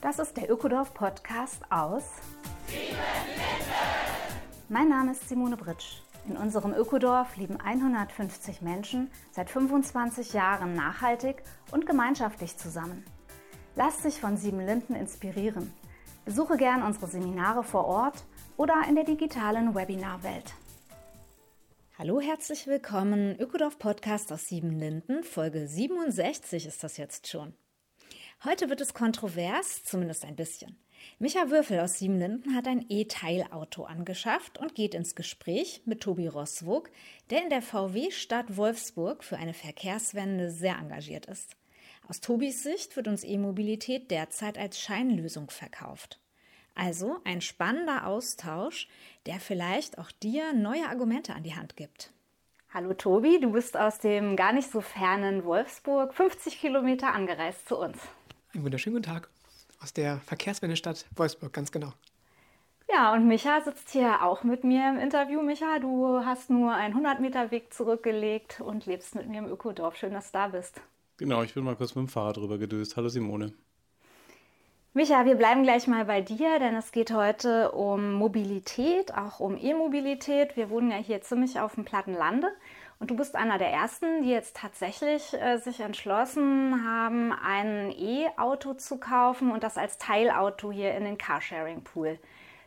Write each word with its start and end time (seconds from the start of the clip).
Das 0.00 0.20
ist 0.20 0.36
der 0.36 0.48
Ökodorf 0.48 0.94
Podcast 0.94 1.60
aus 1.70 2.04
Mein 4.68 4.88
Name 4.88 5.10
ist 5.10 5.28
Simone 5.28 5.56
Britsch. 5.56 6.02
In 6.28 6.36
unserem 6.36 6.72
Ökodorf 6.72 7.36
leben 7.36 7.60
150 7.60 8.62
Menschen 8.62 9.10
seit 9.32 9.50
25 9.50 10.34
Jahren 10.34 10.74
nachhaltig 10.74 11.42
und 11.72 11.84
gemeinschaftlich 11.84 12.56
zusammen. 12.56 13.04
Lasst 13.74 14.02
sich 14.02 14.20
von 14.20 14.36
Sieben 14.36 14.60
Linden 14.60 14.94
inspirieren. 14.94 15.72
Besuche 16.24 16.56
gern 16.56 16.84
unsere 16.84 17.08
Seminare 17.08 17.64
vor 17.64 17.86
Ort 17.86 18.24
oder 18.56 18.76
in 18.88 18.94
der 18.94 19.04
digitalen 19.04 19.74
Webinarwelt. 19.74 20.54
Hallo, 21.98 22.20
herzlich 22.20 22.68
willkommen. 22.68 23.36
Ökodorf 23.40 23.80
Podcast 23.80 24.32
aus 24.32 24.46
Sieben 24.46 24.78
Linden. 24.78 25.24
Folge 25.24 25.66
67 25.66 26.66
ist 26.66 26.84
das 26.84 26.98
jetzt 26.98 27.26
schon. 27.26 27.54
Heute 28.44 28.70
wird 28.70 28.80
es 28.80 28.94
kontrovers, 28.94 29.82
zumindest 29.82 30.24
ein 30.24 30.36
bisschen. 30.36 30.78
Micha 31.18 31.50
Würfel 31.50 31.80
aus 31.80 31.98
Siebenlinden 31.98 32.54
hat 32.54 32.68
ein 32.68 32.86
E-Teilauto 32.88 33.82
angeschafft 33.82 34.58
und 34.58 34.76
geht 34.76 34.94
ins 34.94 35.16
Gespräch 35.16 35.82
mit 35.86 36.02
Tobi 36.02 36.28
Rosswog, 36.28 36.88
der 37.30 37.42
in 37.42 37.50
der 37.50 37.62
VW-Stadt 37.62 38.56
Wolfsburg 38.56 39.24
für 39.24 39.38
eine 39.38 39.54
Verkehrswende 39.54 40.52
sehr 40.52 40.78
engagiert 40.78 41.26
ist. 41.26 41.56
Aus 42.06 42.20
Tobis 42.20 42.62
Sicht 42.62 42.94
wird 42.94 43.08
uns 43.08 43.24
E-Mobilität 43.24 44.12
derzeit 44.12 44.56
als 44.56 44.80
Scheinlösung 44.80 45.50
verkauft. 45.50 46.20
Also 46.76 47.16
ein 47.24 47.40
spannender 47.40 48.06
Austausch, 48.06 48.86
der 49.26 49.40
vielleicht 49.40 49.98
auch 49.98 50.12
dir 50.12 50.52
neue 50.52 50.88
Argumente 50.88 51.34
an 51.34 51.42
die 51.42 51.56
Hand 51.56 51.74
gibt. 51.74 52.12
Hallo 52.72 52.94
Tobi, 52.94 53.40
du 53.40 53.50
bist 53.50 53.76
aus 53.76 53.98
dem 53.98 54.36
gar 54.36 54.52
nicht 54.52 54.70
so 54.70 54.80
fernen 54.80 55.44
Wolfsburg 55.44 56.14
50 56.14 56.60
Kilometer 56.60 57.12
angereist 57.12 57.66
zu 57.66 57.76
uns. 57.76 57.98
Einen 58.54 58.64
wunderschönen 58.64 58.96
guten 58.96 59.10
Tag 59.10 59.28
aus 59.82 59.92
der 59.92 60.18
Verkehrswendestadt 60.20 61.04
Wolfsburg, 61.16 61.52
ganz 61.52 61.70
genau. 61.70 61.92
Ja, 62.90 63.12
und 63.12 63.28
Micha 63.28 63.60
sitzt 63.60 63.90
hier 63.90 64.22
auch 64.22 64.42
mit 64.42 64.64
mir 64.64 64.88
im 64.88 64.98
Interview. 64.98 65.42
Micha, 65.42 65.78
du 65.78 66.24
hast 66.24 66.48
nur 66.48 66.72
einen 66.72 66.94
100 66.94 67.20
Meter 67.20 67.50
Weg 67.50 67.74
zurückgelegt 67.74 68.62
und 68.62 68.86
lebst 68.86 69.14
mit 69.14 69.28
mir 69.28 69.40
im 69.40 69.48
Ökodorf. 69.48 69.96
Schön, 69.96 70.14
dass 70.14 70.32
du 70.32 70.38
da 70.38 70.48
bist. 70.48 70.80
Genau, 71.18 71.42
ich 71.42 71.52
bin 71.52 71.62
mal 71.62 71.76
kurz 71.76 71.94
mit 71.94 72.06
dem 72.06 72.08
Fahrrad 72.08 72.38
drüber 72.38 72.56
gedöst. 72.56 72.96
Hallo 72.96 73.10
Simone. 73.10 73.52
Micha, 74.94 75.26
wir 75.26 75.34
bleiben 75.34 75.62
gleich 75.62 75.86
mal 75.86 76.06
bei 76.06 76.22
dir, 76.22 76.58
denn 76.58 76.74
es 76.74 76.90
geht 76.90 77.12
heute 77.12 77.72
um 77.72 78.14
Mobilität, 78.14 79.12
auch 79.12 79.40
um 79.40 79.58
E-Mobilität. 79.58 80.56
Wir 80.56 80.70
wohnen 80.70 80.90
ja 80.90 80.96
hier 80.96 81.20
ziemlich 81.20 81.60
auf 81.60 81.74
dem 81.74 81.84
platten 81.84 82.14
Lande 82.14 82.48
und 83.00 83.10
du 83.10 83.16
bist 83.16 83.36
einer 83.36 83.58
der 83.58 83.70
ersten, 83.70 84.22
die 84.22 84.30
jetzt 84.30 84.56
tatsächlich 84.56 85.34
äh, 85.34 85.58
sich 85.58 85.80
entschlossen 85.80 86.84
haben, 86.84 87.32
ein 87.32 87.92
E-Auto 87.92 88.74
zu 88.74 88.98
kaufen 88.98 89.52
und 89.52 89.62
das 89.62 89.76
als 89.76 89.98
Teilauto 89.98 90.72
hier 90.72 90.94
in 90.94 91.04
den 91.04 91.18
Carsharing-Pool 91.18 92.18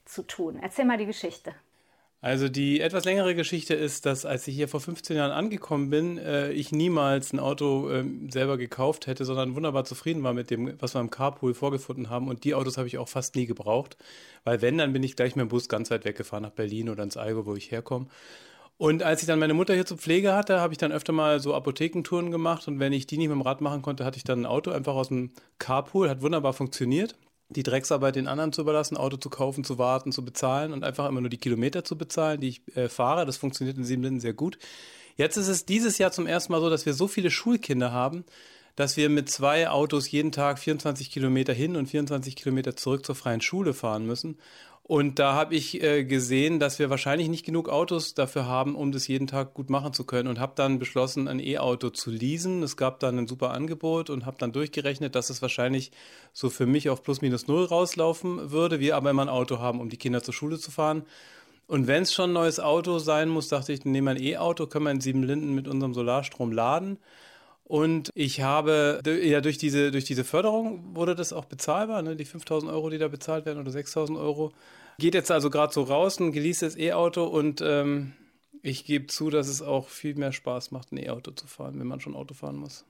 zu 0.05 0.23
tun. 0.23 0.59
Erzähl 0.61 0.85
mal 0.85 0.97
die 0.97 1.05
Geschichte. 1.05 1.53
Also 2.23 2.49
die 2.49 2.81
etwas 2.81 3.03
längere 3.03 3.33
Geschichte 3.33 3.73
ist, 3.73 4.05
dass 4.05 4.25
als 4.25 4.47
ich 4.47 4.53
hier 4.53 4.67
vor 4.67 4.79
15 4.79 5.17
Jahren 5.17 5.31
angekommen 5.31 5.89
bin, 5.89 6.19
äh, 6.19 6.51
ich 6.51 6.71
niemals 6.71 7.33
ein 7.33 7.39
Auto 7.39 7.89
äh, 7.89 8.05
selber 8.29 8.57
gekauft 8.57 9.07
hätte, 9.07 9.25
sondern 9.25 9.55
wunderbar 9.55 9.85
zufrieden 9.85 10.21
war 10.21 10.33
mit 10.33 10.51
dem, 10.51 10.75
was 10.79 10.93
wir 10.93 11.01
im 11.01 11.09
Carpool 11.09 11.55
vorgefunden 11.55 12.11
haben. 12.11 12.27
Und 12.27 12.43
die 12.43 12.53
Autos 12.53 12.77
habe 12.77 12.87
ich 12.87 12.99
auch 12.99 13.09
fast 13.09 13.35
nie 13.35 13.47
gebraucht, 13.47 13.97
weil 14.43 14.61
wenn, 14.61 14.77
dann 14.77 14.93
bin 14.93 15.01
ich 15.01 15.15
gleich 15.15 15.35
mit 15.35 15.47
dem 15.47 15.49
Bus 15.49 15.67
ganz 15.67 15.89
weit 15.89 16.05
weggefahren 16.05 16.43
nach 16.43 16.51
Berlin 16.51 16.89
oder 16.89 17.01
ins 17.01 17.17
Allgäu, 17.17 17.45
wo 17.45 17.55
ich 17.55 17.71
herkomme. 17.71 18.05
Und 18.81 19.03
als 19.03 19.21
ich 19.21 19.27
dann 19.27 19.37
meine 19.37 19.53
Mutter 19.53 19.75
hier 19.75 19.85
zur 19.85 19.99
Pflege 19.99 20.33
hatte, 20.33 20.59
habe 20.59 20.73
ich 20.73 20.79
dann 20.79 20.91
öfter 20.91 21.13
mal 21.13 21.39
so 21.39 21.53
Apothekentouren 21.53 22.31
gemacht. 22.31 22.67
Und 22.67 22.79
wenn 22.79 22.93
ich 22.93 23.05
die 23.05 23.19
nicht 23.19 23.27
mit 23.27 23.35
dem 23.35 23.43
Rad 23.43 23.61
machen 23.61 23.83
konnte, 23.83 24.05
hatte 24.05 24.17
ich 24.17 24.23
dann 24.23 24.39
ein 24.39 24.45
Auto 24.47 24.71
einfach 24.71 24.95
aus 24.95 25.09
dem 25.09 25.29
Carpool. 25.59 26.09
Hat 26.09 26.23
wunderbar 26.23 26.53
funktioniert. 26.53 27.13
Die 27.49 27.61
Drecksarbeit 27.61 28.15
den 28.15 28.27
anderen 28.27 28.53
zu 28.53 28.61
überlassen, 28.61 28.97
Auto 28.97 29.17
zu 29.17 29.29
kaufen, 29.29 29.63
zu 29.63 29.77
warten, 29.77 30.11
zu 30.11 30.25
bezahlen 30.25 30.73
und 30.73 30.83
einfach 30.83 31.07
immer 31.07 31.21
nur 31.21 31.29
die 31.29 31.37
Kilometer 31.37 31.83
zu 31.83 31.95
bezahlen, 31.95 32.41
die 32.41 32.47
ich 32.47 32.75
äh, 32.75 32.89
fahre. 32.89 33.27
Das 33.27 33.37
funktioniert 33.37 33.77
in 33.77 33.83
Siebenlinden 33.83 34.19
sehr 34.19 34.33
gut. 34.33 34.57
Jetzt 35.15 35.37
ist 35.37 35.47
es 35.47 35.67
dieses 35.67 35.99
Jahr 35.99 36.11
zum 36.11 36.25
ersten 36.25 36.51
Mal 36.51 36.59
so, 36.59 36.71
dass 36.71 36.87
wir 36.87 36.95
so 36.95 37.07
viele 37.07 37.29
Schulkinder 37.29 37.91
haben, 37.91 38.25
dass 38.75 38.97
wir 38.97 39.09
mit 39.09 39.29
zwei 39.29 39.69
Autos 39.69 40.09
jeden 40.09 40.31
Tag 40.31 40.57
24 40.57 41.11
Kilometer 41.11 41.53
hin 41.53 41.75
und 41.75 41.85
24 41.85 42.35
Kilometer 42.35 42.75
zurück 42.75 43.05
zur 43.05 43.13
freien 43.13 43.41
Schule 43.41 43.75
fahren 43.75 44.07
müssen. 44.07 44.39
Und 44.83 45.19
da 45.19 45.33
habe 45.33 45.55
ich 45.55 45.81
äh, 45.81 46.03
gesehen, 46.03 46.59
dass 46.59 46.79
wir 46.79 46.89
wahrscheinlich 46.89 47.29
nicht 47.29 47.45
genug 47.45 47.69
Autos 47.69 48.13
dafür 48.13 48.45
haben, 48.45 48.75
um 48.75 48.91
das 48.91 49.07
jeden 49.07 49.27
Tag 49.27 49.53
gut 49.53 49.69
machen 49.69 49.93
zu 49.93 50.05
können. 50.05 50.27
Und 50.27 50.39
habe 50.39 50.53
dann 50.55 50.79
beschlossen, 50.79 51.27
ein 51.27 51.39
E-Auto 51.39 51.91
zu 51.91 52.11
leasen. 52.11 52.61
Es 52.63 52.75
gab 52.75 52.99
dann 52.99 53.17
ein 53.17 53.27
super 53.27 53.51
Angebot 53.51 54.09
und 54.09 54.25
habe 54.25 54.37
dann 54.39 54.51
durchgerechnet, 54.51 55.15
dass 55.15 55.29
es 55.29 55.41
wahrscheinlich 55.41 55.91
so 56.33 56.49
für 56.49 56.65
mich 56.65 56.89
auf 56.89 57.03
plus 57.03 57.21
minus 57.21 57.47
null 57.47 57.63
rauslaufen 57.63 58.51
würde. 58.51 58.79
Wir 58.79 58.97
aber 58.97 59.11
immer 59.11 59.21
ein 59.21 59.29
Auto 59.29 59.59
haben, 59.59 59.79
um 59.79 59.89
die 59.89 59.97
Kinder 59.97 60.23
zur 60.23 60.33
Schule 60.33 60.59
zu 60.59 60.71
fahren. 60.71 61.03
Und 61.67 61.87
wenn 61.87 62.03
es 62.03 62.13
schon 62.13 62.31
ein 62.31 62.33
neues 62.33 62.59
Auto 62.59 62.99
sein 62.99 63.29
muss, 63.29 63.47
dachte 63.47 63.71
ich, 63.71 63.85
nehmen 63.85 64.07
wir 64.07 64.11
ein 64.11 64.21
E-Auto, 64.21 64.67
können 64.67 64.85
wir 64.85 64.91
in 64.91 64.99
Siebenlinden 64.99 65.55
mit 65.55 65.69
unserem 65.69 65.93
Solarstrom 65.93 66.51
laden. 66.51 66.97
Und 67.71 68.09
ich 68.15 68.41
habe, 68.41 68.99
ja, 69.05 69.39
durch 69.39 69.57
diese, 69.57 69.91
durch 69.91 70.03
diese 70.03 70.25
Förderung 70.25 70.93
wurde 70.93 71.15
das 71.15 71.31
auch 71.31 71.45
bezahlbar, 71.45 72.01
ne? 72.01 72.17
die 72.17 72.25
5000 72.25 72.69
Euro, 72.69 72.89
die 72.89 72.97
da 72.97 73.07
bezahlt 73.07 73.45
werden 73.45 73.61
oder 73.61 73.71
6000 73.71 74.19
Euro. 74.19 74.51
Geht 74.99 75.13
jetzt 75.13 75.31
also 75.31 75.49
gerade 75.49 75.71
so 75.71 75.83
raus, 75.83 76.19
ein 76.19 76.33
geleastes 76.33 76.77
E-Auto 76.77 77.23
und 77.23 77.61
ähm, 77.61 78.11
ich 78.61 78.83
gebe 78.83 79.07
zu, 79.07 79.29
dass 79.29 79.47
es 79.47 79.61
auch 79.61 79.87
viel 79.87 80.15
mehr 80.15 80.33
Spaß 80.33 80.71
macht, 80.71 80.91
ein 80.91 80.97
E-Auto 80.97 81.31
zu 81.31 81.47
fahren, 81.47 81.79
wenn 81.79 81.87
man 81.87 82.01
schon 82.01 82.13
Auto 82.13 82.33
fahren 82.33 82.57
muss. 82.57 82.83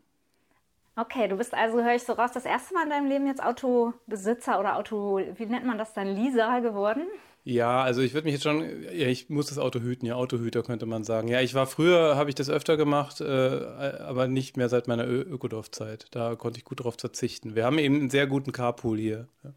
Okay, 0.96 1.28
du 1.28 1.38
bist 1.38 1.54
also, 1.54 1.84
höre 1.84 1.94
ich 1.94 2.04
so 2.04 2.14
raus, 2.14 2.32
das 2.34 2.46
erste 2.46 2.74
Mal 2.74 2.86
in 2.86 2.90
deinem 2.90 3.08
Leben 3.08 3.28
jetzt 3.28 3.44
Autobesitzer 3.44 4.60
oder 4.60 4.78
Auto, 4.78 5.20
wie 5.36 5.46
nennt 5.46 5.68
man 5.68 5.78
das 5.78 5.94
dann, 5.94 6.08
Leaser 6.08 6.60
geworden? 6.62 7.04
Ja, 7.44 7.82
also 7.82 8.02
ich 8.02 8.14
würde 8.14 8.26
mich 8.26 8.34
jetzt 8.34 8.44
schon, 8.44 8.62
ja, 8.84 9.08
ich 9.08 9.30
muss 9.30 9.48
das 9.48 9.58
Auto 9.58 9.80
hüten, 9.80 10.06
ja, 10.06 10.16
Autohüter 10.16 10.62
könnte 10.62 10.86
man 10.86 11.04
sagen. 11.04 11.28
Ja, 11.28 11.42
ich 11.42 11.56
war 11.56 11.66
früher, 11.66 12.16
habe 12.16 12.30
ich 12.30 12.36
das 12.36 12.50
öfter 12.52 12.78
gemacht, 12.78 13.20
äh, 13.20 13.26
aber 13.26 14.28
nicht 14.28 14.58
mehr 14.58 14.70
seit 14.70 14.88
meiner 14.88 15.08
Ökodorf-Zeit. 15.08 16.06
Da 16.12 16.36
konnte 16.36 16.60
ich 16.60 16.66
gut 16.66 16.80
darauf 16.80 16.96
verzichten. 17.00 17.56
Wir 17.56 17.66
haben 17.66 17.80
eben 17.80 17.96
einen 17.96 18.10
sehr 18.12 18.28
guten 18.28 18.52
Carpool 18.52 19.00
hier. 19.00 19.28
Ja. 19.44 19.54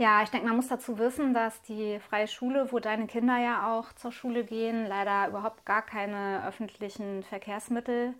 Ja, 0.00 0.22
ich 0.22 0.28
denke, 0.30 0.46
man 0.46 0.54
muss 0.54 0.68
dazu 0.68 0.96
wissen, 1.00 1.34
dass 1.34 1.60
die 1.62 1.98
freie 1.98 2.28
Schule, 2.28 2.68
wo 2.70 2.78
deine 2.78 3.08
Kinder 3.08 3.36
ja 3.36 3.76
auch 3.76 3.92
zur 3.94 4.12
Schule 4.12 4.44
gehen, 4.44 4.86
leider 4.86 5.26
überhaupt 5.26 5.66
gar 5.66 5.82
keine 5.82 6.46
öffentlichen 6.46 7.24
Verkehrsmittel 7.24 8.10
äh, 8.10 8.12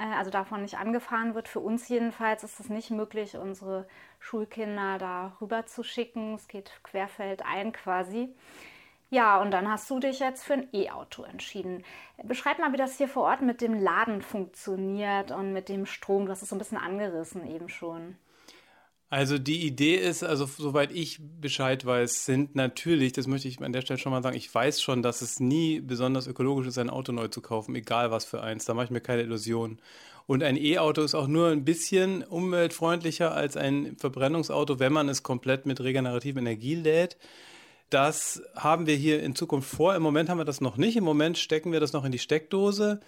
also 0.00 0.30
davon 0.30 0.62
nicht 0.62 0.78
angefahren 0.78 1.34
wird. 1.34 1.48
Für 1.48 1.60
uns 1.60 1.88
jedenfalls 1.88 2.42
ist 2.44 2.60
es 2.60 2.68
nicht 2.68 2.90
möglich, 2.90 3.36
unsere 3.36 3.86
Schulkinder 4.18 4.98
da 4.98 5.36
rüber 5.40 5.66
zu 5.66 5.82
schicken. 5.82 6.34
Es 6.34 6.48
geht 6.48 6.72
querfeldein 6.82 7.72
quasi. 7.72 8.34
Ja, 9.10 9.40
und 9.40 9.50
dann 9.50 9.68
hast 9.68 9.90
du 9.90 9.98
dich 9.98 10.20
jetzt 10.20 10.44
für 10.44 10.54
ein 10.54 10.68
E-Auto 10.72 11.24
entschieden. 11.24 11.84
Beschreib 12.22 12.60
mal, 12.60 12.72
wie 12.72 12.76
das 12.76 12.96
hier 12.96 13.08
vor 13.08 13.24
Ort 13.24 13.42
mit 13.42 13.60
dem 13.60 13.74
Laden 13.74 14.22
funktioniert 14.22 15.32
und 15.32 15.52
mit 15.52 15.68
dem 15.68 15.84
Strom. 15.84 16.26
Du 16.26 16.32
hast 16.32 16.42
es 16.42 16.48
so 16.48 16.54
ein 16.54 16.60
bisschen 16.60 16.78
angerissen 16.78 17.44
eben 17.50 17.68
schon. 17.68 18.16
Also 19.12 19.38
die 19.38 19.66
Idee 19.66 19.96
ist, 19.96 20.22
also 20.22 20.46
soweit 20.46 20.92
ich 20.92 21.18
Bescheid 21.40 21.84
weiß, 21.84 22.26
sind 22.26 22.54
natürlich, 22.54 23.12
das 23.12 23.26
möchte 23.26 23.48
ich 23.48 23.60
an 23.60 23.72
der 23.72 23.80
Stelle 23.80 23.98
schon 23.98 24.12
mal 24.12 24.22
sagen, 24.22 24.36
ich 24.36 24.54
weiß 24.54 24.80
schon, 24.80 25.02
dass 25.02 25.20
es 25.20 25.40
nie 25.40 25.80
besonders 25.80 26.28
ökologisch 26.28 26.68
ist, 26.68 26.78
ein 26.78 26.90
Auto 26.90 27.10
neu 27.10 27.26
zu 27.26 27.40
kaufen, 27.40 27.74
egal 27.74 28.12
was 28.12 28.24
für 28.24 28.40
eins. 28.40 28.66
Da 28.66 28.74
mache 28.74 28.84
ich 28.84 28.90
mir 28.92 29.00
keine 29.00 29.22
Illusionen. 29.22 29.80
Und 30.28 30.44
ein 30.44 30.56
E-Auto 30.56 31.02
ist 31.02 31.16
auch 31.16 31.26
nur 31.26 31.48
ein 31.48 31.64
bisschen 31.64 32.22
umweltfreundlicher 32.22 33.34
als 33.34 33.56
ein 33.56 33.96
Verbrennungsauto, 33.98 34.78
wenn 34.78 34.92
man 34.92 35.08
es 35.08 35.24
komplett 35.24 35.66
mit 35.66 35.80
regenerativer 35.80 36.38
Energie 36.38 36.76
lädt. 36.76 37.16
Das 37.90 38.40
haben 38.54 38.86
wir 38.86 38.94
hier 38.94 39.20
in 39.24 39.34
Zukunft 39.34 39.68
vor. 39.68 39.96
Im 39.96 40.02
Moment 40.04 40.28
haben 40.28 40.38
wir 40.38 40.44
das 40.44 40.60
noch 40.60 40.76
nicht. 40.76 40.96
Im 40.96 41.02
Moment 41.02 41.36
stecken 41.36 41.72
wir 41.72 41.80
das 41.80 41.92
noch 41.92 42.04
in 42.04 42.12
die 42.12 42.20
Steckdose. 42.20 43.00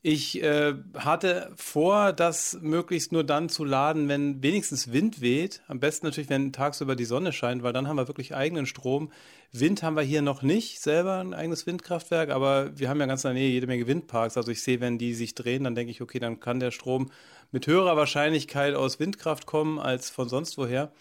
Ich 0.00 0.40
äh, 0.44 0.74
hatte 0.94 1.52
vor, 1.56 2.12
das 2.12 2.56
möglichst 2.60 3.10
nur 3.10 3.24
dann 3.24 3.48
zu 3.48 3.64
laden, 3.64 4.08
wenn 4.08 4.44
wenigstens 4.44 4.92
Wind 4.92 5.20
weht. 5.20 5.62
Am 5.66 5.80
besten 5.80 6.06
natürlich, 6.06 6.30
wenn 6.30 6.52
tagsüber 6.52 6.94
die 6.94 7.04
Sonne 7.04 7.32
scheint, 7.32 7.64
weil 7.64 7.72
dann 7.72 7.88
haben 7.88 7.96
wir 7.96 8.06
wirklich 8.06 8.32
eigenen 8.32 8.66
Strom. 8.66 9.10
Wind 9.50 9.82
haben 9.82 9.96
wir 9.96 10.02
hier 10.02 10.22
noch 10.22 10.42
nicht, 10.42 10.80
selber 10.80 11.18
ein 11.18 11.34
eigenes 11.34 11.66
Windkraftwerk, 11.66 12.30
aber 12.30 12.78
wir 12.78 12.88
haben 12.88 13.00
ja 13.00 13.06
ganz 13.06 13.24
in 13.24 13.30
der 13.30 13.42
Nähe 13.42 13.50
jede 13.50 13.66
Menge 13.66 13.88
Windparks. 13.88 14.36
Also 14.36 14.52
ich 14.52 14.62
sehe, 14.62 14.80
wenn 14.80 14.98
die 14.98 15.14
sich 15.14 15.34
drehen, 15.34 15.64
dann 15.64 15.74
denke 15.74 15.90
ich, 15.90 16.00
okay, 16.00 16.20
dann 16.20 16.38
kann 16.38 16.60
der 16.60 16.70
Strom 16.70 17.10
mit 17.50 17.66
höherer 17.66 17.96
Wahrscheinlichkeit 17.96 18.74
aus 18.74 19.00
Windkraft 19.00 19.46
kommen 19.46 19.80
als 19.80 20.10
von 20.10 20.28
sonst 20.28 20.58
woher. 20.58 20.92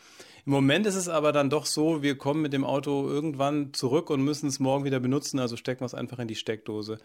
Im 0.47 0.53
Moment 0.53 0.85
ist 0.85 0.95
es 0.95 1.09
aber 1.09 1.33
dann 1.33 1.49
doch 1.49 1.65
so, 1.65 2.01
wir 2.01 2.17
kommen 2.17 2.41
mit 2.41 2.53
dem 2.53 2.63
Auto 2.63 3.09
irgendwann 3.09 3.73
zurück 3.73 4.09
und 4.09 4.21
müssen 4.21 4.47
es 4.47 4.61
morgen 4.61 4.85
wieder 4.85 5.01
benutzen, 5.01 5.39
also 5.39 5.57
stecken 5.57 5.81
wir 5.81 5.87
es 5.87 5.93
einfach 5.93 6.19
in 6.19 6.29
die 6.29 6.35
Steckdose. 6.35 6.99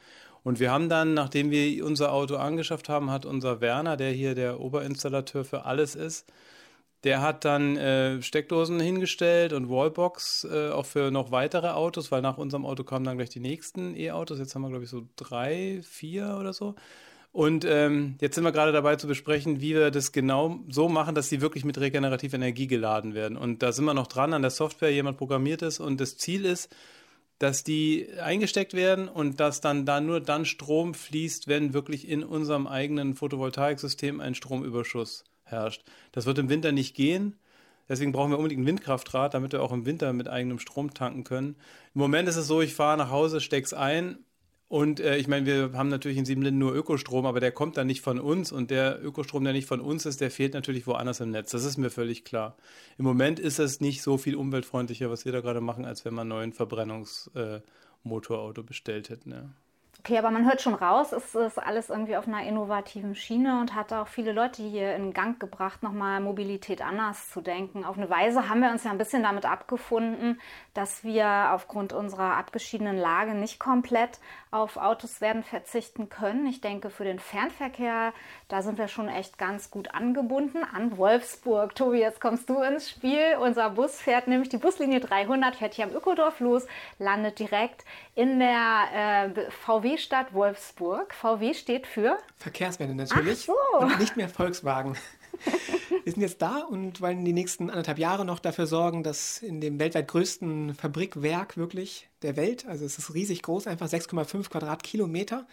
Und 0.44 0.60
wir 0.60 0.70
haben 0.70 0.88
dann, 0.88 1.14
nachdem 1.14 1.50
wir 1.50 1.84
unser 1.84 2.12
Auto 2.12 2.36
angeschafft 2.36 2.88
haben, 2.88 3.10
hat 3.10 3.26
unser 3.26 3.60
Werner, 3.60 3.96
der 3.96 4.12
hier 4.12 4.36
der 4.36 4.60
Oberinstallateur 4.60 5.44
für 5.44 5.64
alles 5.64 5.96
ist, 5.96 6.32
der 7.02 7.20
hat 7.20 7.44
dann 7.44 7.76
äh, 7.76 8.22
Steckdosen 8.22 8.78
hingestellt 8.78 9.52
und 9.52 9.68
Wallbox 9.68 10.46
äh, 10.48 10.70
auch 10.70 10.86
für 10.86 11.10
noch 11.10 11.32
weitere 11.32 11.70
Autos, 11.70 12.12
weil 12.12 12.22
nach 12.22 12.38
unserem 12.38 12.64
Auto 12.64 12.84
kamen 12.84 13.04
dann 13.04 13.16
gleich 13.16 13.30
die 13.30 13.40
nächsten 13.40 13.96
E-Autos. 13.96 14.38
Jetzt 14.38 14.54
haben 14.54 14.62
wir, 14.62 14.68
glaube 14.68 14.84
ich, 14.84 14.90
so 14.90 15.08
drei, 15.16 15.80
vier 15.82 16.36
oder 16.38 16.52
so. 16.52 16.76
Und 17.32 17.64
ähm, 17.64 18.16
jetzt 18.20 18.34
sind 18.34 18.44
wir 18.44 18.52
gerade 18.52 18.72
dabei 18.72 18.96
zu 18.96 19.06
besprechen, 19.06 19.62
wie 19.62 19.74
wir 19.74 19.90
das 19.90 20.12
genau 20.12 20.60
so 20.68 20.90
machen, 20.90 21.14
dass 21.14 21.30
sie 21.30 21.40
wirklich 21.40 21.64
mit 21.64 21.78
regenerativer 21.78 22.36
Energie 22.36 22.66
geladen 22.66 23.14
werden. 23.14 23.38
Und 23.38 23.62
da 23.62 23.72
sind 23.72 23.86
wir 23.86 23.94
noch 23.94 24.06
dran 24.06 24.34
an 24.34 24.42
der 24.42 24.50
Software, 24.50 24.92
jemand 24.92 25.16
programmiert 25.16 25.62
ist. 25.62 25.80
Und 25.80 25.98
das 25.98 26.18
Ziel 26.18 26.44
ist, 26.44 26.74
dass 27.38 27.64
die 27.64 28.06
eingesteckt 28.22 28.74
werden 28.74 29.08
und 29.08 29.40
dass 29.40 29.62
dann 29.62 29.86
da 29.86 30.00
nur 30.02 30.20
dann 30.20 30.44
Strom 30.44 30.92
fließt, 30.92 31.48
wenn 31.48 31.72
wirklich 31.72 32.06
in 32.06 32.22
unserem 32.22 32.66
eigenen 32.66 33.14
Photovoltaiksystem 33.14 34.20
ein 34.20 34.34
Stromüberschuss 34.34 35.24
herrscht. 35.44 35.82
Das 36.12 36.26
wird 36.26 36.38
im 36.38 36.50
Winter 36.50 36.70
nicht 36.70 36.94
gehen. 36.94 37.36
Deswegen 37.88 38.12
brauchen 38.12 38.30
wir 38.30 38.38
unbedingt 38.38 38.62
ein 38.62 38.66
Windkraftrad, 38.66 39.32
damit 39.32 39.52
wir 39.52 39.62
auch 39.62 39.72
im 39.72 39.86
Winter 39.86 40.12
mit 40.12 40.28
eigenem 40.28 40.58
Strom 40.58 40.92
tanken 40.92 41.24
können. 41.24 41.56
Im 41.94 42.00
Moment 42.00 42.28
ist 42.28 42.36
es 42.36 42.46
so, 42.46 42.60
ich 42.60 42.74
fahre 42.74 42.98
nach 42.98 43.10
Hause, 43.10 43.40
stecke 43.40 43.64
es 43.64 43.74
ein 43.74 44.18
und 44.72 45.00
äh, 45.00 45.18
ich 45.18 45.28
meine, 45.28 45.44
wir 45.44 45.72
haben 45.74 45.90
natürlich 45.90 46.16
in 46.16 46.24
Siebenlinden 46.24 46.58
nur 46.58 46.74
Ökostrom, 46.74 47.26
aber 47.26 47.40
der 47.40 47.52
kommt 47.52 47.76
dann 47.76 47.86
nicht 47.86 48.00
von 48.00 48.18
uns 48.18 48.52
und 48.52 48.70
der 48.70 49.04
Ökostrom, 49.04 49.44
der 49.44 49.52
nicht 49.52 49.68
von 49.68 49.82
uns 49.82 50.06
ist, 50.06 50.22
der 50.22 50.30
fehlt 50.30 50.54
natürlich 50.54 50.86
woanders 50.86 51.20
im 51.20 51.30
Netz. 51.30 51.50
Das 51.50 51.64
ist 51.64 51.76
mir 51.76 51.90
völlig 51.90 52.24
klar. 52.24 52.56
Im 52.96 53.04
Moment 53.04 53.38
ist 53.38 53.58
es 53.58 53.82
nicht 53.82 54.00
so 54.00 54.16
viel 54.16 54.34
umweltfreundlicher, 54.34 55.10
was 55.10 55.26
wir 55.26 55.32
da 55.32 55.42
gerade 55.42 55.60
machen, 55.60 55.84
als 55.84 56.06
wenn 56.06 56.14
man 56.14 56.22
einen 56.22 56.38
neuen 56.38 56.54
Verbrennungsmotorauto 56.54 58.62
äh, 58.62 58.64
bestellt 58.64 59.10
hätten. 59.10 59.32
Ja. 59.32 59.50
Okay, 60.04 60.18
aber 60.18 60.32
man 60.32 60.44
hört 60.46 60.60
schon 60.60 60.74
raus, 60.74 61.12
es 61.12 61.32
ist 61.36 61.60
alles 61.60 61.88
irgendwie 61.88 62.16
auf 62.16 62.26
einer 62.26 62.42
innovativen 62.42 63.14
Schiene 63.14 63.60
und 63.60 63.76
hat 63.76 63.92
auch 63.92 64.08
viele 64.08 64.32
Leute 64.32 64.60
hier 64.60 64.96
in 64.96 65.12
Gang 65.12 65.38
gebracht, 65.38 65.84
nochmal 65.84 66.18
Mobilität 66.18 66.82
anders 66.82 67.30
zu 67.30 67.40
denken. 67.40 67.84
Auf 67.84 67.96
eine 67.96 68.10
Weise 68.10 68.48
haben 68.48 68.62
wir 68.62 68.72
uns 68.72 68.82
ja 68.82 68.90
ein 68.90 68.98
bisschen 68.98 69.22
damit 69.22 69.46
abgefunden, 69.46 70.40
dass 70.74 71.04
wir 71.04 71.52
aufgrund 71.52 71.92
unserer 71.92 72.36
abgeschiedenen 72.36 72.96
Lage 72.96 73.34
nicht 73.34 73.60
komplett 73.60 74.18
auf 74.50 74.76
Autos 74.76 75.20
werden 75.20 75.44
verzichten 75.44 76.08
können. 76.08 76.48
Ich 76.48 76.60
denke, 76.60 76.90
für 76.90 77.04
den 77.04 77.20
Fernverkehr, 77.20 78.12
da 78.48 78.60
sind 78.60 78.78
wir 78.78 78.88
schon 78.88 79.08
echt 79.08 79.38
ganz 79.38 79.70
gut 79.70 79.94
angebunden 79.94 80.64
an 80.64 80.98
Wolfsburg. 80.98 81.76
Tobi, 81.76 82.00
jetzt 82.00 82.20
kommst 82.20 82.50
du 82.50 82.60
ins 82.60 82.90
Spiel. 82.90 83.36
Unser 83.40 83.70
Bus 83.70 84.00
fährt 84.00 84.26
nämlich 84.26 84.48
die 84.48 84.58
Buslinie 84.58 84.98
300, 84.98 85.54
fährt 85.54 85.74
hier 85.74 85.84
am 85.84 85.94
Ökodorf 85.94 86.40
los, 86.40 86.66
landet 86.98 87.38
direkt 87.38 87.84
in 88.16 88.40
der 88.40 89.32
äh, 89.36 89.50
VW-Stadt 89.92 90.32
Wolfsburg. 90.32 91.12
VW 91.14 91.52
steht 91.54 91.86
für 91.86 92.16
Verkehrswende 92.36 92.94
natürlich. 92.94 93.48
Ach 93.50 93.80
so. 93.80 93.84
Und 93.84 93.98
nicht 93.98 94.16
mehr 94.16 94.28
Volkswagen. 94.28 94.96
Wir 96.04 96.12
sind 96.12 96.22
jetzt 96.22 96.40
da 96.40 96.58
und 96.58 97.00
wollen 97.00 97.24
die 97.24 97.32
nächsten 97.32 97.68
anderthalb 97.68 97.98
Jahre 97.98 98.24
noch 98.24 98.38
dafür 98.38 98.66
sorgen, 98.66 99.02
dass 99.02 99.42
in 99.42 99.60
dem 99.60 99.78
weltweit 99.78 100.08
größten 100.08 100.74
Fabrikwerk 100.74 101.56
wirklich 101.56 102.08
der 102.22 102.36
Welt, 102.36 102.66
also 102.66 102.84
es 102.84 102.98
ist 102.98 103.12
riesig 103.14 103.42
groß, 103.42 103.66
einfach 103.66 103.86
6,5 103.86 104.50
Quadratkilometer, 104.50 105.46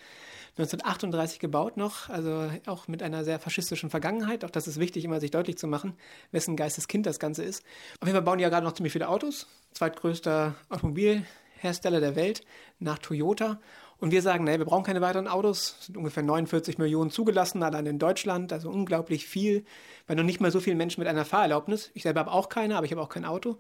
1938 0.58 1.40
gebaut 1.40 1.78
noch, 1.78 2.10
also 2.10 2.50
auch 2.66 2.88
mit 2.88 3.04
einer 3.04 3.24
sehr 3.24 3.40
faschistischen 3.40 3.90
Vergangenheit. 3.90 4.44
Auch 4.46 4.50
das 4.50 4.68
ist 4.68 4.80
wichtig, 4.80 5.06
immer 5.06 5.20
sich 5.20 5.32
deutlich 5.32 5.58
zu 5.58 5.68
machen, 5.68 5.98
wessen 6.32 6.56
Geisteskind 6.56 7.06
das 7.06 7.20
Ganze 7.20 7.44
ist. 7.44 7.64
Auf 8.00 8.08
jeden 8.08 8.16
Fall 8.16 8.24
bauen 8.24 8.38
die 8.38 8.44
ja 8.44 8.50
gerade 8.50 8.66
noch 8.66 8.74
ziemlich 8.74 8.94
viele 8.94 9.10
Autos. 9.10 9.48
Zweitgrößter 9.74 10.56
Automobilhersteller 10.70 12.00
der 12.00 12.16
Welt 12.16 12.42
nach 12.80 13.00
Toyota. 13.00 13.60
Und 14.00 14.12
wir 14.12 14.22
sagen, 14.22 14.46
nee, 14.46 14.58
wir 14.58 14.66
brauchen 14.66 14.84
keine 14.84 15.02
weiteren 15.02 15.28
Autos. 15.28 15.76
Es 15.80 15.86
sind 15.88 15.98
ungefähr 15.98 16.24
49 16.24 16.78
Millionen 16.78 17.12
zugelassen, 17.12 17.62
allein 17.64 17.86
in 17.86 18.00
Deutschland, 18.00 18.54
also 18.54 18.70
unglaublich 18.70 19.28
viel, 19.28 19.66
weil 20.08 20.16
noch 20.16 20.24
nicht 20.24 20.40
mal 20.40 20.52
so 20.52 20.62
viele 20.62 20.78
Menschen 20.78 21.02
mit 21.02 21.10
einer 21.10 21.26
Fahrerlaubnis. 21.26 21.92
Ich 21.94 22.04
selber 22.04 22.22
habe 22.22 22.32
auch 22.32 22.48
keine, 22.48 22.78
aber 22.78 22.86
ich 22.86 22.92
habe 22.94 23.02
auch 23.02 23.10
kein 23.10 23.26
Auto. 23.26 23.58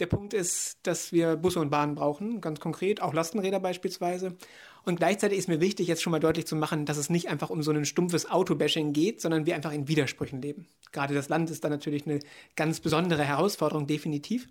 Der 0.00 0.06
Punkt 0.06 0.34
ist, 0.34 0.78
dass 0.82 1.12
wir 1.12 1.36
Busse 1.36 1.60
und 1.60 1.70
Bahnen 1.70 1.94
brauchen, 1.94 2.40
ganz 2.40 2.58
konkret, 2.58 3.00
auch 3.00 3.14
Lastenräder 3.14 3.60
beispielsweise. 3.60 4.36
Und 4.84 4.96
gleichzeitig 4.96 5.38
ist 5.38 5.48
mir 5.48 5.60
wichtig, 5.60 5.86
jetzt 5.86 6.02
schon 6.02 6.10
mal 6.10 6.20
deutlich 6.20 6.46
zu 6.46 6.56
machen, 6.56 6.84
dass 6.84 6.96
es 6.96 7.08
nicht 7.08 7.28
einfach 7.28 7.50
um 7.50 7.62
so 7.62 7.70
ein 7.70 7.84
stumpfes 7.84 8.28
Autobashing 8.28 8.92
geht, 8.92 9.20
sondern 9.20 9.46
wir 9.46 9.54
einfach 9.54 9.72
in 9.72 9.86
Widersprüchen 9.86 10.42
leben. 10.42 10.66
Gerade 10.90 11.14
das 11.14 11.28
Land 11.28 11.50
ist 11.50 11.62
da 11.62 11.68
natürlich 11.68 12.06
eine 12.06 12.20
ganz 12.56 12.80
besondere 12.80 13.22
Herausforderung, 13.22 13.86
definitiv. 13.86 14.48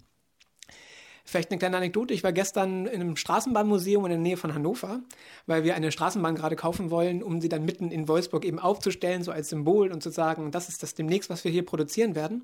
Vielleicht 1.28 1.50
eine 1.50 1.58
kleine 1.58 1.78
Anekdote. 1.78 2.14
Ich 2.14 2.24
war 2.24 2.32
gestern 2.32 2.86
in 2.86 3.02
einem 3.02 3.16
Straßenbahnmuseum 3.16 4.06
in 4.06 4.10
der 4.12 4.20
Nähe 4.20 4.38
von 4.38 4.54
Hannover, 4.54 5.00
weil 5.48 5.64
wir 5.64 5.76
eine 5.76 5.92
Straßenbahn 5.92 6.36
gerade 6.36 6.56
kaufen 6.56 6.92
wollen, 6.92 7.24
um 7.24 7.42
sie 7.42 7.50
dann 7.50 7.66
mitten 7.66 7.90
in 7.90 8.08
Wolfsburg 8.08 8.46
eben 8.46 8.60
aufzustellen, 8.60 9.24
so 9.24 9.32
als 9.32 9.50
Symbol 9.50 9.92
und 9.92 10.04
zu 10.04 10.12
sagen, 10.12 10.52
das 10.52 10.70
ist 10.70 10.84
das 10.84 10.94
demnächst, 10.94 11.32
was 11.32 11.44
wir 11.44 11.52
hier 11.52 11.66
produzieren 11.66 12.14
werden. 12.14 12.44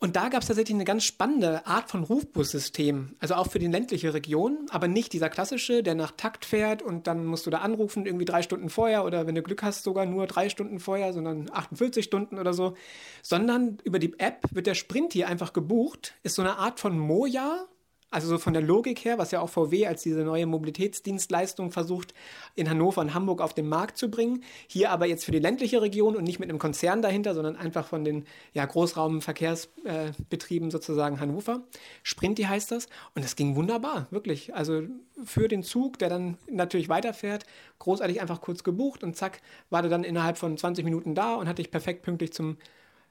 Und 0.00 0.14
da 0.14 0.28
gab 0.28 0.42
es 0.42 0.46
tatsächlich 0.48 0.76
eine 0.76 0.84
ganz 0.84 1.02
spannende 1.02 1.66
Art 1.66 1.90
von 1.90 2.04
Rufbussystem, 2.04 3.16
also 3.18 3.34
auch 3.34 3.50
für 3.50 3.58
die 3.58 3.66
ländliche 3.66 4.14
Region, 4.14 4.66
aber 4.70 4.86
nicht 4.86 5.12
dieser 5.12 5.28
klassische, 5.28 5.82
der 5.82 5.96
nach 5.96 6.12
Takt 6.12 6.44
fährt 6.44 6.82
und 6.82 7.08
dann 7.08 7.24
musst 7.26 7.46
du 7.46 7.50
da 7.50 7.58
anrufen, 7.58 8.06
irgendwie 8.06 8.24
drei 8.24 8.42
Stunden 8.42 8.68
vorher 8.68 9.04
oder 9.04 9.26
wenn 9.26 9.34
du 9.34 9.42
Glück 9.42 9.64
hast, 9.64 9.82
sogar 9.82 10.06
nur 10.06 10.28
drei 10.28 10.50
Stunden 10.50 10.78
vorher, 10.78 11.12
sondern 11.12 11.50
48 11.50 12.04
Stunden 12.04 12.38
oder 12.38 12.52
so, 12.52 12.74
sondern 13.22 13.78
über 13.82 13.98
die 13.98 14.16
App 14.20 14.44
wird 14.52 14.68
der 14.68 14.74
Sprint 14.74 15.14
hier 15.14 15.26
einfach 15.26 15.52
gebucht, 15.52 16.14
ist 16.22 16.36
so 16.36 16.42
eine 16.42 16.58
Art 16.58 16.78
von 16.78 16.96
Moja, 16.96 17.66
also 18.10 18.28
so 18.28 18.38
von 18.38 18.54
der 18.54 18.62
Logik 18.62 19.04
her, 19.04 19.18
was 19.18 19.32
ja 19.32 19.40
auch 19.40 19.50
VW 19.50 19.86
als 19.86 20.02
diese 20.02 20.20
neue 20.20 20.46
Mobilitätsdienstleistung 20.46 21.72
versucht, 21.72 22.14
in 22.54 22.70
Hannover 22.70 23.02
und 23.02 23.12
Hamburg 23.12 23.42
auf 23.42 23.52
den 23.52 23.68
Markt 23.68 23.98
zu 23.98 24.10
bringen. 24.10 24.42
Hier 24.66 24.90
aber 24.90 25.06
jetzt 25.06 25.24
für 25.24 25.32
die 25.32 25.38
ländliche 25.38 25.82
Region 25.82 26.16
und 26.16 26.24
nicht 26.24 26.38
mit 26.38 26.48
einem 26.48 26.58
Konzern 26.58 27.02
dahinter, 27.02 27.34
sondern 27.34 27.56
einfach 27.56 27.86
von 27.86 28.04
den 28.04 28.24
ja, 28.54 28.64
Großraumverkehrsbetrieben 28.64 30.70
sozusagen 30.70 31.20
Hannover. 31.20 31.62
Sprinti 32.02 32.44
heißt 32.44 32.70
das. 32.70 32.86
Und 33.14 33.24
das 33.24 33.36
ging 33.36 33.56
wunderbar, 33.56 34.06
wirklich. 34.10 34.54
Also 34.54 34.82
für 35.22 35.48
den 35.48 35.62
Zug, 35.62 35.98
der 35.98 36.08
dann 36.08 36.38
natürlich 36.50 36.88
weiterfährt, 36.88 37.44
großartig 37.78 38.22
einfach 38.22 38.40
kurz 38.40 38.64
gebucht 38.64 39.04
und 39.04 39.16
zack, 39.16 39.42
war 39.68 39.82
der 39.82 39.90
dann 39.90 40.04
innerhalb 40.04 40.38
von 40.38 40.56
20 40.56 40.84
Minuten 40.84 41.14
da 41.14 41.34
und 41.34 41.46
hatte 41.46 41.60
ich 41.60 41.70
perfekt 41.70 42.02
pünktlich 42.02 42.32
zum 42.32 42.56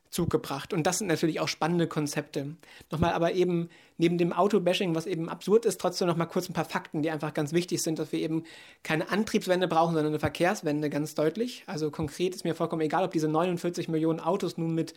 Zug 0.09 0.29
gebracht. 0.29 0.73
Und 0.73 0.87
das 0.87 0.99
sind 0.99 1.07
natürlich 1.07 1.39
auch 1.39 1.47
spannende 1.47 1.87
Konzepte. 1.87 2.55
Nochmal 2.91 3.13
aber 3.13 3.33
eben 3.33 3.69
neben 3.97 4.17
dem 4.17 4.33
Autobashing, 4.33 4.95
was 4.95 5.05
eben 5.05 5.29
absurd 5.29 5.65
ist, 5.65 5.81
trotzdem 5.81 6.07
nochmal 6.07 6.27
kurz 6.27 6.49
ein 6.49 6.53
paar 6.53 6.65
Fakten, 6.65 7.01
die 7.01 7.11
einfach 7.11 7.33
ganz 7.33 7.53
wichtig 7.53 7.81
sind, 7.81 7.99
dass 7.99 8.11
wir 8.11 8.19
eben 8.19 8.43
keine 8.83 9.09
Antriebswende 9.09 9.67
brauchen, 9.67 9.93
sondern 9.93 10.13
eine 10.13 10.19
Verkehrswende 10.19 10.89
ganz 10.89 11.15
deutlich. 11.15 11.63
Also 11.67 11.91
konkret 11.91 12.35
ist 12.35 12.43
mir 12.43 12.55
vollkommen 12.55 12.81
egal, 12.81 13.03
ob 13.03 13.11
diese 13.11 13.27
49 13.27 13.87
Millionen 13.87 14.19
Autos 14.19 14.57
nun 14.57 14.75
mit 14.75 14.93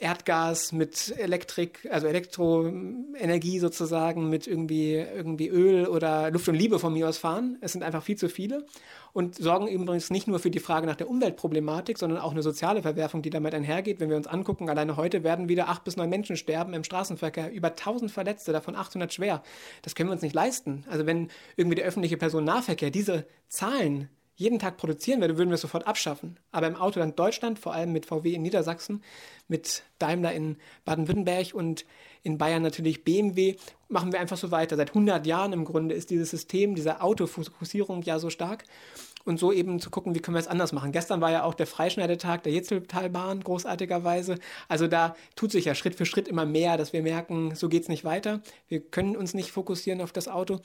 Erdgas, 0.00 0.72
mit 0.72 1.14
Elektrik, 1.18 1.88
also 1.90 2.08
Elektroenergie 2.08 3.60
sozusagen, 3.60 4.28
mit 4.28 4.46
irgendwie, 4.48 4.94
irgendwie 4.94 5.48
Öl 5.48 5.86
oder 5.86 6.32
Luft 6.32 6.48
und 6.48 6.56
Liebe 6.56 6.80
von 6.80 6.92
mir 6.92 7.08
aus 7.08 7.18
fahren. 7.18 7.58
Es 7.60 7.72
sind 7.72 7.84
einfach 7.84 8.02
viel 8.02 8.16
zu 8.16 8.28
viele 8.28 8.66
und 9.12 9.36
sorgen 9.36 9.68
übrigens 9.68 10.10
nicht 10.10 10.26
nur 10.26 10.40
für 10.40 10.50
die 10.50 10.58
Frage 10.58 10.88
nach 10.88 10.96
der 10.96 11.08
Umweltproblematik, 11.08 11.96
sondern 11.96 12.18
auch 12.18 12.32
eine 12.32 12.42
soziale 12.42 12.82
Verwerfung, 12.82 13.22
die 13.22 13.30
damit 13.30 13.54
einhergeht. 13.54 14.00
Wenn 14.00 14.10
wir 14.10 14.16
uns 14.16 14.26
angucken, 14.26 14.68
alleine 14.68 14.96
heute 14.96 15.22
werden 15.22 15.48
wieder 15.48 15.68
acht 15.68 15.84
bis 15.84 15.96
neun 15.96 16.10
Menschen 16.10 16.36
sterben 16.36 16.74
im 16.74 16.82
Straßenverkehr, 16.82 17.52
über 17.52 17.68
1000 17.68 18.10
Verletzte, 18.10 18.52
davon 18.52 18.74
800 18.74 19.12
schwer. 19.12 19.44
Das 19.82 19.94
können 19.94 20.08
wir 20.08 20.14
uns 20.14 20.22
nicht 20.22 20.34
leisten. 20.34 20.84
Also 20.90 21.06
wenn 21.06 21.28
irgendwie 21.56 21.76
der 21.76 21.86
öffentliche 21.86 22.16
Personennahverkehr 22.16 22.90
diese 22.90 23.26
Zahlen 23.48 24.08
jeden 24.36 24.58
Tag 24.58 24.76
produzieren 24.76 25.20
würde, 25.20 25.38
würden 25.38 25.50
wir 25.50 25.54
es 25.54 25.60
sofort 25.60 25.86
abschaffen. 25.86 26.38
Aber 26.50 26.66
im 26.66 26.76
Autoland 26.76 27.18
Deutschland, 27.18 27.58
vor 27.58 27.72
allem 27.72 27.92
mit 27.92 28.06
VW 28.06 28.34
in 28.34 28.42
Niedersachsen, 28.42 29.02
mit 29.48 29.84
Daimler 29.98 30.32
in 30.32 30.56
Baden-Württemberg 30.84 31.54
und 31.54 31.84
in 32.22 32.38
Bayern 32.38 32.62
natürlich 32.62 33.04
BMW, 33.04 33.56
machen 33.88 34.12
wir 34.12 34.20
einfach 34.20 34.36
so 34.36 34.50
weiter. 34.50 34.76
Seit 34.76 34.90
100 34.90 35.26
Jahren 35.26 35.52
im 35.52 35.64
Grunde 35.64 35.94
ist 35.94 36.10
dieses 36.10 36.30
System, 36.30 36.74
diese 36.74 37.00
Autofokussierung 37.00 38.02
ja 38.02 38.18
so 38.18 38.30
stark. 38.30 38.64
Und 39.24 39.38
so 39.38 39.52
eben 39.52 39.80
zu 39.80 39.88
gucken, 39.88 40.14
wie 40.14 40.20
können 40.20 40.34
wir 40.34 40.40
es 40.40 40.48
anders 40.48 40.72
machen. 40.72 40.92
Gestern 40.92 41.22
war 41.22 41.30
ja 41.30 41.44
auch 41.44 41.54
der 41.54 41.66
Freischneidetag 41.66 42.42
der 42.42 42.52
Jetzeltalbahn, 42.52 43.42
großartigerweise. 43.42 44.38
Also 44.68 44.86
da 44.86 45.16
tut 45.34 45.50
sich 45.50 45.64
ja 45.64 45.74
Schritt 45.74 45.94
für 45.94 46.04
Schritt 46.04 46.28
immer 46.28 46.44
mehr, 46.44 46.76
dass 46.76 46.92
wir 46.92 47.00
merken, 47.00 47.54
so 47.54 47.70
geht 47.70 47.84
es 47.84 47.88
nicht 47.88 48.04
weiter. 48.04 48.42
Wir 48.68 48.80
können 48.80 49.16
uns 49.16 49.32
nicht 49.32 49.50
fokussieren 49.50 50.02
auf 50.02 50.12
das 50.12 50.28
Auto, 50.28 50.60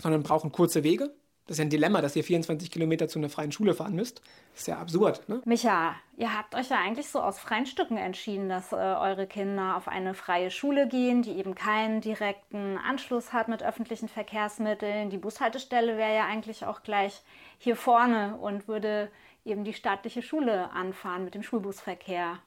sondern 0.00 0.22
brauchen 0.22 0.50
kurze 0.50 0.82
Wege. 0.82 1.14
Das 1.46 1.54
ist 1.54 1.58
ja 1.58 1.64
ein 1.64 1.70
Dilemma, 1.70 2.00
dass 2.00 2.14
ihr 2.14 2.22
24 2.22 2.70
Kilometer 2.70 3.08
zu 3.08 3.18
einer 3.18 3.28
freien 3.28 3.50
Schule 3.50 3.74
fahren 3.74 3.94
müsst. 3.94 4.20
Das 4.52 4.60
ist 4.60 4.68
ja 4.68 4.78
absurd. 4.78 5.28
Ne? 5.28 5.42
Micha, 5.44 5.96
ihr 6.16 6.36
habt 6.36 6.54
euch 6.54 6.70
ja 6.70 6.78
eigentlich 6.78 7.08
so 7.08 7.20
aus 7.20 7.40
freien 7.40 7.66
Stücken 7.66 7.96
entschieden, 7.96 8.48
dass 8.48 8.72
äh, 8.72 8.76
eure 8.76 9.26
Kinder 9.26 9.76
auf 9.76 9.88
eine 9.88 10.14
freie 10.14 10.50
Schule 10.50 10.86
gehen, 10.86 11.22
die 11.22 11.32
eben 11.32 11.54
keinen 11.54 12.00
direkten 12.00 12.78
Anschluss 12.78 13.32
hat 13.32 13.48
mit 13.48 13.62
öffentlichen 13.62 14.08
Verkehrsmitteln. 14.08 15.10
Die 15.10 15.18
Bushaltestelle 15.18 15.96
wäre 15.96 16.14
ja 16.14 16.26
eigentlich 16.26 16.64
auch 16.64 16.82
gleich 16.82 17.22
hier 17.58 17.74
vorne 17.74 18.36
und 18.36 18.68
würde 18.68 19.10
eben 19.44 19.64
die 19.64 19.74
staatliche 19.74 20.22
Schule 20.22 20.70
anfahren 20.70 21.24
mit 21.24 21.34
dem 21.34 21.42
Schulbusverkehr. 21.42 22.38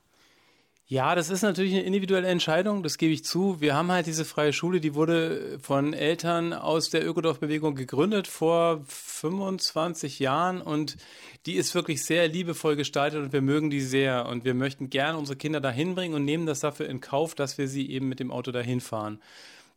Ja, 0.85 1.15
das 1.15 1.29
ist 1.29 1.43
natürlich 1.43 1.73
eine 1.73 1.83
individuelle 1.83 2.27
Entscheidung, 2.27 2.83
das 2.83 2.97
gebe 2.97 3.13
ich 3.13 3.23
zu. 3.23 3.61
Wir 3.61 3.73
haben 3.73 3.89
halt 3.89 4.05
diese 4.05 4.25
freie 4.25 4.51
Schule, 4.51 4.81
die 4.81 4.95
wurde 4.95 5.57
von 5.61 5.93
Eltern 5.93 6.51
aus 6.51 6.89
der 6.89 7.07
Ökodorf-Bewegung 7.07 7.75
gegründet 7.75 8.27
vor 8.27 8.83
25 8.87 10.19
Jahren 10.19 10.61
und 10.61 10.97
die 11.45 11.53
ist 11.53 11.73
wirklich 11.73 12.03
sehr 12.03 12.27
liebevoll 12.27 12.75
gestaltet 12.75 13.23
und 13.23 13.31
wir 13.31 13.41
mögen 13.41 13.69
die 13.69 13.79
sehr 13.79 14.25
und 14.27 14.43
wir 14.43 14.53
möchten 14.53 14.89
gerne 14.89 15.17
unsere 15.17 15.37
Kinder 15.37 15.61
dahin 15.61 15.95
bringen 15.95 16.15
und 16.15 16.25
nehmen 16.25 16.45
das 16.45 16.59
dafür 16.59 16.89
in 16.89 16.99
Kauf, 16.99 17.33
dass 17.33 17.57
wir 17.57 17.69
sie 17.69 17.89
eben 17.89 18.09
mit 18.09 18.19
dem 18.19 18.29
Auto 18.29 18.51
dahin 18.51 18.81
fahren. 18.81 19.21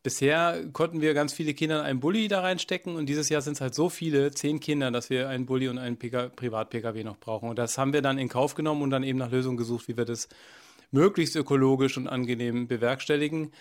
Bisher 0.02 0.64
konnten 0.72 1.00
wir 1.00 1.14
ganz 1.14 1.32
viele 1.32 1.54
Kinder 1.54 1.80
in 1.80 1.86
einen 1.86 2.00
Bulli 2.00 2.26
da 2.26 2.40
reinstecken 2.40 2.96
und 2.96 3.06
dieses 3.06 3.28
Jahr 3.28 3.42
sind 3.42 3.54
es 3.54 3.60
halt 3.60 3.76
so 3.76 3.88
viele, 3.88 4.32
zehn 4.32 4.58
Kinder, 4.58 4.90
dass 4.90 5.08
wir 5.08 5.28
einen 5.28 5.46
Bulli 5.46 5.68
und 5.68 5.78
einen 5.78 5.98
Privat-Pkw 5.98 7.04
noch 7.04 7.18
brauchen. 7.18 7.48
Und 7.48 7.58
das 7.58 7.78
haben 7.78 7.92
wir 7.92 8.02
dann 8.02 8.18
in 8.18 8.28
Kauf 8.28 8.56
genommen 8.56 8.82
und 8.82 8.90
dann 8.90 9.04
eben 9.04 9.18
nach 9.18 9.30
Lösungen 9.30 9.56
gesucht, 9.56 9.86
wie 9.86 9.96
wir 9.96 10.04
das 10.04 10.28
möglichst 10.90 11.36
ökologisch 11.36 11.96
und 11.96 12.08
angenehm 12.08 12.68
bewerkstelligen. 12.68 13.52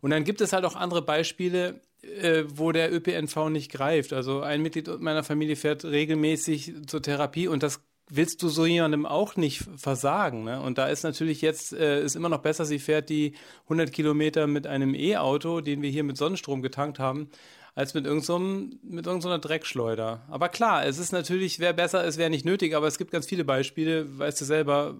Und 0.00 0.10
dann 0.10 0.24
gibt 0.24 0.40
es 0.40 0.52
halt 0.52 0.64
auch 0.64 0.76
andere 0.76 1.02
Beispiele, 1.02 1.80
äh, 2.02 2.44
wo 2.46 2.72
der 2.72 2.92
ÖPNV 2.92 3.48
nicht 3.48 3.72
greift. 3.72 4.12
Also 4.12 4.42
ein 4.42 4.62
Mitglied 4.62 5.00
meiner 5.00 5.24
Familie 5.24 5.56
fährt 5.56 5.84
regelmäßig 5.84 6.74
zur 6.86 7.02
Therapie 7.02 7.48
und 7.48 7.62
das 7.62 7.80
willst 8.08 8.42
du 8.42 8.48
so 8.48 8.66
jemandem 8.66 9.06
auch 9.06 9.36
nicht 9.36 9.64
versagen. 9.76 10.44
Ne? 10.44 10.60
Und 10.60 10.78
da 10.78 10.88
ist 10.88 11.04
natürlich 11.04 11.40
jetzt 11.40 11.72
äh, 11.72 12.02
ist 12.02 12.16
immer 12.16 12.28
noch 12.28 12.42
besser, 12.42 12.64
sie 12.64 12.78
fährt 12.78 13.08
die 13.08 13.34
100 13.64 13.92
Kilometer 13.92 14.46
mit 14.46 14.66
einem 14.66 14.94
E-Auto, 14.94 15.60
den 15.60 15.82
wir 15.82 15.90
hier 15.90 16.04
mit 16.04 16.16
Sonnenstrom 16.16 16.60
getankt 16.60 16.98
haben, 16.98 17.30
als 17.74 17.94
mit 17.94 18.04
irgendeiner 18.04 18.68
mit 18.82 19.06
irgendeiner 19.06 19.38
Dreckschleuder. 19.38 20.22
Aber 20.28 20.48
klar, 20.48 20.86
es 20.86 20.98
ist 20.98 21.12
natürlich, 21.12 21.58
wäre 21.58 21.74
besser, 21.74 22.04
es 22.04 22.18
wäre 22.18 22.30
nicht 22.30 22.44
nötig, 22.44 22.74
aber 22.74 22.86
es 22.86 22.98
gibt 22.98 23.10
ganz 23.10 23.26
viele 23.26 23.44
Beispiele, 23.44 24.18
weißt 24.18 24.40
du 24.40 24.44
selber, 24.44 24.96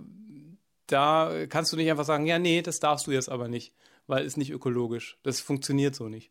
da 0.87 1.47
kannst 1.49 1.73
du 1.73 1.77
nicht 1.77 1.91
einfach 1.91 2.05
sagen, 2.05 2.27
ja, 2.27 2.39
nee, 2.39 2.63
das 2.63 2.81
darfst 2.81 3.07
du 3.07 3.11
jetzt 3.11 3.29
aber 3.29 3.49
nicht, 3.49 3.73
weil 4.07 4.25
es 4.25 4.37
nicht 4.37 4.51
ökologisch. 4.51 5.19
Das 5.23 5.41
funktioniert 5.41 5.95
so 5.95 6.09
nicht. 6.09 6.31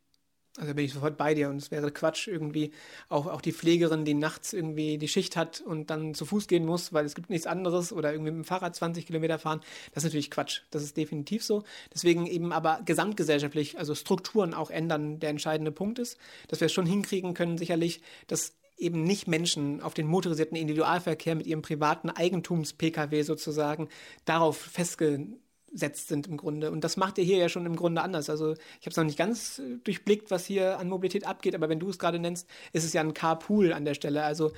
Also 0.57 0.75
bin 0.75 0.85
ich 0.85 0.93
sofort 0.93 1.17
bei 1.17 1.33
dir 1.33 1.49
und 1.49 1.57
es 1.57 1.71
wäre 1.71 1.91
Quatsch 1.91 2.27
irgendwie 2.27 2.71
auch, 3.09 3.25
auch 3.25 3.41
die 3.41 3.53
Pflegerin, 3.53 4.05
die 4.05 4.13
nachts 4.13 4.53
irgendwie 4.53 4.99
die 4.99 5.07
Schicht 5.07 5.35
hat 5.35 5.61
und 5.61 5.89
dann 5.89 6.13
zu 6.13 6.25
Fuß 6.25 6.47
gehen 6.47 6.63
muss, 6.63 6.93
weil 6.93 7.05
es 7.05 7.15
gibt 7.15 7.31
nichts 7.31 7.47
anderes 7.47 7.91
oder 7.91 8.11
irgendwie 8.11 8.29
mit 8.29 8.43
dem 8.43 8.45
Fahrrad 8.45 8.75
20 8.75 9.07
Kilometer 9.07 9.39
fahren. 9.39 9.61
Das 9.93 10.03
ist 10.03 10.09
natürlich 10.09 10.29
Quatsch. 10.29 10.61
Das 10.69 10.83
ist 10.83 10.95
definitiv 10.95 11.43
so. 11.43 11.63
Deswegen 11.91 12.27
eben 12.27 12.51
aber 12.51 12.81
gesamtgesellschaftlich, 12.85 13.79
also 13.79 13.95
Strukturen 13.95 14.53
auch 14.53 14.69
ändern, 14.69 15.19
der 15.19 15.31
entscheidende 15.31 15.71
Punkt 15.71 15.97
ist, 15.97 16.19
dass 16.49 16.59
wir 16.59 16.67
es 16.67 16.73
schon 16.73 16.85
hinkriegen 16.85 17.33
können, 17.33 17.57
sicherlich, 17.57 18.03
dass 18.27 18.53
eben 18.77 19.03
nicht 19.03 19.27
Menschen 19.27 19.81
auf 19.81 19.93
den 19.93 20.07
motorisierten 20.07 20.57
Individualverkehr 20.57 21.35
mit 21.35 21.47
ihrem 21.47 21.61
privaten 21.61 22.09
Eigentums-Pkw 22.09 23.21
sozusagen 23.21 23.89
darauf 24.25 24.57
festge 24.57 25.27
setzt 25.73 26.07
sind 26.07 26.27
im 26.27 26.37
Grunde. 26.37 26.71
Und 26.71 26.83
das 26.83 26.97
macht 26.97 27.17
ihr 27.17 27.23
hier 27.23 27.37
ja 27.37 27.49
schon 27.49 27.65
im 27.65 27.75
Grunde 27.75 28.01
anders. 28.01 28.29
Also 28.29 28.53
ich 28.53 28.85
habe 28.85 28.91
es 28.91 28.97
noch 28.97 29.03
nicht 29.03 29.17
ganz 29.17 29.59
äh, 29.59 29.77
durchblickt, 29.83 30.31
was 30.31 30.45
hier 30.45 30.77
an 30.77 30.87
Mobilität 30.87 31.25
abgeht, 31.25 31.55
aber 31.55 31.67
wenn 31.67 31.79
du 31.79 31.89
es 31.89 31.99
gerade 31.99 32.19
nennst, 32.19 32.47
ist 32.71 32.83
es 32.83 32.93
ja 32.93 33.01
ein 33.01 33.13
Carpool 33.13 33.73
an 33.73 33.83
der 33.83 33.95
Stelle. 33.95 34.23
Also 34.23 34.51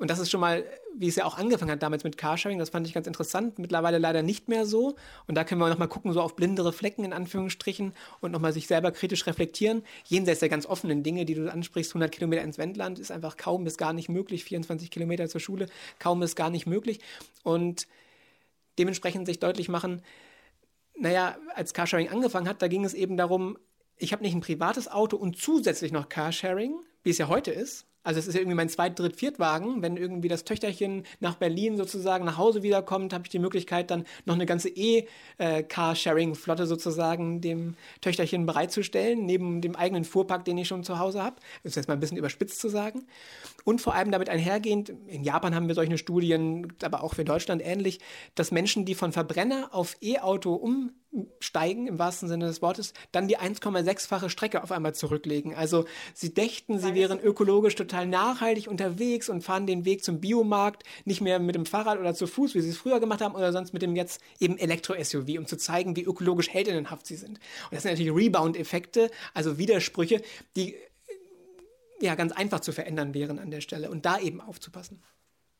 und 0.00 0.08
das 0.08 0.18
ist 0.18 0.30
schon 0.30 0.40
mal, 0.40 0.64
wie 0.96 1.08
es 1.08 1.16
ja 1.16 1.26
auch 1.26 1.36
angefangen 1.36 1.70
hat 1.70 1.82
damals 1.82 2.04
mit 2.04 2.16
Carsharing, 2.16 2.58
das 2.58 2.70
fand 2.70 2.86
ich 2.86 2.94
ganz 2.94 3.06
interessant. 3.06 3.58
Mittlerweile 3.58 3.98
leider 3.98 4.22
nicht 4.22 4.48
mehr 4.48 4.64
so. 4.64 4.96
Und 5.26 5.34
da 5.34 5.44
können 5.44 5.60
wir 5.60 5.68
nochmal 5.68 5.88
gucken, 5.88 6.14
so 6.14 6.22
auf 6.22 6.36
blindere 6.36 6.72
Flecken 6.72 7.04
in 7.04 7.12
Anführungsstrichen 7.12 7.92
und 8.20 8.30
nochmal 8.30 8.54
sich 8.54 8.66
selber 8.66 8.92
kritisch 8.92 9.26
reflektieren. 9.26 9.82
Jenseits 10.06 10.40
der 10.40 10.48
ganz 10.48 10.64
offenen 10.64 11.02
Dinge, 11.02 11.26
die 11.26 11.34
du 11.34 11.52
ansprichst, 11.52 11.90
100 11.92 12.10
Kilometer 12.10 12.42
ins 12.42 12.56
Wendland 12.56 12.98
ist 12.98 13.12
einfach 13.12 13.36
kaum 13.36 13.64
bis 13.64 13.76
gar 13.76 13.92
nicht 13.92 14.08
möglich. 14.08 14.42
24 14.44 14.90
Kilometer 14.90 15.28
zur 15.28 15.42
Schule, 15.42 15.66
kaum 15.98 16.20
bis 16.20 16.34
gar 16.34 16.48
nicht 16.48 16.66
möglich. 16.66 17.00
Und 17.42 17.86
dementsprechend 18.78 19.26
sich 19.26 19.38
deutlich 19.38 19.68
machen, 19.68 20.00
naja, 20.98 21.36
als 21.54 21.74
Carsharing 21.74 22.08
angefangen 22.08 22.48
hat, 22.48 22.62
da 22.62 22.68
ging 22.68 22.86
es 22.86 22.94
eben 22.94 23.18
darum, 23.18 23.58
ich 23.98 24.14
habe 24.14 24.22
nicht 24.22 24.34
ein 24.34 24.40
privates 24.40 24.88
Auto 24.88 25.18
und 25.18 25.36
zusätzlich 25.36 25.92
noch 25.92 26.08
Carsharing, 26.08 26.80
wie 27.02 27.10
es 27.10 27.18
ja 27.18 27.28
heute 27.28 27.50
ist, 27.50 27.84
also 28.02 28.18
es 28.18 28.26
ist 28.26 28.34
ja 28.34 28.40
irgendwie 28.40 28.56
mein 28.56 28.68
zweit, 28.68 28.98
dritt, 28.98 29.16
viertwagen. 29.16 29.82
Wenn 29.82 29.96
irgendwie 29.96 30.28
das 30.28 30.44
Töchterchen 30.44 31.04
nach 31.20 31.34
Berlin 31.34 31.76
sozusagen 31.76 32.24
nach 32.24 32.38
Hause 32.38 32.62
wiederkommt, 32.62 33.12
habe 33.12 33.24
ich 33.24 33.30
die 33.30 33.38
Möglichkeit, 33.38 33.90
dann 33.90 34.04
noch 34.24 34.34
eine 34.34 34.46
ganze 34.46 34.70
E-Carsharing-Flotte 34.70 36.66
sozusagen 36.66 37.40
dem 37.40 37.74
Töchterchen 38.00 38.46
bereitzustellen, 38.46 39.26
neben 39.26 39.60
dem 39.60 39.76
eigenen 39.76 40.04
Fuhrpark, 40.04 40.44
den 40.44 40.58
ich 40.58 40.68
schon 40.68 40.84
zu 40.84 40.98
Hause 40.98 41.22
habe. 41.22 41.36
Ist 41.62 41.76
jetzt 41.76 41.88
mal 41.88 41.94
ein 41.94 42.00
bisschen 42.00 42.16
überspitzt 42.16 42.60
zu 42.60 42.68
sagen. 42.68 43.06
Und 43.64 43.80
vor 43.80 43.94
allem 43.94 44.10
damit 44.10 44.28
einhergehend, 44.28 44.92
in 45.06 45.22
Japan 45.22 45.54
haben 45.54 45.68
wir 45.68 45.74
solche 45.74 45.98
Studien, 45.98 46.72
aber 46.82 47.04
auch 47.04 47.14
für 47.14 47.24
Deutschland 47.24 47.62
ähnlich, 47.64 48.00
dass 48.34 48.50
Menschen, 48.50 48.84
die 48.86 48.94
von 48.94 49.12
Verbrenner 49.12 49.68
auf 49.72 49.96
E-Auto 50.00 50.54
um 50.54 50.92
steigen, 51.40 51.88
im 51.88 51.98
wahrsten 51.98 52.28
Sinne 52.28 52.46
des 52.46 52.62
Wortes, 52.62 52.94
dann 53.10 53.26
die 53.26 53.38
1,6-fache 53.38 54.30
Strecke 54.30 54.62
auf 54.62 54.70
einmal 54.70 54.94
zurücklegen. 54.94 55.54
Also 55.54 55.84
sie 56.14 56.32
dächten, 56.32 56.78
sie 56.78 56.94
wären 56.94 57.18
ökologisch 57.18 57.74
total 57.74 58.06
nachhaltig 58.06 58.68
unterwegs 58.68 59.28
und 59.28 59.42
fahren 59.42 59.66
den 59.66 59.84
Weg 59.84 60.04
zum 60.04 60.20
Biomarkt 60.20 60.84
nicht 61.04 61.20
mehr 61.20 61.40
mit 61.40 61.56
dem 61.56 61.66
Fahrrad 61.66 61.98
oder 61.98 62.14
zu 62.14 62.26
Fuß, 62.26 62.54
wie 62.54 62.60
sie 62.60 62.70
es 62.70 62.76
früher 62.76 63.00
gemacht 63.00 63.20
haben, 63.20 63.34
oder 63.34 63.52
sonst 63.52 63.72
mit 63.72 63.82
dem 63.82 63.96
jetzt 63.96 64.20
eben 64.38 64.56
Elektro-SUV, 64.56 65.38
um 65.38 65.46
zu 65.46 65.56
zeigen, 65.56 65.96
wie 65.96 66.04
ökologisch 66.04 66.48
heldinnenhaft 66.48 67.06
sie 67.06 67.16
sind. 67.16 67.38
Und 67.38 67.72
das 67.72 67.82
sind 67.82 67.92
natürlich 67.92 68.14
Rebound-Effekte, 68.14 69.10
also 69.34 69.58
Widersprüche, 69.58 70.22
die 70.56 70.76
ja 72.00 72.14
ganz 72.14 72.32
einfach 72.32 72.60
zu 72.60 72.72
verändern 72.72 73.14
wären 73.14 73.38
an 73.38 73.50
der 73.50 73.60
Stelle 73.60 73.90
und 73.90 74.06
da 74.06 74.18
eben 74.18 74.40
aufzupassen. 74.40 75.02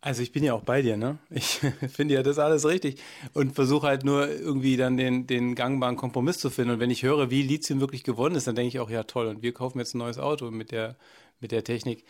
Also 0.03 0.23
ich 0.23 0.33
bin 0.33 0.43
ja 0.43 0.55
auch 0.55 0.63
bei 0.63 0.81
dir, 0.81 0.97
ne? 0.97 1.19
Ich 1.29 1.61
finde 1.93 2.15
ja 2.15 2.23
das 2.23 2.39
alles 2.39 2.67
richtig 2.67 3.03
und 3.35 3.55
versuche 3.55 3.87
halt 3.87 4.05
nur 4.05 4.29
irgendwie 4.29 4.77
dann 4.77 4.97
den, 4.97 5.27
den 5.27 5.55
gangbaren 5.55 5.97
Kompromiss 5.97 6.39
zu 6.39 6.49
finden. 6.49 6.73
Und 6.73 6.81
wenn 6.81 6.91
ich 6.91 7.03
höre, 7.03 7.31
wie 7.31 7.43
Lithium 7.43 7.81
wirklich 7.81 8.03
gewonnen 8.03 8.37
ist, 8.37 8.47
dann 8.47 8.55
denke 8.55 8.69
ich 8.69 8.79
auch, 8.79 8.89
ja 8.89 9.03
toll, 9.03 9.27
und 9.27 9.43
wir 9.43 9.53
kaufen 9.53 9.79
jetzt 9.79 9.95
ein 9.95 9.99
neues 9.99 10.19
Auto 10.19 10.51
mit 10.51 10.71
der, 10.71 10.97
mit 11.41 11.53
der 11.53 11.65
Technik. 11.65 12.05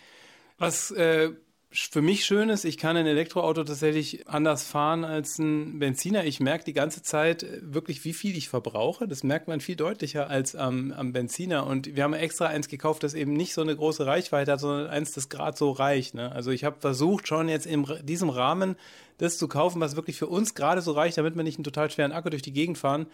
Was 0.59 0.93
äh, 0.93 1.31
für 1.73 2.03
mich 2.03 2.25
schön 2.25 2.49
ist, 2.49 2.65
ich 2.65 2.79
kann 2.79 2.97
ein 2.97 3.07
Elektroauto 3.07 3.63
tatsächlich 3.63 4.29
anders 4.29 4.65
fahren 4.65 5.05
als 5.05 5.39
ein 5.39 5.79
Benziner. 5.79 6.25
Ich 6.25 6.41
merke 6.41 6.65
die 6.65 6.73
ganze 6.73 7.01
Zeit 7.03 7.47
wirklich, 7.61 8.05
wie 8.05 8.13
viel 8.13 8.37
ich 8.37 8.49
verbrauche. 8.49 9.07
Das 9.07 9.23
merkt 9.23 9.47
man 9.47 9.61
viel 9.61 9.77
deutlicher 9.77 10.29
als 10.29 10.57
am, 10.57 10.91
am 10.91 11.13
Benziner. 11.13 11.65
Und 11.69 11.95
wir 11.95 12.03
haben 12.03 12.15
extra 12.15 12.47
eins 12.47 12.67
gekauft, 12.67 13.05
das 13.05 13.15
eben 13.15 13.35
nicht 13.35 13.55
so 13.55 13.61
eine 13.61 13.77
große 13.77 14.05
Reichweite 14.05 14.51
hat, 14.51 14.61
sondern 14.61 14.89
eins, 14.89 15.13
das 15.13 15.29
gerade 15.29 15.57
so 15.57 15.71
reicht. 15.71 16.15
Ne? 16.15 16.33
Also 16.33 16.51
ich 16.51 16.65
habe 16.65 16.81
versucht, 16.81 17.29
schon 17.29 17.49
jetzt 17.49 17.67
in 17.67 17.87
diesem 18.03 18.31
Rahmen 18.31 18.75
das 19.19 19.39
zu 19.39 19.47
kaufen, 19.47 19.81
was 19.81 19.95
wirklich 19.95 20.19
für 20.19 20.27
uns 20.27 20.57
gerade 20.57 20.83
so 20.83 20.91
reicht, 20.91 21.19
damit 21.19 21.37
wir 21.37 21.45
nicht 21.45 21.59
einen 21.59 21.65
total 21.65 21.89
schweren 21.89 22.11
Akku 22.11 22.31
durch 22.31 22.43
die 22.43 22.53
Gegend 22.53 22.79
fahren. 22.79 23.07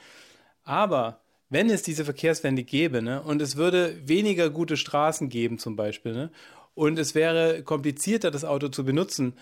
Aber 0.64 1.20
wenn 1.50 1.68
es 1.68 1.82
diese 1.82 2.06
Verkehrswende 2.06 2.64
gäbe 2.64 3.02
ne, 3.02 3.22
und 3.22 3.42
es 3.42 3.56
würde 3.56 3.96
weniger 4.08 4.48
gute 4.48 4.78
Straßen 4.78 5.28
geben 5.28 5.58
zum 5.58 5.76
Beispiel 5.76 6.12
ne, 6.12 6.30
und 6.76 6.98
es 6.98 7.16
wäre 7.16 7.62
komplizierter, 7.64 8.30
das 8.30 8.44
Auto 8.44 8.68
zu 8.68 8.84
benutzen 8.84 9.34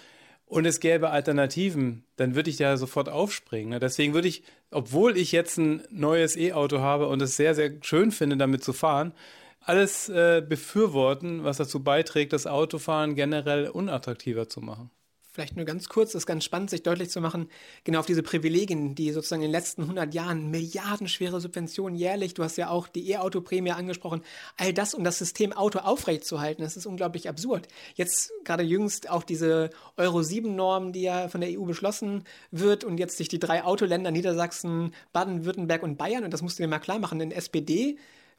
und 0.47 0.65
es 0.65 0.81
gäbe 0.81 1.11
Alternativen, 1.11 2.05
dann 2.17 2.35
würde 2.37 2.49
ich 2.49 2.57
da 2.57 2.77
sofort 2.77 3.09
aufspringen. 3.09 3.71
Ne? 3.71 3.81
Deswegen 3.81 4.15
würde 4.15 4.29
ich, 4.29 4.45
obwohl 4.71 5.19
ich 5.19 5.33
jetzt 5.33 5.59
ein 5.59 5.83
neues 5.91 6.37
E-Auto 6.37 6.79
habe 6.79 7.09
und 7.09 7.21
es 7.21 7.37
sehr, 7.37 7.55
sehr 7.55 7.73
schön 7.83 8.13
finde, 8.13 8.37
damit 8.37 8.63
zu 8.63 8.73
fahren, 8.73 9.13
alles 9.61 10.09
äh, 10.09 10.43
befürworten, 10.47 11.43
was 11.43 11.57
dazu 11.57 11.83
beiträgt, 11.83 12.33
das 12.33 12.47
Autofahren 12.47 13.17
generell 13.17 13.69
unattraktiver 13.69 14.49
zu 14.49 14.61
machen 14.61 14.91
vielleicht 15.35 15.57
nur 15.57 15.65
ganz 15.65 15.89
kurz, 15.89 16.15
ist 16.15 16.27
ganz 16.27 16.45
spannend, 16.45 16.71
sich 16.71 16.85
deutlich 16.85 17.11
zu 17.11 17.21
machen, 17.21 17.49
genau 17.83 17.99
auf 17.99 18.07
diese 18.07 18.23
Privilegien, 18.23 18.95
die 18.95 19.11
sozusagen 19.11 19.43
in 19.43 19.49
den 19.49 19.53
letzten 19.53 19.83
100 19.83 20.15
Jahren 20.15 20.49
milliardenschwere 20.51 21.41
Subventionen 21.41 21.99
jährlich, 21.99 22.35
du 22.35 22.45
hast 22.45 22.57
ja 22.57 22.71
auch 22.71 22.87
die 22.87 23.11
E-Auto-Prämie 23.11 23.73
angesprochen, 23.73 24.23
all 24.57 24.73
das, 24.73 24.95
um 24.95 25.03
das 25.03 25.19
System 25.19 25.53
Auto 25.53 25.81
aufrechtzuerhalten, 25.81 26.63
das 26.63 26.77
ist 26.77 26.87
unglaublich 26.87 27.29
absurd. 27.29 27.67
Jetzt 27.97 28.33
gerade 28.45 28.63
jüngst 28.63 29.11
auch 29.11 29.25
diese 29.25 29.71
Euro-7-Norm, 29.97 30.93
die 30.93 31.03
ja 31.03 31.29
von 31.29 31.41
der 31.41 31.51
EU 31.51 31.65
beschlossen 31.65 32.23
wird 32.53 32.85
und 32.85 32.99
jetzt 32.99 33.17
sich 33.17 33.29
die 33.29 33.41
drei 33.41 33.65
Autoländer 33.65 34.13
Niedersachsen, 34.13 34.95
Baden-Württemberg 35.13 35.83
und 35.83 35.99
Bayern, 35.99 36.23
und 36.23 36.33
das 36.33 36.43
musst 36.43 36.61
du 36.61 36.63
dir 36.63 36.69
mal 36.69 36.79
klar 36.79 37.01
machen, 37.01 37.21
in 37.21 37.33
SPD 37.33 37.99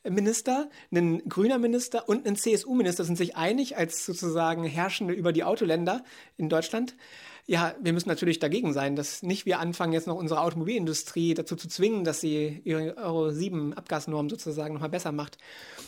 Minister, 0.10 0.70
ein 0.92 1.28
grüner 1.28 1.58
Minister 1.58 2.08
und 2.08 2.28
ein 2.28 2.36
CSU-Minister 2.36 3.04
sind 3.04 3.18
sich 3.18 3.36
einig 3.36 3.78
als 3.78 4.06
sozusagen 4.06 4.64
Herrschende 4.64 5.14
über 5.14 5.34
die 5.34 5.44
Autoländer 5.44 6.04
in 6.38 6.50
Deutschland. 6.50 6.96
Ja, 7.48 7.76
wir 7.80 7.94
müssen 7.94 8.10
natürlich 8.10 8.40
dagegen 8.40 8.74
sein, 8.74 8.96
dass 8.96 9.22
nicht 9.22 9.46
wir 9.46 9.60
anfangen, 9.60 9.94
jetzt 9.94 10.08
noch 10.08 10.16
unsere 10.16 10.42
Automobilindustrie 10.42 11.36
dazu 11.36 11.56
zu 11.56 11.68
zwingen, 11.68 12.04
dass 12.04 12.20
sie 12.20 12.60
ihre 12.64 12.98
Euro 12.98 13.30
7 13.30 13.76
Abgasnorm 13.76 14.32
sozusagen 14.32 14.74
nochmal 14.74 14.90
besser 14.90 15.12
macht. 15.12 15.38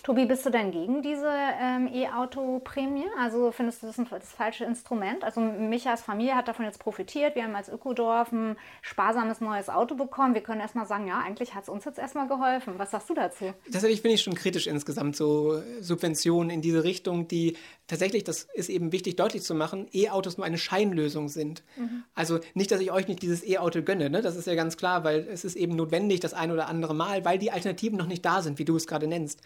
Tobi, 0.03 0.27
bist 0.27 0.45
du 0.45 0.51
denn 0.51 0.69
gegen 0.69 1.01
diese 1.01 1.27
ähm, 1.59 1.89
E-Auto-Prämie? 1.91 3.07
Also 3.19 3.51
findest 3.51 3.81
du 3.81 3.87
das 3.87 3.97
ein, 3.97 4.05
das 4.07 4.31
falsche 4.33 4.65
Instrument? 4.65 5.23
Also 5.23 5.41
Michas 5.41 6.03
Familie 6.03 6.35
hat 6.35 6.47
davon 6.47 6.65
jetzt 6.65 6.77
profitiert. 6.77 7.33
Wir 7.33 7.43
haben 7.43 7.55
als 7.55 7.69
Ökodorf 7.69 8.31
ein 8.31 8.55
sparsames 8.83 9.41
neues 9.41 9.67
Auto 9.67 9.95
bekommen. 9.95 10.35
Wir 10.35 10.41
können 10.41 10.61
erstmal 10.61 10.85
sagen, 10.85 11.07
ja, 11.07 11.23
eigentlich 11.25 11.55
hat 11.55 11.63
es 11.63 11.69
uns 11.69 11.85
jetzt 11.85 11.97
erstmal 11.97 12.27
geholfen. 12.27 12.75
Was 12.77 12.91
sagst 12.91 13.09
du 13.09 13.15
dazu? 13.15 13.45
Tatsächlich 13.71 14.03
bin 14.03 14.11
ich 14.11 14.21
schon 14.21 14.35
kritisch 14.35 14.67
insgesamt, 14.67 15.15
so 15.15 15.59
Subventionen 15.81 16.51
in 16.51 16.61
diese 16.61 16.83
Richtung, 16.83 17.27
die 17.27 17.57
tatsächlich, 17.87 18.23
das 18.23 18.43
ist 18.53 18.69
eben 18.69 18.91
wichtig 18.91 19.15
deutlich 19.15 19.41
zu 19.41 19.55
machen, 19.55 19.87
E-Autos 19.91 20.37
nur 20.37 20.45
eine 20.45 20.59
Scheinlösung 20.59 21.29
sind 21.29 21.46
sind. 21.47 21.63
Mhm. 21.77 22.03
Also 22.13 22.39
nicht, 22.53 22.71
dass 22.71 22.81
ich 22.81 22.91
euch 22.91 23.07
nicht 23.07 23.21
dieses 23.21 23.45
E-Auto 23.45 23.81
gönne, 23.81 24.09
ne? 24.09 24.21
das 24.21 24.35
ist 24.35 24.47
ja 24.47 24.55
ganz 24.55 24.77
klar, 24.77 25.03
weil 25.03 25.27
es 25.31 25.45
ist 25.45 25.55
eben 25.55 25.75
notwendig 25.75 26.19
das 26.19 26.33
ein 26.33 26.51
oder 26.51 26.67
andere 26.67 26.93
Mal, 26.93 27.25
weil 27.25 27.37
die 27.37 27.51
Alternativen 27.51 27.97
noch 27.97 28.07
nicht 28.07 28.25
da 28.25 28.41
sind, 28.41 28.59
wie 28.59 28.65
du 28.65 28.75
es 28.75 28.87
gerade 28.87 29.07
nennst. 29.07 29.41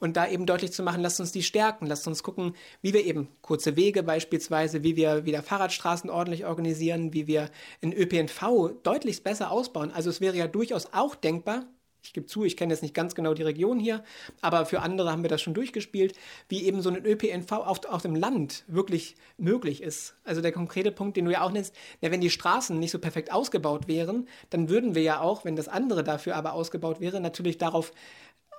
Und 0.00 0.16
da 0.16 0.26
eben 0.26 0.44
deutlich 0.44 0.72
zu 0.72 0.82
machen, 0.82 1.02
lasst 1.02 1.20
uns 1.20 1.32
die 1.32 1.42
stärken, 1.42 1.86
lasst 1.86 2.06
uns 2.06 2.22
gucken, 2.22 2.54
wie 2.82 2.92
wir 2.92 3.04
eben 3.04 3.28
kurze 3.42 3.76
Wege 3.76 4.02
beispielsweise, 4.02 4.82
wie 4.82 4.96
wir 4.96 5.24
wieder 5.24 5.42
Fahrradstraßen 5.42 6.10
ordentlich 6.10 6.44
organisieren, 6.46 7.12
wie 7.12 7.26
wir 7.26 7.50
in 7.80 7.92
ÖPNV 7.92 8.72
deutlich 8.82 9.22
besser 9.22 9.50
ausbauen. 9.50 9.92
Also 9.92 10.10
es 10.10 10.20
wäre 10.20 10.36
ja 10.36 10.48
durchaus 10.48 10.92
auch 10.92 11.14
denkbar, 11.14 11.64
Ich 12.04 12.12
gebe 12.12 12.26
zu, 12.26 12.44
ich 12.44 12.56
kenne 12.56 12.72
jetzt 12.72 12.82
nicht 12.82 12.94
ganz 12.94 13.14
genau 13.14 13.32
die 13.32 13.42
Region 13.42 13.80
hier, 13.80 14.04
aber 14.42 14.66
für 14.66 14.80
andere 14.80 15.10
haben 15.10 15.22
wir 15.22 15.30
das 15.30 15.40
schon 15.40 15.54
durchgespielt, 15.54 16.14
wie 16.48 16.64
eben 16.64 16.82
so 16.82 16.90
ein 16.90 17.04
ÖPNV 17.04 17.50
auf, 17.52 17.84
auf 17.86 18.02
dem 18.02 18.14
Land 18.14 18.64
wirklich 18.66 19.16
möglich 19.38 19.82
ist. 19.82 20.14
Also 20.22 20.42
der 20.42 20.52
konkrete 20.52 20.92
Punkt, 20.92 21.16
den 21.16 21.24
du 21.24 21.32
ja 21.32 21.40
auch 21.42 21.50
nennst, 21.50 21.74
ja, 22.02 22.10
wenn 22.10 22.20
die 22.20 22.30
Straßen 22.30 22.78
nicht 22.78 22.90
so 22.90 22.98
perfekt 22.98 23.32
ausgebaut 23.32 23.88
wären, 23.88 24.28
dann 24.50 24.68
würden 24.68 24.94
wir 24.94 25.02
ja 25.02 25.20
auch, 25.20 25.44
wenn 25.44 25.56
das 25.56 25.68
andere 25.68 26.04
dafür 26.04 26.36
aber 26.36 26.52
ausgebaut 26.52 27.00
wäre, 27.00 27.20
natürlich 27.20 27.56
darauf 27.56 27.92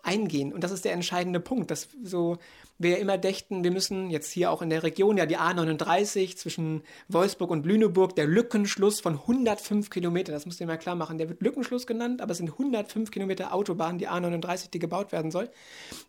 eingehen. 0.01 0.53
Und 0.53 0.63
das 0.63 0.71
ist 0.71 0.85
der 0.85 0.93
entscheidende 0.93 1.39
Punkt, 1.39 1.71
dass 1.71 1.89
so 2.03 2.37
wir 2.77 2.99
immer 2.99 3.17
dächten, 3.17 3.63
wir 3.63 3.71
müssen 3.71 4.09
jetzt 4.09 4.31
hier 4.31 4.51
auch 4.51 4.61
in 4.61 4.69
der 4.69 4.83
Region, 4.83 5.17
ja 5.17 5.25
die 5.25 5.37
A39 5.37 6.35
zwischen 6.35 6.83
Wolfsburg 7.07 7.49
und 7.49 7.65
Lüneburg, 7.65 8.15
der 8.15 8.27
Lückenschluss 8.27 8.99
von 8.99 9.13
105 9.13 9.89
Kilometer, 9.89 10.31
das 10.31 10.45
musst 10.45 10.59
du 10.59 10.63
dir 10.63 10.67
mal 10.67 10.77
klar 10.77 10.95
machen, 10.95 11.17
der 11.17 11.29
wird 11.29 11.41
Lückenschluss 11.41 11.87
genannt, 11.87 12.21
aber 12.21 12.31
es 12.31 12.37
sind 12.37 12.51
105 12.51 13.11
Kilometer 13.11 13.53
Autobahn, 13.53 13.97
die 13.97 14.09
A39, 14.09 14.71
die 14.71 14.79
gebaut 14.79 15.11
werden 15.11 15.31
soll. 15.31 15.49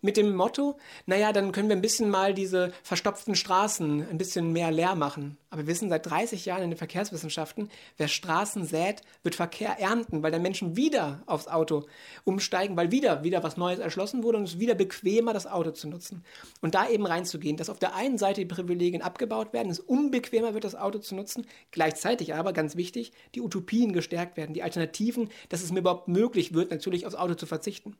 Mit 0.03 0.17
dem 0.17 0.35
Motto, 0.35 0.77
naja, 1.07 1.33
dann 1.33 1.53
können 1.53 1.69
wir 1.69 1.77
ein 1.77 1.83
bisschen 1.83 2.11
mal 2.11 2.35
diese 2.35 2.73
verstopften 2.83 3.37
Straßen 3.37 4.09
ein 4.09 4.19
bisschen 4.19 4.53
mehr 4.53 4.71
leer 4.71 4.95
machen. 4.95 5.37
Aber 5.51 5.63
wir 5.63 5.69
wissen 5.69 5.89
seit 5.89 6.05
30 6.05 6.45
Jahren 6.45 6.65
in 6.65 6.71
den 6.71 6.77
Verkehrswissenschaften, 6.77 7.71
wer 7.97 8.09
Straßen 8.09 8.67
sät, 8.67 9.03
wird 9.23 9.37
Verkehr 9.37 9.79
ernten, 9.79 10.23
weil 10.23 10.33
dann 10.33 10.43
Menschen 10.43 10.77
wieder 10.77 11.23
aufs 11.27 11.49
Auto 11.49 11.87
umsteigen, 12.25 12.77
weil 12.77 12.91
wieder, 12.91 13.23
wieder 13.23 13.43
was 13.43 13.57
Neues 13.57 13.79
erschlossen 13.79 14.23
wurde 14.23 14.39
und 14.39 14.45
es 14.45 14.55
ist 14.55 14.61
wieder 14.61 14.75
bequemer, 14.75 15.33
das 15.33 15.47
Auto 15.47 15.71
zu 15.71 15.89
nutzen. 15.89 16.25
Und 16.61 16.75
da 16.75 16.89
eben 16.89 17.07
reinzugehen, 17.07 17.57
dass 17.57 17.71
auf 17.71 17.79
der 17.79 17.95
einen 17.95 18.19
Seite 18.19 18.41
die 18.41 18.47
Privilegien 18.47 19.03
abgebaut 19.03 19.53
werden, 19.53 19.71
es 19.71 19.81
unbequemer 19.81 20.55
wird, 20.55 20.65
das 20.65 20.75
Auto 20.75 20.99
zu 20.99 21.15
nutzen, 21.15 21.47
gleichzeitig 21.71 22.35
aber, 22.35 22.53
ganz 22.53 22.77
wichtig, 22.77 23.13
die 23.35 23.43
Utopien 23.43 23.93
gestärkt 23.93 24.37
werden, 24.37 24.55
die 24.55 24.63
Alternativen, 24.63 25.29
dass 25.49 25.63
es 25.63 25.71
mir 25.71 25.81
überhaupt 25.81 26.09
möglich 26.09 26.55
wird, 26.55 26.71
natürlich 26.71 27.07
aufs 27.07 27.17
Auto 27.17 27.35
zu 27.35 27.47
verzichten. 27.47 27.97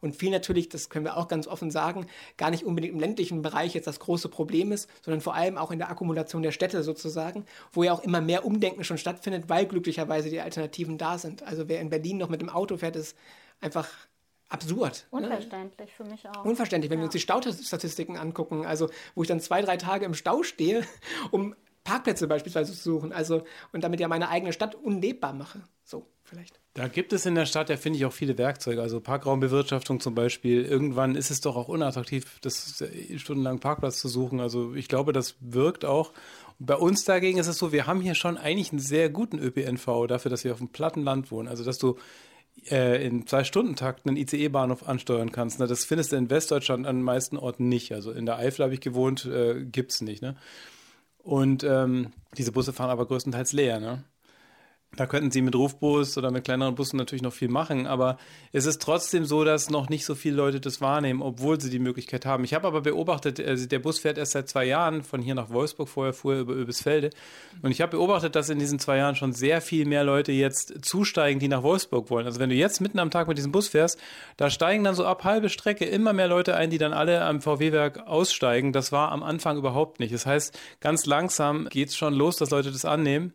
Und 0.00 0.16
viel 0.16 0.30
natürlich, 0.30 0.68
das 0.68 0.88
können 0.88 1.04
wir 1.04 1.16
auch 1.16 1.28
ganz 1.28 1.46
offen 1.46 1.70
sagen, 1.70 2.06
gar 2.36 2.50
nicht 2.50 2.64
unbedingt 2.64 2.94
im 2.94 3.00
ländlichen 3.00 3.42
Bereich 3.42 3.74
jetzt 3.74 3.86
das 3.86 4.00
große 4.00 4.28
Problem 4.28 4.72
ist, 4.72 4.88
sondern 5.02 5.20
vor 5.20 5.34
allem 5.34 5.58
auch 5.58 5.70
in 5.70 5.78
der 5.78 5.90
Akkumulation 5.90 6.42
der 6.42 6.52
Städte 6.52 6.82
sozusagen, 6.82 7.44
wo 7.72 7.82
ja 7.82 7.92
auch 7.92 8.02
immer 8.02 8.20
mehr 8.20 8.44
Umdenken 8.44 8.84
schon 8.84 8.98
stattfindet, 8.98 9.48
weil 9.48 9.66
glücklicherweise 9.66 10.30
die 10.30 10.40
Alternativen 10.40 10.96
da 10.96 11.18
sind. 11.18 11.42
Also 11.42 11.68
wer 11.68 11.80
in 11.80 11.90
Berlin 11.90 12.18
noch 12.18 12.30
mit 12.30 12.40
dem 12.40 12.48
Auto 12.48 12.78
fährt, 12.78 12.96
ist 12.96 13.16
einfach 13.60 13.88
absurd. 14.50 15.06
Ne? 15.10 15.18
Unverständlich 15.20 15.88
ne? 15.88 15.94
für 15.96 16.04
mich 16.04 16.28
auch. 16.28 16.44
Unverständlich, 16.44 16.90
wenn 16.90 16.98
ja. 16.98 17.02
wir 17.02 17.06
uns 17.06 17.12
die 17.12 17.20
Staustatistiken 17.20 18.18
angucken, 18.18 18.66
also 18.66 18.90
wo 19.14 19.22
ich 19.22 19.28
dann 19.28 19.40
zwei, 19.40 19.62
drei 19.62 19.78
Tage 19.78 20.04
im 20.04 20.14
Stau 20.14 20.42
stehe, 20.42 20.84
um 21.30 21.54
Parkplätze 21.84 22.28
beispielsweise 22.28 22.72
zu 22.72 22.82
suchen, 22.82 23.12
also 23.12 23.44
und 23.72 23.82
damit 23.82 24.00
ja 24.00 24.08
meine 24.08 24.28
eigene 24.28 24.52
Stadt 24.52 24.74
unlebbar 24.74 25.32
mache. 25.32 25.62
So, 25.84 26.06
vielleicht. 26.22 26.60
Da 26.74 26.86
gibt 26.86 27.12
es 27.12 27.26
in 27.26 27.34
der 27.34 27.46
Stadt 27.46 27.68
ja, 27.68 27.76
finde 27.76 27.98
ich, 27.98 28.04
auch 28.04 28.12
viele 28.12 28.38
Werkzeuge. 28.38 28.80
Also 28.80 29.00
Parkraumbewirtschaftung 29.00 29.98
zum 29.98 30.14
Beispiel. 30.14 30.64
Irgendwann 30.64 31.16
ist 31.16 31.30
es 31.30 31.40
doch 31.40 31.56
auch 31.56 31.68
unattraktiv, 31.68 32.38
das 32.42 32.84
stundenlang 33.16 33.58
Parkplatz 33.58 33.98
zu 33.98 34.08
suchen. 34.08 34.38
Also 34.38 34.74
ich 34.74 34.86
glaube, 34.86 35.12
das 35.12 35.34
wirkt 35.40 35.84
auch. 35.84 36.12
Bei 36.60 36.76
uns 36.76 37.04
dagegen 37.04 37.38
ist 37.38 37.48
es 37.48 37.58
so, 37.58 37.72
wir 37.72 37.86
haben 37.86 38.00
hier 38.02 38.14
schon 38.14 38.36
eigentlich 38.36 38.70
einen 38.70 38.80
sehr 38.80 39.08
guten 39.08 39.38
ÖPNV 39.38 40.06
dafür, 40.06 40.30
dass 40.30 40.44
wir 40.44 40.52
auf 40.52 40.58
dem 40.58 40.68
platten 40.68 41.02
Land 41.02 41.30
wohnen. 41.32 41.48
Also 41.48 41.64
dass 41.64 41.78
du 41.78 41.96
äh, 42.70 43.04
in 43.06 43.26
zwei 43.26 43.44
Stunden 43.44 43.76
Takt 43.76 44.06
einen 44.06 44.16
ICE-Bahnhof 44.16 44.88
ansteuern 44.88 45.32
kannst. 45.32 45.58
Ne? 45.58 45.66
Das 45.66 45.84
findest 45.84 46.12
du 46.12 46.16
in 46.16 46.30
Westdeutschland 46.30 46.86
an 46.86 46.96
den 46.96 47.04
meisten 47.04 47.36
Orten 47.36 47.68
nicht. 47.68 47.92
Also 47.92 48.12
in 48.12 48.26
der 48.26 48.36
Eifel 48.36 48.64
habe 48.64 48.74
ich 48.74 48.80
gewohnt, 48.80 49.24
äh, 49.24 49.64
gibt 49.64 49.92
es 49.92 50.00
nicht. 50.00 50.22
Ne? 50.22 50.36
Und 51.18 51.64
ähm, 51.64 52.12
diese 52.36 52.52
Busse 52.52 52.72
fahren 52.72 52.90
aber 52.90 53.06
größtenteils 53.06 53.52
leer. 53.52 53.80
Ne? 53.80 54.04
Da 54.96 55.06
könnten 55.06 55.30
sie 55.30 55.40
mit 55.40 55.54
Rufbus 55.54 56.18
oder 56.18 56.32
mit 56.32 56.42
kleineren 56.42 56.74
Bussen 56.74 56.96
natürlich 56.96 57.22
noch 57.22 57.32
viel 57.32 57.48
machen, 57.48 57.86
aber 57.86 58.18
es 58.52 58.66
ist 58.66 58.82
trotzdem 58.82 59.24
so, 59.24 59.44
dass 59.44 59.70
noch 59.70 59.88
nicht 59.88 60.04
so 60.04 60.16
viele 60.16 60.34
Leute 60.34 60.60
das 60.60 60.80
wahrnehmen, 60.80 61.22
obwohl 61.22 61.60
sie 61.60 61.70
die 61.70 61.78
Möglichkeit 61.78 62.26
haben. 62.26 62.42
Ich 62.42 62.54
habe 62.54 62.66
aber 62.66 62.80
beobachtet, 62.80 63.38
also 63.38 63.66
der 63.66 63.78
Bus 63.78 64.00
fährt 64.00 64.18
erst 64.18 64.32
seit 64.32 64.48
zwei 64.48 64.64
Jahren 64.64 65.04
von 65.04 65.22
hier 65.22 65.36
nach 65.36 65.50
Wolfsburg, 65.50 65.88
vorher 65.88 66.12
fuhr 66.12 66.34
er 66.34 66.40
über 66.40 66.54
Öbisfelde. 66.54 67.10
Und 67.62 67.70
ich 67.70 67.80
habe 67.80 67.92
beobachtet, 67.92 68.34
dass 68.34 68.48
in 68.50 68.58
diesen 68.58 68.80
zwei 68.80 68.96
Jahren 68.96 69.14
schon 69.14 69.32
sehr 69.32 69.60
viel 69.60 69.86
mehr 69.86 70.02
Leute 70.02 70.32
jetzt 70.32 70.84
zusteigen, 70.84 71.38
die 71.38 71.48
nach 71.48 71.62
Wolfsburg 71.62 72.10
wollen. 72.10 72.26
Also 72.26 72.40
wenn 72.40 72.50
du 72.50 72.56
jetzt 72.56 72.80
mitten 72.80 72.98
am 72.98 73.12
Tag 73.12 73.28
mit 73.28 73.38
diesem 73.38 73.52
Bus 73.52 73.68
fährst, 73.68 73.96
da 74.38 74.50
steigen 74.50 74.82
dann 74.82 74.96
so 74.96 75.06
ab 75.06 75.22
halbe 75.22 75.50
Strecke 75.50 75.84
immer 75.84 76.12
mehr 76.12 76.26
Leute 76.26 76.56
ein, 76.56 76.68
die 76.68 76.78
dann 76.78 76.92
alle 76.92 77.24
am 77.24 77.40
VW-Werk 77.40 78.08
aussteigen. 78.08 78.72
Das 78.72 78.90
war 78.90 79.12
am 79.12 79.22
Anfang 79.22 79.56
überhaupt 79.56 80.00
nicht. 80.00 80.12
Das 80.12 80.26
heißt, 80.26 80.58
ganz 80.80 81.06
langsam 81.06 81.68
geht 81.68 81.90
es 81.90 81.96
schon 81.96 82.12
los, 82.12 82.38
dass 82.38 82.50
Leute 82.50 82.72
das 82.72 82.84
annehmen. 82.84 83.34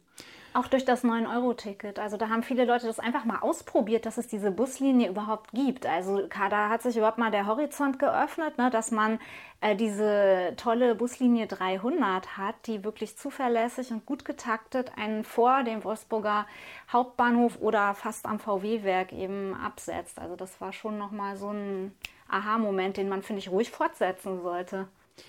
Auch 0.55 0.67
durch 0.67 0.85
das 0.85 1.03
9-Euro-Ticket. 1.03 1.99
Also 1.99 2.15
da 2.15 2.29
haben 2.29 2.41
viele 2.41 2.63
Leute 2.63 2.87
das 2.87 2.97
einfach 2.97 3.25
mal 3.25 3.39
ausprobiert, 3.39 4.05
dass 4.05 4.17
es 4.17 4.27
diese 4.27 4.51
Buslinie 4.51 5.09
überhaupt 5.09 5.51
gibt. 5.51 5.85
Also 5.85 6.29
da 6.29 6.69
hat 6.69 6.81
sich 6.81 6.95
überhaupt 6.95 7.17
mal 7.17 7.29
der 7.29 7.45
Horizont 7.45 7.99
geöffnet, 7.99 8.57
ne, 8.57 8.69
dass 8.69 8.89
man 8.89 9.19
äh, 9.59 9.75
diese 9.75 10.53
tolle 10.55 10.95
Buslinie 10.95 11.47
300 11.47 12.37
hat, 12.37 12.55
die 12.67 12.85
wirklich 12.85 13.17
zuverlässig 13.17 13.91
und 13.91 14.05
gut 14.05 14.23
getaktet 14.23 14.93
einen 14.95 15.25
vor 15.25 15.63
dem 15.63 15.83
Wolfsburger 15.83 16.47
Hauptbahnhof 16.89 17.57
oder 17.59 17.93
fast 17.93 18.25
am 18.25 18.39
VW-Werk 18.39 19.11
eben 19.11 19.53
absetzt. 19.55 20.19
Also 20.19 20.37
das 20.37 20.61
war 20.61 20.71
schon 20.71 20.97
nochmal 20.97 21.35
so 21.35 21.49
ein 21.49 21.91
Aha-Moment, 22.29 22.95
den 22.95 23.09
man, 23.09 23.23
finde 23.23 23.39
ich, 23.39 23.51
ruhig 23.51 23.71
fortsetzen 23.71 24.41
sollte. 24.41 24.87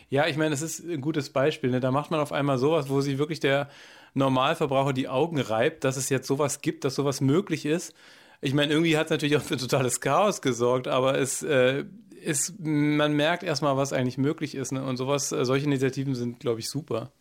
Ja, 0.09 0.29
ich 0.29 0.37
meine, 0.37 0.51
das 0.51 0.62
ist 0.62 0.85
ein 0.85 1.01
gutes 1.01 1.31
Beispiel. 1.31 1.71
Ne? 1.71 1.81
Da 1.81 1.91
macht 1.91 2.12
man 2.12 2.21
auf 2.21 2.31
einmal 2.31 2.59
sowas, 2.59 2.89
wo 2.89 3.01
sich 3.01 3.19
wirklich 3.19 3.41
der 3.41 3.69
Normalverbraucher 4.16 4.92
die 4.92 5.09
Augen 5.09 5.38
reibt, 5.38 5.85
dass 5.85 5.96
es 5.96 6.09
jetzt 6.09 6.26
sowas 6.26 6.61
gibt, 6.61 6.85
dass 6.85 6.94
sowas 6.94 7.20
möglich 7.20 7.66
ist. 7.66 7.94
Ich 8.40 8.55
meine, 8.55 8.72
irgendwie 8.72 8.96
hat 8.96 9.07
es 9.07 9.11
natürlich 9.11 9.37
auch 9.37 9.42
für 9.42 9.57
totales 9.57 10.00
Chaos 10.00 10.42
gesorgt, 10.42 10.88
aber 10.88 11.18
es 11.18 11.42
äh, 11.42 11.85
ist, 12.22 12.59
man 12.59 13.12
merkt 13.12 13.42
erstmal, 13.42 13.76
was 13.76 13.92
eigentlich 13.92 14.18
möglich 14.18 14.55
ist. 14.55 14.72
Ne? 14.72 14.85
Und 14.85 14.96
sowas, 14.96 15.33
äh, 15.33 15.44
solche 15.44 15.66
Initiativen 15.66 16.14
sind, 16.14 16.40
glaube 16.40 16.61
ich, 16.61 16.68
super. 16.68 17.12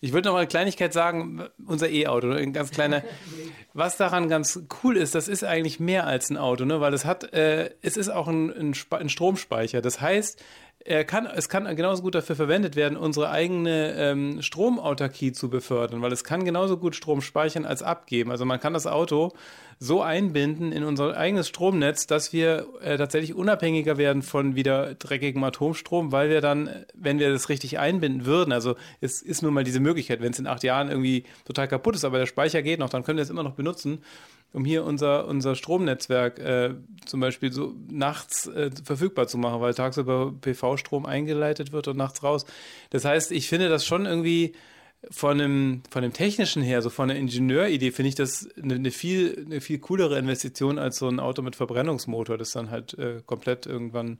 Ich 0.00 0.12
würde 0.12 0.28
noch 0.28 0.34
mal 0.34 0.40
eine 0.40 0.48
Kleinigkeit 0.48 0.92
sagen, 0.92 1.42
unser 1.66 1.90
E-Auto, 1.90 2.30
ein 2.30 2.52
ganz 2.52 2.70
kleiner. 2.70 3.02
Was 3.72 3.96
daran 3.96 4.28
ganz 4.28 4.64
cool 4.82 4.96
ist, 4.96 5.14
das 5.14 5.28
ist 5.28 5.44
eigentlich 5.44 5.78
mehr 5.78 6.04
als 6.04 6.28
ein 6.28 6.36
Auto, 6.36 6.64
ne? 6.64 6.80
weil 6.80 6.92
es 6.92 7.04
hat, 7.04 7.32
äh, 7.32 7.70
es 7.82 7.96
ist 7.96 8.08
auch 8.08 8.26
ein, 8.26 8.50
ein, 8.50 8.74
ein 8.90 9.08
Stromspeicher. 9.08 9.80
Das 9.80 10.00
heißt, 10.00 10.42
er 10.84 11.04
kann, 11.04 11.26
es 11.26 11.48
kann 11.48 11.64
genauso 11.76 12.02
gut 12.02 12.14
dafür 12.14 12.36
verwendet 12.36 12.74
werden, 12.74 12.96
unsere 12.96 13.30
eigene 13.30 13.94
ähm, 13.96 14.42
Stromautarkie 14.42 15.32
zu 15.32 15.50
befördern, 15.50 16.00
weil 16.00 16.12
es 16.12 16.24
kann 16.24 16.44
genauso 16.44 16.78
gut 16.78 16.96
Strom 16.96 17.20
speichern 17.20 17.66
als 17.66 17.82
abgeben. 17.82 18.30
Also 18.30 18.46
man 18.46 18.60
kann 18.60 18.72
das 18.72 18.86
Auto 18.86 19.32
so 19.78 20.02
einbinden 20.02 20.72
in 20.72 20.84
unser 20.84 21.16
eigenes 21.16 21.48
Stromnetz, 21.48 22.06
dass 22.06 22.32
wir 22.32 22.66
äh, 22.82 22.96
tatsächlich 22.96 23.34
unabhängiger 23.34 23.98
werden 23.98 24.22
von 24.22 24.54
wieder 24.54 24.94
dreckigem 24.94 25.42
Atomstrom, 25.44 26.12
weil 26.12 26.30
wir 26.30 26.40
dann, 26.40 26.70
wenn 26.94 27.18
wir 27.18 27.30
das 27.30 27.48
richtig 27.48 27.78
einbinden 27.78 28.24
würden, 28.24 28.52
also 28.52 28.76
es 29.00 29.22
ist 29.22 29.42
nun 29.42 29.54
mal 29.54 29.64
diese 29.64 29.80
Möglichkeit, 29.80 30.20
wenn 30.20 30.32
es 30.32 30.38
in 30.38 30.46
acht 30.46 30.62
Jahren 30.62 30.88
irgendwie 30.88 31.24
total 31.44 31.68
kaputt 31.68 31.94
ist, 31.94 32.04
aber 32.04 32.18
der 32.18 32.26
Speicher 32.26 32.62
geht 32.62 32.78
noch, 32.78 32.90
dann 32.90 33.04
können 33.04 33.18
wir 33.18 33.22
es 33.22 33.30
immer 33.30 33.42
noch 33.42 33.54
benutzen 33.54 34.02
um 34.52 34.64
hier 34.64 34.84
unser, 34.84 35.26
unser 35.26 35.54
Stromnetzwerk 35.54 36.38
äh, 36.38 36.74
zum 37.06 37.20
Beispiel 37.20 37.52
so 37.52 37.74
nachts 37.88 38.46
äh, 38.46 38.70
verfügbar 38.84 39.28
zu 39.28 39.38
machen, 39.38 39.60
weil 39.60 39.74
tagsüber 39.74 40.32
PV-Strom 40.40 41.06
eingeleitet 41.06 41.72
wird 41.72 41.88
und 41.88 41.96
nachts 41.96 42.22
raus. 42.22 42.44
Das 42.90 43.04
heißt, 43.04 43.32
ich 43.32 43.48
finde 43.48 43.68
das 43.68 43.84
schon 43.84 44.06
irgendwie 44.06 44.54
von 45.10 45.38
dem, 45.38 45.82
von 45.90 46.02
dem 46.02 46.12
technischen 46.12 46.62
her, 46.62 46.82
so 46.82 46.90
von 46.90 47.08
der 47.08 47.16
Ingenieuridee, 47.16 47.90
finde 47.90 48.08
ich 48.10 48.14
das 48.16 48.48
eine, 48.62 48.74
eine, 48.74 48.90
viel, 48.90 49.44
eine 49.46 49.60
viel 49.60 49.78
coolere 49.78 50.18
Investition 50.18 50.78
als 50.78 50.98
so 50.98 51.08
ein 51.08 51.20
Auto 51.20 51.42
mit 51.42 51.56
Verbrennungsmotor, 51.56 52.36
das 52.36 52.50
dann 52.50 52.70
halt 52.70 52.94
äh, 52.98 53.22
komplett 53.24 53.66
irgendwann 53.66 54.18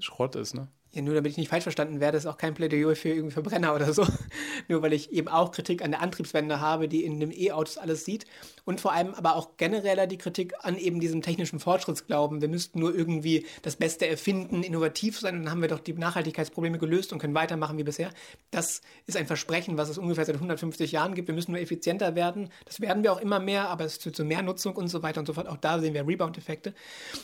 Schrott 0.00 0.36
ist, 0.36 0.54
ne? 0.54 0.68
Ja, 0.96 1.02
nur 1.02 1.14
damit 1.14 1.30
ich 1.32 1.36
nicht 1.36 1.50
falsch 1.50 1.64
verstanden 1.64 2.00
werde, 2.00 2.16
ist 2.16 2.24
auch 2.24 2.38
kein 2.38 2.54
Plädoyer 2.54 2.96
für 2.96 3.10
irgendwie 3.10 3.34
Verbrenner 3.34 3.74
oder 3.74 3.92
so. 3.92 4.06
nur 4.68 4.80
weil 4.80 4.94
ich 4.94 5.12
eben 5.12 5.28
auch 5.28 5.52
Kritik 5.52 5.84
an 5.84 5.90
der 5.90 6.00
Antriebswende 6.00 6.58
habe, 6.58 6.88
die 6.88 7.04
in 7.04 7.20
dem 7.20 7.30
E-Autos 7.30 7.76
alles 7.76 8.06
sieht. 8.06 8.24
Und 8.64 8.80
vor 8.80 8.94
allem 8.94 9.12
aber 9.12 9.36
auch 9.36 9.58
genereller 9.58 10.06
die 10.06 10.16
Kritik 10.16 10.54
an 10.62 10.78
eben 10.78 10.98
diesem 10.98 11.20
technischen 11.20 11.60
Fortschrittsglauben. 11.60 12.40
Wir 12.40 12.48
müssten 12.48 12.80
nur 12.80 12.94
irgendwie 12.94 13.44
das 13.60 13.76
Beste 13.76 14.06
erfinden, 14.06 14.62
innovativ 14.62 15.20
sein, 15.20 15.44
dann 15.44 15.50
haben 15.50 15.60
wir 15.60 15.68
doch 15.68 15.80
die 15.80 15.92
Nachhaltigkeitsprobleme 15.92 16.78
gelöst 16.78 17.12
und 17.12 17.18
können 17.18 17.34
weitermachen 17.34 17.76
wie 17.76 17.84
bisher. 17.84 18.10
Das 18.50 18.80
ist 19.04 19.18
ein 19.18 19.26
Versprechen, 19.26 19.76
was 19.76 19.90
es 19.90 19.98
ungefähr 19.98 20.24
seit 20.24 20.36
150 20.36 20.92
Jahren 20.92 21.14
gibt. 21.14 21.28
Wir 21.28 21.34
müssen 21.34 21.52
nur 21.52 21.60
effizienter 21.60 22.14
werden. 22.14 22.48
Das 22.64 22.80
werden 22.80 23.02
wir 23.02 23.12
auch 23.12 23.20
immer 23.20 23.38
mehr, 23.38 23.68
aber 23.68 23.84
es 23.84 23.98
führt 23.98 24.16
zu 24.16 24.24
mehr 24.24 24.40
Nutzung 24.40 24.74
und 24.76 24.88
so 24.88 25.02
weiter 25.02 25.20
und 25.20 25.26
so 25.26 25.34
fort. 25.34 25.46
Auch 25.46 25.58
da 25.58 25.78
sehen 25.78 25.92
wir 25.92 26.08
Rebound-Effekte. 26.08 26.72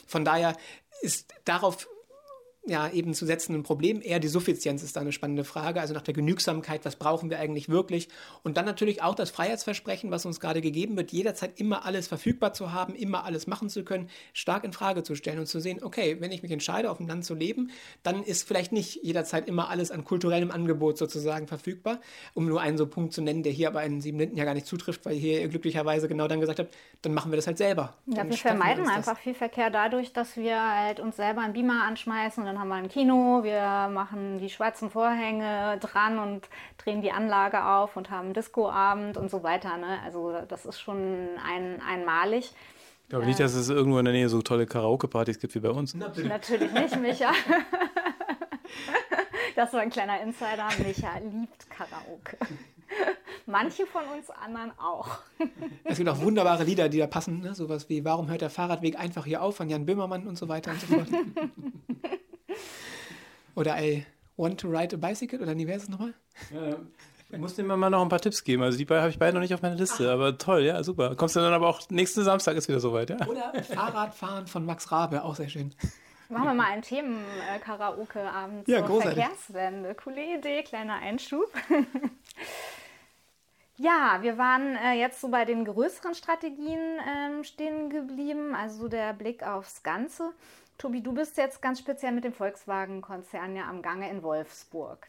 Von 0.06 0.26
daher 0.26 0.58
ist 1.00 1.32
darauf 1.46 1.88
ja, 2.64 2.88
eben 2.88 3.12
zu 3.12 3.26
setzenden 3.26 3.64
Problem. 3.64 4.00
Eher 4.02 4.20
die 4.20 4.28
Suffizienz 4.28 4.84
ist 4.84 4.94
da 4.94 5.00
eine 5.00 5.10
spannende 5.10 5.42
Frage, 5.42 5.80
also 5.80 5.94
nach 5.94 6.02
der 6.02 6.14
Genügsamkeit, 6.14 6.84
was 6.84 6.94
brauchen 6.94 7.28
wir 7.28 7.40
eigentlich 7.40 7.68
wirklich? 7.68 8.08
Und 8.44 8.56
dann 8.56 8.64
natürlich 8.64 9.02
auch 9.02 9.16
das 9.16 9.30
Freiheitsversprechen, 9.30 10.12
was 10.12 10.26
uns 10.26 10.38
gerade 10.38 10.60
gegeben 10.60 10.96
wird, 10.96 11.10
jederzeit 11.10 11.58
immer 11.58 11.84
alles 11.84 12.06
verfügbar 12.06 12.52
zu 12.52 12.72
haben, 12.72 12.94
immer 12.94 13.24
alles 13.24 13.48
machen 13.48 13.68
zu 13.68 13.82
können, 13.84 14.08
stark 14.32 14.62
in 14.62 14.72
Frage 14.72 15.02
zu 15.02 15.16
stellen 15.16 15.40
und 15.40 15.46
zu 15.46 15.58
sehen, 15.58 15.82
okay, 15.82 16.18
wenn 16.20 16.30
ich 16.30 16.42
mich 16.42 16.52
entscheide, 16.52 16.90
auf 16.90 16.98
dem 16.98 17.08
Land 17.08 17.24
zu 17.24 17.34
leben, 17.34 17.70
dann 18.04 18.22
ist 18.22 18.46
vielleicht 18.46 18.70
nicht 18.70 19.02
jederzeit 19.02 19.48
immer 19.48 19.68
alles 19.68 19.90
an 19.90 20.04
kulturellem 20.04 20.52
Angebot 20.52 20.98
sozusagen 20.98 21.48
verfügbar, 21.48 22.00
um 22.34 22.46
nur 22.46 22.60
einen 22.60 22.78
so 22.78 22.86
Punkt 22.86 23.12
zu 23.12 23.22
nennen, 23.22 23.42
der 23.42 23.52
hier 23.52 23.68
aber 23.68 23.82
in 23.82 24.00
sieben 24.00 24.20
Linden 24.20 24.36
ja 24.36 24.44
gar 24.44 24.54
nicht 24.54 24.66
zutrifft, 24.66 25.04
weil 25.04 25.16
hier 25.16 25.48
glücklicherweise 25.48 26.06
genau 26.06 26.28
dann 26.28 26.40
gesagt 26.40 26.60
habt, 26.60 26.74
dann 27.02 27.12
machen 27.12 27.32
wir 27.32 27.36
das 27.36 27.48
halt 27.48 27.58
selber. 27.58 27.94
Ja, 28.06 28.28
wir 28.28 28.36
vermeiden 28.36 28.88
einfach 28.88 29.18
viel 29.18 29.34
Verkehr 29.34 29.70
dadurch, 29.70 30.12
dass 30.12 30.36
wir 30.36 30.60
halt 30.62 31.00
uns 31.00 31.16
selber 31.16 31.40
einen 31.40 31.54
Beamer 31.54 31.82
anschmeißen 31.82 32.51
dann 32.52 32.60
haben 32.60 32.68
wir 32.68 32.74
ein 32.74 32.88
Kino, 32.90 33.42
wir 33.44 33.88
machen 33.88 34.38
die 34.38 34.50
schwarzen 34.50 34.90
Vorhänge 34.90 35.78
dran 35.80 36.18
und 36.18 36.46
drehen 36.76 37.00
die 37.00 37.10
Anlage 37.10 37.64
auf 37.64 37.96
und 37.96 38.10
haben 38.10 38.34
Discoabend 38.34 39.16
und 39.16 39.30
so 39.30 39.42
weiter. 39.42 39.78
Ne? 39.78 39.98
Also 40.04 40.34
das 40.46 40.66
ist 40.66 40.78
schon 40.78 41.30
ein, 41.42 41.80
einmalig. 41.80 42.52
Ich 43.04 43.08
glaube 43.08 43.24
nicht, 43.24 43.40
dass 43.40 43.54
es 43.54 43.70
irgendwo 43.70 43.98
in 43.98 44.04
der 44.04 44.12
Nähe 44.12 44.28
so 44.28 44.42
tolle 44.42 44.66
Karaoke-Partys 44.66 45.38
gibt 45.38 45.54
wie 45.54 45.60
bei 45.60 45.70
uns. 45.70 45.94
Natürlich, 45.94 46.28
Natürlich 46.28 46.72
nicht, 46.72 47.00
Micha. 47.00 47.32
das 49.56 49.72
war 49.72 49.80
ein 49.80 49.90
kleiner 49.90 50.20
Insider. 50.20 50.68
Micha 50.84 51.18
liebt 51.18 51.70
Karaoke. 51.70 52.36
Manche 53.46 53.86
von 53.86 54.02
uns 54.14 54.28
anderen 54.28 54.72
auch. 54.78 55.08
Es 55.84 55.96
gibt 55.96 56.08
auch 56.10 56.20
wunderbare 56.20 56.64
Lieder, 56.64 56.90
die 56.90 56.98
da 56.98 57.06
passen. 57.06 57.40
Ne? 57.40 57.54
Sowas 57.54 57.88
wie 57.88 58.04
Warum 58.04 58.28
hört 58.28 58.42
der 58.42 58.50
Fahrradweg 58.50 58.98
einfach 58.98 59.24
hier 59.24 59.42
auf 59.42 59.56
von 59.56 59.70
Jan 59.70 59.86
Böhmermann 59.86 60.26
und 60.26 60.36
so 60.36 60.48
weiter 60.48 60.72
und 60.72 60.80
so 60.80 60.86
fort. 60.88 61.08
Oder 63.54 63.82
I 63.82 64.06
want 64.36 64.60
to 64.60 64.68
ride 64.68 64.94
a 64.94 64.98
bicycle? 64.98 65.40
Oder 65.40 65.54
nee, 65.54 65.66
wer 65.66 65.76
ist 65.76 65.84
es 65.84 65.88
nochmal? 65.88 66.14
Ja, 66.52 66.76
ich 67.30 67.38
muss 67.38 67.54
dir 67.54 67.64
mal 67.64 67.88
noch 67.88 68.02
ein 68.02 68.08
paar 68.10 68.20
Tipps 68.20 68.44
geben. 68.44 68.62
Also 68.62 68.76
die 68.76 68.84
beiden 68.84 69.02
habe 69.02 69.10
ich 69.10 69.18
beide 69.18 69.32
noch 69.34 69.40
nicht 69.40 69.54
auf 69.54 69.62
meiner 69.62 69.74
Liste, 69.74 70.08
Ach. 70.08 70.14
aber 70.14 70.36
toll, 70.36 70.62
ja, 70.62 70.82
super. 70.82 71.16
Kommst 71.16 71.34
du 71.34 71.40
dann 71.40 71.54
aber 71.54 71.68
auch 71.68 71.88
nächsten 71.88 72.22
Samstag 72.24 72.56
ist 72.56 72.68
wieder 72.68 72.80
soweit, 72.80 73.08
ja? 73.08 73.26
Oder 73.26 73.54
Fahrradfahren 73.62 74.46
von 74.46 74.66
Max 74.66 74.92
Rabe, 74.92 75.24
auch 75.24 75.34
sehr 75.34 75.48
schön. 75.48 75.74
Machen 76.28 76.44
wir 76.44 76.54
mal 76.54 76.66
einen 76.66 76.82
Themen-Karaoke-Abend 76.82 78.68
ja, 78.68 78.78
zur 78.78 78.86
großartig. 78.86 79.22
Verkehrswende. 79.22 79.94
Coole 79.94 80.38
Idee, 80.38 80.62
kleiner 80.62 80.94
Einschub. 80.96 81.50
Ja, 83.78 84.18
wir 84.20 84.38
waren 84.38 84.76
äh, 84.76 84.92
jetzt 84.92 85.20
so 85.20 85.28
bei 85.28 85.44
den 85.44 85.64
größeren 85.64 86.14
Strategien 86.14 86.78
ähm, 87.04 87.42
stehen 87.42 87.90
geblieben, 87.90 88.54
also 88.54 88.86
der 88.86 89.12
Blick 89.12 89.42
aufs 89.42 89.82
Ganze. 89.82 90.30
Tobi, 90.78 91.02
du 91.02 91.12
bist 91.12 91.36
jetzt 91.36 91.62
ganz 91.62 91.78
speziell 91.78 92.12
mit 92.12 92.24
dem 92.24 92.32
Volkswagen-Konzern 92.32 93.54
ja 93.54 93.68
am 93.68 93.82
Gange 93.82 94.10
in 94.10 94.22
Wolfsburg. 94.22 95.08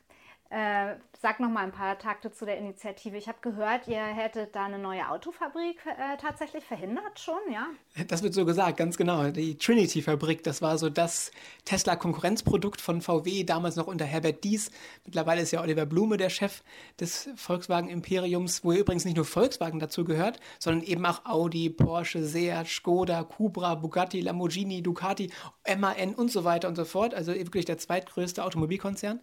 Äh, 0.54 0.98
sag 1.20 1.40
noch 1.40 1.50
mal 1.50 1.64
ein 1.64 1.72
paar 1.72 1.98
Takte 1.98 2.32
zu 2.32 2.46
der 2.46 2.58
Initiative. 2.58 3.18
Ich 3.18 3.28
habe 3.30 3.38
gehört, 3.42 3.88
ihr 3.88 4.04
hättet 4.04 4.54
da 4.54 4.66
eine 4.66 4.78
neue 4.78 5.10
Autofabrik 5.10 5.78
äh, 5.86 6.18
tatsächlich 6.22 6.64
verhindert 6.64 7.18
schon, 7.18 7.40
ja? 7.52 7.68
Das 8.08 8.22
wird 8.22 8.36
so 8.36 8.46
gesagt, 8.46 8.78
ganz 8.78 8.98
genau. 8.98 9.30
Die 9.30 9.58
Trinity-Fabrik, 9.58 10.44
das 10.44 10.62
war 10.62 10.78
so 10.78 10.90
das 10.90 11.32
Tesla-Konkurrenzprodukt 11.66 12.82
von 12.82 13.02
VW, 13.02 13.46
damals 13.46 13.78
noch 13.78 13.88
unter 13.88 14.06
Herbert 14.06 14.44
Dies. 14.44 14.70
Mittlerweile 15.06 15.42
ist 15.42 15.52
ja 15.52 15.62
Oliver 15.62 15.88
Blume 15.88 16.18
der 16.18 16.30
Chef 16.30 16.62
des 17.00 17.30
Volkswagen-Imperiums, 17.36 18.64
wo 18.64 18.74
übrigens 18.74 19.06
nicht 19.06 19.16
nur 19.16 19.26
Volkswagen 19.26 19.80
dazu 19.80 20.04
gehört, 20.04 20.40
sondern 20.60 20.84
eben 20.84 21.04
auch 21.06 21.26
Audi, 21.26 21.72
Porsche, 21.72 22.24
Seat, 22.26 22.68
Skoda, 22.68 23.24
Cupra, 23.24 23.74
Bugatti, 23.74 24.22
Lamborghini, 24.22 24.84
Ducati, 24.84 25.32
MAN 25.66 26.14
und 26.14 26.32
so 26.32 26.44
weiter 26.44 26.68
und 26.68 26.76
so 26.76 26.86
fort. 26.86 27.16
Also 27.16 27.34
wirklich 27.34 27.66
der 27.66 27.80
zweitgrößte 27.80 28.44
Automobilkonzern. 28.44 29.22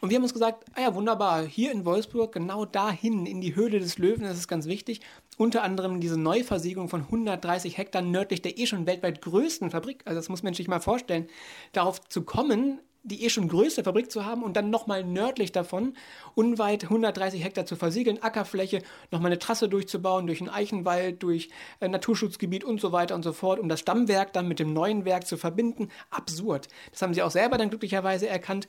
Und 0.00 0.10
wir 0.10 0.16
haben 0.16 0.24
uns 0.24 0.34
gesagt, 0.34 0.65
ah 0.74 0.82
ja, 0.82 0.94
wunderbar, 0.94 1.44
hier 1.44 1.72
in 1.72 1.84
Wolfsburg, 1.84 2.32
genau 2.32 2.64
dahin, 2.64 3.26
in 3.26 3.40
die 3.40 3.54
Höhle 3.54 3.78
des 3.78 3.98
Löwen, 3.98 4.24
das 4.24 4.38
ist 4.38 4.48
ganz 4.48 4.66
wichtig. 4.66 5.00
Unter 5.38 5.62
anderem 5.62 6.00
diese 6.00 6.18
Neuversiegelung 6.18 6.88
von 6.88 7.02
130 7.02 7.76
Hektar 7.76 8.02
nördlich 8.02 8.42
der 8.42 8.58
eh 8.58 8.66
schon 8.66 8.86
weltweit 8.86 9.20
größten 9.22 9.70
Fabrik. 9.70 10.02
Also 10.04 10.18
das 10.18 10.28
muss 10.28 10.42
man 10.42 10.54
sich 10.54 10.68
mal 10.68 10.80
vorstellen. 10.80 11.28
Darauf 11.72 12.00
zu 12.08 12.22
kommen, 12.22 12.80
die 13.06 13.24
eh 13.24 13.30
schon 13.30 13.48
größte 13.48 13.84
Fabrik 13.84 14.10
zu 14.10 14.24
haben 14.24 14.42
und 14.42 14.56
dann 14.56 14.68
nochmal 14.68 15.04
nördlich 15.04 15.52
davon, 15.52 15.94
unweit 16.34 16.84
130 16.84 17.42
Hektar 17.42 17.64
zu 17.64 17.76
versiegeln, 17.76 18.22
Ackerfläche, 18.22 18.82
nochmal 19.12 19.30
eine 19.30 19.38
Trasse 19.38 19.68
durchzubauen, 19.68 20.26
durch 20.26 20.40
einen 20.40 20.50
Eichenwald, 20.50 21.22
durch 21.22 21.48
ein 21.80 21.92
Naturschutzgebiet 21.92 22.64
und 22.64 22.80
so 22.80 22.90
weiter 22.90 23.14
und 23.14 23.22
so 23.22 23.32
fort, 23.32 23.60
um 23.60 23.68
das 23.68 23.80
Stammwerk 23.80 24.32
dann 24.32 24.48
mit 24.48 24.58
dem 24.58 24.72
neuen 24.72 25.04
Werk 25.04 25.26
zu 25.26 25.36
verbinden. 25.36 25.88
Absurd. 26.10 26.66
Das 26.90 27.00
haben 27.00 27.14
sie 27.14 27.22
auch 27.22 27.30
selber 27.30 27.58
dann 27.58 27.70
glücklicherweise 27.70 28.26
erkannt. 28.26 28.66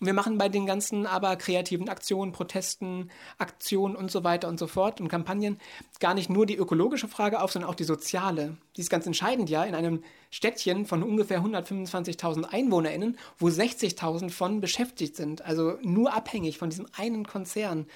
Und 0.00 0.06
wir 0.06 0.14
machen 0.14 0.38
bei 0.38 0.48
den 0.48 0.64
ganzen 0.64 1.06
aber 1.06 1.36
kreativen 1.36 1.90
Aktionen, 1.90 2.32
Protesten, 2.32 3.10
Aktionen 3.36 3.94
und 3.94 4.10
so 4.10 4.24
weiter 4.24 4.48
und 4.48 4.58
so 4.58 4.66
fort 4.66 4.98
und 4.98 5.08
Kampagnen 5.08 5.60
gar 6.00 6.14
nicht 6.14 6.30
nur 6.30 6.46
die 6.46 6.56
ökologische 6.56 7.06
Frage 7.06 7.42
auf, 7.42 7.52
sondern 7.52 7.70
auch 7.70 7.74
die 7.74 7.84
soziale. 7.84 8.56
Die 8.76 8.80
ist 8.80 8.88
ganz 8.88 9.06
entscheidend 9.06 9.50
ja 9.50 9.62
in 9.64 9.74
einem 9.74 10.02
Städtchen 10.30 10.86
von 10.86 11.02
ungefähr 11.02 11.42
125.000 11.42 12.46
EinwohnerInnen, 12.50 13.18
wo 13.38 13.48
60.000 13.48 14.30
von 14.30 14.62
beschäftigt 14.62 15.16
sind, 15.16 15.44
also 15.44 15.76
nur 15.82 16.14
abhängig 16.14 16.56
von 16.56 16.70
diesem 16.70 16.86
einen 16.96 17.26
Konzern. 17.26 17.86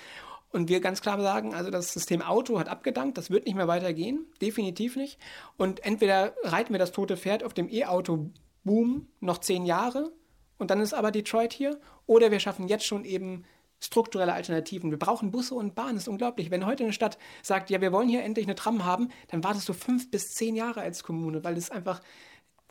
Und 0.52 0.68
wir 0.68 0.80
ganz 0.80 1.00
klar 1.00 1.18
sagen, 1.20 1.54
also 1.54 1.70
das 1.70 1.94
System 1.94 2.20
Auto 2.20 2.58
hat 2.58 2.68
abgedankt, 2.68 3.16
das 3.16 3.30
wird 3.30 3.46
nicht 3.46 3.56
mehr 3.56 3.66
weitergehen, 3.66 4.26
definitiv 4.42 4.96
nicht. 4.96 5.18
Und 5.56 5.84
entweder 5.84 6.34
reiten 6.42 6.72
wir 6.74 6.78
das 6.78 6.92
tote 6.92 7.16
Pferd 7.16 7.42
auf 7.42 7.54
dem 7.54 7.68
E-Auto-Boom 7.70 9.08
noch 9.20 9.38
zehn 9.38 9.64
Jahre 9.64 10.12
und 10.58 10.70
dann 10.70 10.80
ist 10.80 10.94
aber 10.94 11.10
Detroit 11.10 11.52
hier, 11.52 11.80
oder 12.06 12.30
wir 12.30 12.40
schaffen 12.40 12.68
jetzt 12.68 12.86
schon 12.86 13.04
eben 13.04 13.44
strukturelle 13.80 14.32
Alternativen. 14.32 14.90
Wir 14.90 14.98
brauchen 14.98 15.30
Busse 15.30 15.54
und 15.54 15.74
Bahnen. 15.74 15.94
Das 15.94 16.04
ist 16.04 16.08
unglaublich. 16.08 16.50
Wenn 16.50 16.66
heute 16.66 16.84
eine 16.84 16.92
Stadt 16.92 17.18
sagt, 17.42 17.70
ja, 17.70 17.80
wir 17.80 17.92
wollen 17.92 18.08
hier 18.08 18.22
endlich 18.22 18.46
eine 18.46 18.54
Tram 18.54 18.84
haben, 18.84 19.10
dann 19.28 19.44
wartest 19.44 19.68
du 19.68 19.72
fünf 19.72 20.10
bis 20.10 20.30
zehn 20.30 20.56
Jahre 20.56 20.80
als 20.80 21.02
Kommune, 21.02 21.44
weil 21.44 21.56
es 21.56 21.70
einfach 21.70 22.00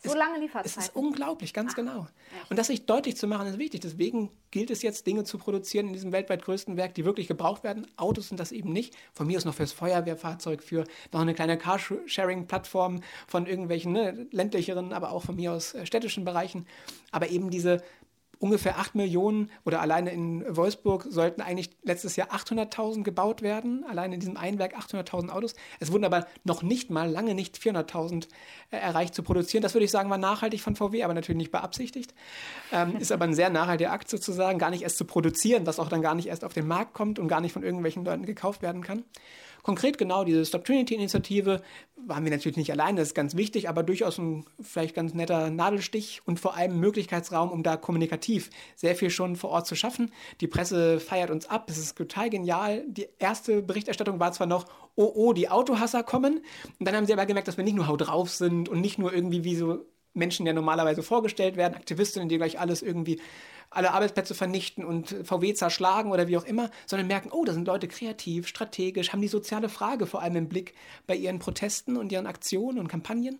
so 0.03 0.17
lange 0.17 0.39
Lieferzeit. 0.39 0.65
Es 0.65 0.77
ist 0.77 0.95
unglaublich, 0.95 1.53
ganz 1.53 1.71
Ach, 1.71 1.75
genau. 1.75 1.99
Echt? 2.41 2.51
Und 2.51 2.57
das 2.57 2.67
sich 2.67 2.85
deutlich 2.85 3.15
zu 3.17 3.27
machen, 3.27 3.47
ist 3.47 3.57
wichtig. 3.57 3.81
Deswegen 3.81 4.29
gilt 4.51 4.69
es 4.69 4.81
jetzt, 4.81 5.07
Dinge 5.07 5.23
zu 5.23 5.37
produzieren 5.37 5.87
in 5.87 5.93
diesem 5.93 6.11
weltweit 6.11 6.43
größten 6.43 6.77
Werk, 6.77 6.93
die 6.93 7.05
wirklich 7.05 7.27
gebraucht 7.27 7.63
werden. 7.63 7.87
Autos 7.97 8.29
sind 8.29 8.39
das 8.39 8.51
eben 8.51 8.71
nicht. 8.73 8.95
Von 9.13 9.27
mir 9.27 9.37
aus 9.37 9.45
noch 9.45 9.55
fürs 9.55 9.71
Feuerwehrfahrzeug, 9.71 10.61
für 10.61 10.85
noch 11.11 11.21
eine 11.21 11.33
kleine 11.33 11.57
Carsharing-Plattform 11.57 13.01
von 13.27 13.45
irgendwelchen 13.45 13.93
ne, 13.93 14.27
ländlicheren, 14.31 14.93
aber 14.93 15.11
auch 15.11 15.23
von 15.23 15.35
mir 15.35 15.53
aus 15.53 15.73
äh, 15.73 15.85
städtischen 15.85 16.25
Bereichen. 16.25 16.67
Aber 17.11 17.29
eben 17.29 17.49
diese 17.49 17.81
ungefähr 18.39 18.77
8 18.77 18.95
Millionen 18.95 19.49
oder 19.65 19.81
alleine 19.81 20.11
in 20.11 20.43
Wolfsburg 20.55 21.05
sollten 21.09 21.41
eigentlich 21.41 21.69
letztes 21.83 22.15
Jahr 22.15 22.29
800.000 22.29 23.03
gebaut 23.03 23.41
werden. 23.41 23.85
Alleine 23.89 24.15
in 24.15 24.19
diesem 24.19 24.37
Einwerk 24.37 24.77
800.000 24.77 25.29
Autos. 25.29 25.53
Es 25.79 25.91
wurden 25.91 26.03
aber 26.05 26.27
noch 26.43 26.61
nicht 26.61 26.89
mal, 26.89 27.09
lange 27.09 27.35
nicht 27.35 27.57
400.000 27.57 28.27
äh, 28.71 28.77
erreicht 28.77 29.15
zu 29.15 29.23
produzieren. 29.23 29.61
Das 29.61 29.73
würde 29.73 29.85
ich 29.85 29.91
sagen, 29.91 30.09
war 30.09 30.17
nachhaltig 30.17 30.61
von 30.61 30.75
VW, 30.75 31.03
aber 31.03 31.13
natürlich 31.13 31.37
nicht 31.37 31.51
beabsichtigt. 31.51 32.13
Ähm, 32.71 32.97
ist 32.97 33.11
aber 33.11 33.25
ein 33.25 33.33
sehr 33.33 33.49
nachhaltiger 33.49 33.91
Akt 33.91 34.09
sozusagen, 34.09 34.59
gar 34.59 34.69
nicht 34.69 34.83
erst 34.83 34.97
zu 34.97 35.05
produzieren, 35.05 35.65
was 35.65 35.79
auch 35.79 35.89
dann 35.89 36.01
gar 36.01 36.15
nicht 36.15 36.27
erst 36.27 36.43
auf 36.43 36.53
den 36.53 36.67
Markt 36.67 36.93
kommt 36.93 37.19
und 37.19 37.27
gar 37.27 37.41
nicht 37.41 37.53
von 37.53 37.63
irgendwelchen 37.63 38.03
Leuten 38.03 38.25
gekauft 38.25 38.61
werden 38.61 38.83
kann. 38.83 39.03
Konkret 39.63 39.97
genau 39.97 40.23
diese 40.23 40.45
Stop 40.45 40.65
Trinity-Initiative 40.65 41.61
waren 41.95 42.23
wir 42.25 42.31
natürlich 42.31 42.57
nicht 42.57 42.71
allein, 42.71 42.97
das 42.97 43.09
ist 43.09 43.13
ganz 43.13 43.35
wichtig, 43.35 43.69
aber 43.69 43.81
durchaus 43.81 44.17
ein 44.17 44.45
vielleicht 44.61 44.93
ganz 44.93 45.13
netter 45.13 45.49
Nadelstich 45.49 46.21
und 46.25 46.39
vor 46.39 46.55
allem 46.55 46.79
Möglichkeitsraum, 46.79 47.49
um 47.49 47.63
da 47.63 47.77
kommunikativ 47.77 48.49
sehr 48.75 48.95
viel 48.95 49.09
schon 49.09 49.37
vor 49.37 49.51
Ort 49.51 49.65
zu 49.65 49.75
schaffen. 49.75 50.11
Die 50.41 50.47
Presse 50.47 50.99
feiert 50.99 51.31
uns 51.31 51.47
ab, 51.47 51.69
es 51.69 51.77
ist 51.77 51.97
total 51.97 52.29
genial. 52.29 52.83
Die 52.87 53.07
erste 53.19 53.61
Berichterstattung 53.61 54.19
war 54.19 54.33
zwar 54.33 54.47
noch, 54.47 54.65
oh 54.95 55.11
oh, 55.15 55.33
die 55.33 55.49
Autohasser 55.49 56.03
kommen. 56.03 56.41
Und 56.79 56.87
dann 56.87 56.95
haben 56.95 57.05
sie 57.05 57.13
aber 57.13 57.25
gemerkt, 57.25 57.47
dass 57.47 57.57
wir 57.57 57.63
nicht 57.63 57.75
nur 57.75 57.87
haut 57.87 58.05
drauf 58.07 58.29
sind 58.29 58.69
und 58.69 58.81
nicht 58.81 58.99
nur 58.99 59.13
irgendwie 59.13 59.43
wie 59.43 59.55
so 59.55 59.85
Menschen 60.13 60.45
ja 60.45 60.53
normalerweise 60.53 61.03
vorgestellt 61.03 61.55
werden, 61.55 61.75
Aktivistinnen, 61.75 62.29
die 62.29 62.37
gleich 62.37 62.59
alles 62.59 62.81
irgendwie 62.81 63.19
alle 63.69 63.91
Arbeitsplätze 63.91 64.35
vernichten 64.35 64.85
und 64.85 65.15
VW 65.23 65.53
zerschlagen 65.53 66.11
oder 66.11 66.27
wie 66.27 66.37
auch 66.37 66.45
immer, 66.45 66.69
sondern 66.85 67.07
merken, 67.07 67.29
oh, 67.31 67.43
da 67.43 67.53
sind 67.53 67.67
Leute 67.67 67.87
kreativ, 67.87 68.47
strategisch, 68.47 69.11
haben 69.11 69.21
die 69.21 69.27
soziale 69.27 69.69
Frage 69.69 70.05
vor 70.05 70.21
allem 70.21 70.35
im 70.35 70.49
Blick 70.49 70.75
bei 71.07 71.15
ihren 71.15 71.39
Protesten 71.39 71.97
und 71.97 72.11
ihren 72.11 72.27
Aktionen 72.27 72.79
und 72.79 72.87
Kampagnen. 72.87 73.39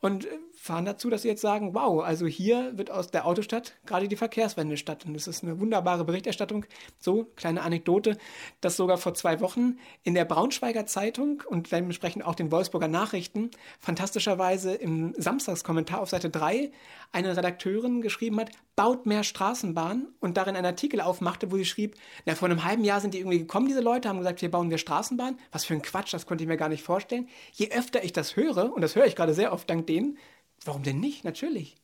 Und 0.00 0.28
fahren 0.64 0.86
dazu, 0.86 1.10
dass 1.10 1.20
sie 1.22 1.28
jetzt 1.28 1.42
sagen, 1.42 1.74
wow, 1.74 2.02
also 2.02 2.26
hier 2.26 2.78
wird 2.78 2.90
aus 2.90 3.10
der 3.10 3.26
Autostadt 3.26 3.74
gerade 3.84 4.08
die 4.08 4.16
Verkehrswende 4.16 4.78
statt. 4.78 5.04
Und 5.04 5.12
das 5.12 5.28
ist 5.28 5.42
eine 5.42 5.60
wunderbare 5.60 6.06
Berichterstattung. 6.06 6.64
So, 6.98 7.24
kleine 7.36 7.60
Anekdote, 7.60 8.16
dass 8.62 8.78
sogar 8.78 8.96
vor 8.96 9.12
zwei 9.12 9.42
Wochen 9.42 9.76
in 10.04 10.14
der 10.14 10.24
Braunschweiger 10.24 10.86
Zeitung 10.86 11.42
und 11.46 11.70
dementsprechend 11.70 12.24
auch 12.24 12.34
den 12.34 12.50
Wolfsburger 12.50 12.88
Nachrichten 12.88 13.50
fantastischerweise 13.78 14.74
im 14.74 15.12
Samstagskommentar 15.18 16.00
auf 16.00 16.08
Seite 16.08 16.30
3 16.30 16.72
eine 17.12 17.36
Redakteurin 17.36 18.00
geschrieben 18.00 18.40
hat, 18.40 18.50
baut 18.74 19.04
mehr 19.04 19.22
Straßenbahn 19.22 20.08
und 20.20 20.38
darin 20.38 20.56
einen 20.56 20.64
Artikel 20.64 21.02
aufmachte, 21.02 21.52
wo 21.52 21.58
sie 21.58 21.66
schrieb, 21.66 21.94
na, 22.24 22.34
vor 22.34 22.48
einem 22.48 22.64
halben 22.64 22.84
Jahr 22.84 23.02
sind 23.02 23.12
die 23.12 23.18
irgendwie 23.18 23.40
gekommen, 23.40 23.68
diese 23.68 23.82
Leute, 23.82 24.08
haben 24.08 24.18
gesagt, 24.18 24.40
hier 24.40 24.50
bauen 24.50 24.70
wir 24.70 24.78
Straßenbahn. 24.78 25.38
Was 25.52 25.66
für 25.66 25.74
ein 25.74 25.82
Quatsch, 25.82 26.14
das 26.14 26.24
konnte 26.24 26.42
ich 26.42 26.48
mir 26.48 26.56
gar 26.56 26.70
nicht 26.70 26.82
vorstellen. 26.82 27.28
Je 27.52 27.70
öfter 27.70 28.02
ich 28.02 28.14
das 28.14 28.34
höre, 28.34 28.72
und 28.72 28.80
das 28.80 28.96
höre 28.96 29.04
ich 29.04 29.14
gerade 29.14 29.34
sehr 29.34 29.52
oft 29.52 29.68
dank 29.68 29.86
denen, 29.86 30.16
warum 30.64 30.82
denn 30.82 31.00
nicht? 31.00 31.24
Natürlich. 31.24 31.76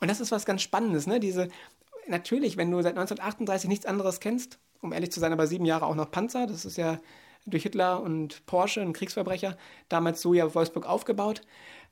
Und 0.00 0.08
das 0.08 0.20
ist 0.20 0.32
was 0.32 0.46
ganz 0.46 0.62
Spannendes, 0.62 1.06
ne? 1.06 1.20
Diese, 1.20 1.48
natürlich, 2.06 2.56
wenn 2.56 2.70
du 2.70 2.80
seit 2.82 2.96
1938 2.96 3.68
nichts 3.68 3.86
anderes 3.86 4.20
kennst, 4.20 4.58
um 4.80 4.92
ehrlich 4.92 5.12
zu 5.12 5.20
sein, 5.20 5.32
aber 5.32 5.46
sieben 5.46 5.64
Jahre 5.64 5.86
auch 5.86 5.94
noch 5.94 6.10
Panzer, 6.10 6.46
das 6.46 6.64
ist 6.64 6.76
ja 6.76 6.98
durch 7.46 7.62
Hitler 7.62 8.02
und 8.02 8.44
Porsche, 8.46 8.80
ein 8.80 8.92
Kriegsverbrecher, 8.92 9.56
damals 9.88 10.20
so 10.20 10.34
ja 10.34 10.54
Wolfsburg 10.54 10.86
aufgebaut 10.86 11.42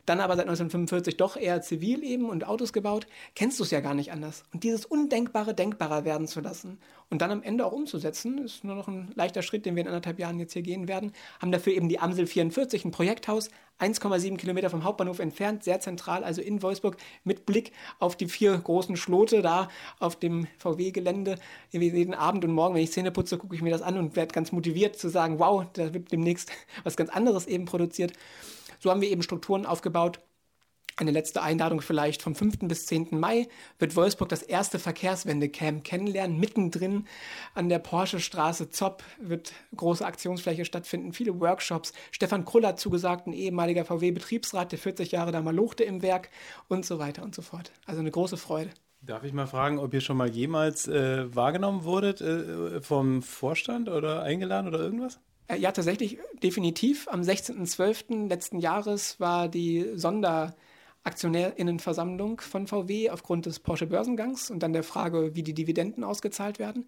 dann 0.07 0.21
aber 0.21 0.37
seit 0.37 0.47
1945 0.47 1.17
doch 1.17 1.37
eher 1.37 1.63
zivil 1.63 2.03
eben 2.05 2.29
und 2.29 2.47
Autos 2.47 2.73
gebaut, 2.73 3.07
kennst 3.35 3.59
du 3.59 3.65
es 3.65 3.71
ja 3.71 3.81
gar 3.81 3.95
nicht 3.95 4.13
anders. 4.13 4.45
Und 4.53 4.65
dieses 4.65 4.85
Undenkbare 4.85 5.55
denkbarer 5.55 6.05
werden 6.05 6.27
zu 6.27 6.41
lassen 6.41 6.79
und 7.11 7.23
dann 7.23 7.31
am 7.31 7.43
Ende 7.43 7.65
auch 7.67 7.73
umzusetzen, 7.73 8.39
ist 8.39 8.65
nur 8.65 8.75
noch 8.75 8.89
ein 8.89 9.13
leichter 9.15 9.43
Schritt, 9.43 9.67
den 9.67 9.77
wir 9.77 9.83
in 9.83 9.89
anderthalb 9.89 10.19
Jahren 10.19 10.39
jetzt 10.39 10.53
hier 10.53 10.63
gehen 10.63 10.89
werden, 10.89 11.13
haben 11.41 11.53
dafür 11.53 11.73
eben 11.73 11.89
die 11.89 11.99
Amsel 11.99 12.27
44, 12.27 12.85
ein 12.85 12.91
Projekthaus, 12.91 13.51
1,7 13.81 14.37
Kilometer 14.37 14.71
vom 14.71 14.85
Hauptbahnhof 14.85 15.19
entfernt, 15.19 15.65
sehr 15.65 15.81
zentral, 15.81 16.23
also 16.23 16.41
in 16.41 16.63
Wolfsburg, 16.63 16.97
mit 17.25 17.45
Blick 17.45 17.73
auf 17.99 18.17
die 18.17 18.29
vier 18.29 18.57
großen 18.57 18.97
Schlote 18.97 19.43
da 19.43 19.69
auf 19.99 20.17
dem 20.17 20.47
VW-Gelände. 20.59 21.39
Jeden 21.71 22.15
Abend 22.15 22.45
und 22.45 22.53
Morgen, 22.53 22.75
wenn 22.75 22.83
ich 22.83 22.93
Zähne 22.93 23.11
putze, 23.11 23.37
gucke 23.37 23.57
ich 23.57 23.63
mir 23.63 23.71
das 23.71 23.83
an 23.83 23.99
und 23.99 24.15
werde 24.15 24.33
ganz 24.33 24.53
motiviert 24.53 24.97
zu 24.97 25.09
sagen, 25.09 25.39
wow, 25.41 25.67
da 25.73 25.93
wird 25.93 26.13
demnächst 26.13 26.53
was 26.85 26.97
ganz 26.97 27.11
anderes 27.11 27.47
eben 27.47 27.65
produziert. 27.65 28.13
So 28.79 28.91
haben 28.91 29.01
wir 29.01 29.11
eben 29.11 29.23
Strukturen 29.23 29.67
aufgebaut. 29.67 30.21
Eine 30.97 31.11
letzte 31.11 31.43
Einladung 31.43 31.81
vielleicht 31.81 32.23
vom 32.23 32.37
5. 32.37 32.61
bis 32.69 32.87
10. 32.87 33.09
Mai 33.11 33.49
wird 33.81 33.97
Wolfsburg 33.97 34.29
das 34.29 34.43
erste 34.43 34.79
Verkehrswende-Camp 34.79 35.83
kennenlernen. 35.83 36.39
Mittendrin 36.39 37.09
an 37.55 37.69
der 37.69 37.81
Porsche-Straße 37.81 38.71
Zopp 38.71 39.03
wird 39.19 39.53
große 39.75 40.07
Aktionsfläche 40.07 40.65
stattfinden, 40.65 41.13
viele 41.13 41.41
Workshops. 41.41 41.93
Stefan 42.13 42.45
Krull 42.45 42.65
hat 42.65 42.79
zugesagt, 42.79 43.27
ein 43.27 43.33
ehemaliger 43.33 43.85
VW-Betriebsrat, 43.85 44.71
der 44.71 44.79
40 44.79 45.11
Jahre 45.11 45.33
da 45.33 45.43
mal 45.43 45.55
lochte 45.55 45.83
im 45.83 46.01
Werk 46.01 46.31
und 46.69 46.87
so 46.87 47.01
weiter 47.01 47.25
und 47.25 47.35
so 47.35 47.43
fort. 47.43 47.73
Also 47.87 47.99
eine 47.99 48.13
große 48.13 48.37
Freude. 48.37 48.71
Darf 49.01 49.25
ich 49.25 49.33
mal 49.33 49.49
fragen, 49.49 49.81
ob 49.81 49.93
ihr 49.93 50.01
schon 50.01 50.17
mal 50.17 50.31
jemals 50.31 50.87
äh, 50.87 51.35
wahrgenommen 51.35 51.83
wurdet 51.83 52.21
äh, 52.21 52.81
vom 52.81 53.21
Vorstand 53.21 53.89
oder 53.89 54.23
eingeladen 54.23 54.69
oder 54.69 54.79
irgendwas? 54.79 55.19
Äh, 55.49 55.59
ja, 55.59 55.73
tatsächlich, 55.73 56.19
definitiv. 56.43 57.09
Am 57.09 57.21
16.12. 57.21 58.29
letzten 58.29 58.59
Jahres 58.59 59.21
war 59.21 59.49
die 59.49 59.91
Sonderaktionärinnenversammlung 59.95 62.41
von 62.41 62.67
VW 62.67 63.11
aufgrund 63.11 63.47
des 63.47 63.61
Porsche 63.61 63.87
Börsengangs 63.87 64.51
und 64.51 64.63
dann 64.63 64.73
der 64.73 64.83
Frage, 64.83 65.35
wie 65.35 65.43
die 65.43 65.55
Dividenden 65.55 66.05
ausgezahlt 66.05 66.59
werden. 66.59 66.87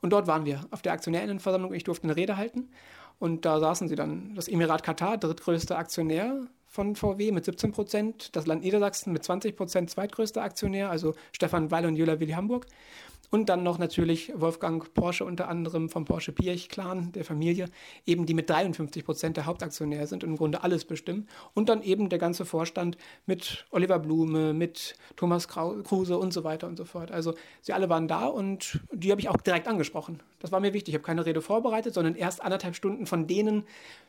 Und 0.00 0.12
dort 0.12 0.26
waren 0.26 0.46
wir 0.46 0.66
auf 0.70 0.82
der 0.82 0.92
Aktionärinnenversammlung. 0.92 1.74
Ich 1.74 1.84
durfte 1.84 2.04
eine 2.04 2.16
Rede 2.16 2.36
halten. 2.36 2.70
Und 3.18 3.44
da 3.44 3.60
saßen 3.60 3.88
sie 3.88 3.96
dann, 3.96 4.34
das 4.34 4.48
Emirat 4.48 4.82
Katar, 4.82 5.18
drittgrößter 5.18 5.76
Aktionär 5.76 6.46
von 6.68 6.94
VW 6.94 7.32
mit 7.32 7.44
17 7.44 7.72
Prozent, 7.72 8.36
das 8.36 8.46
Land 8.46 8.62
Niedersachsen 8.62 9.12
mit 9.12 9.24
20 9.24 9.56
Prozent, 9.56 9.90
zweitgrößter 9.90 10.42
Aktionär, 10.42 10.90
also 10.90 11.14
Stefan 11.32 11.70
Weil 11.70 11.86
und 11.86 11.96
Jüller 11.96 12.20
Willi 12.20 12.32
Hamburg. 12.32 12.66
Und 13.30 13.50
dann 13.50 13.62
noch 13.62 13.78
natürlich 13.78 14.32
Wolfgang 14.34 14.92
Porsche 14.94 15.24
unter 15.24 15.48
anderem 15.48 15.90
vom 15.90 16.06
Porsche 16.06 16.32
Piech-Clan, 16.32 17.12
der 17.12 17.24
Familie, 17.24 17.68
eben 18.06 18.24
die 18.24 18.32
mit 18.32 18.48
53 18.48 19.04
Prozent 19.04 19.36
der 19.36 19.44
Hauptaktionäre 19.44 20.06
sind 20.06 20.24
und 20.24 20.30
im 20.30 20.36
Grunde 20.36 20.62
alles 20.62 20.86
bestimmen. 20.86 21.28
Und 21.52 21.68
dann 21.68 21.82
eben 21.82 22.08
der 22.08 22.18
ganze 22.18 22.46
Vorstand 22.46 22.96
mit 23.26 23.66
Oliver 23.70 23.98
Blume, 23.98 24.54
mit 24.54 24.94
Thomas 25.16 25.46
Kruse 25.46 26.16
und 26.16 26.32
so 26.32 26.42
weiter 26.42 26.68
und 26.68 26.78
so 26.78 26.86
fort. 26.86 27.10
Also 27.10 27.34
sie 27.60 27.74
alle 27.74 27.90
waren 27.90 28.08
da 28.08 28.26
und 28.26 28.80
die 28.92 29.10
habe 29.10 29.20
ich 29.20 29.28
auch 29.28 29.36
direkt 29.36 29.68
angesprochen. 29.68 30.22
Das 30.40 30.50
war 30.50 30.60
mir 30.60 30.72
wichtig. 30.72 30.94
Ich 30.94 30.98
habe 30.98 31.04
keine 31.04 31.26
Rede 31.26 31.42
vorbereitet, 31.42 31.92
sondern 31.92 32.14
erst 32.14 32.42
anderthalb 32.42 32.76
Stunden 32.76 33.04
von 33.04 33.26
denen 33.26 33.64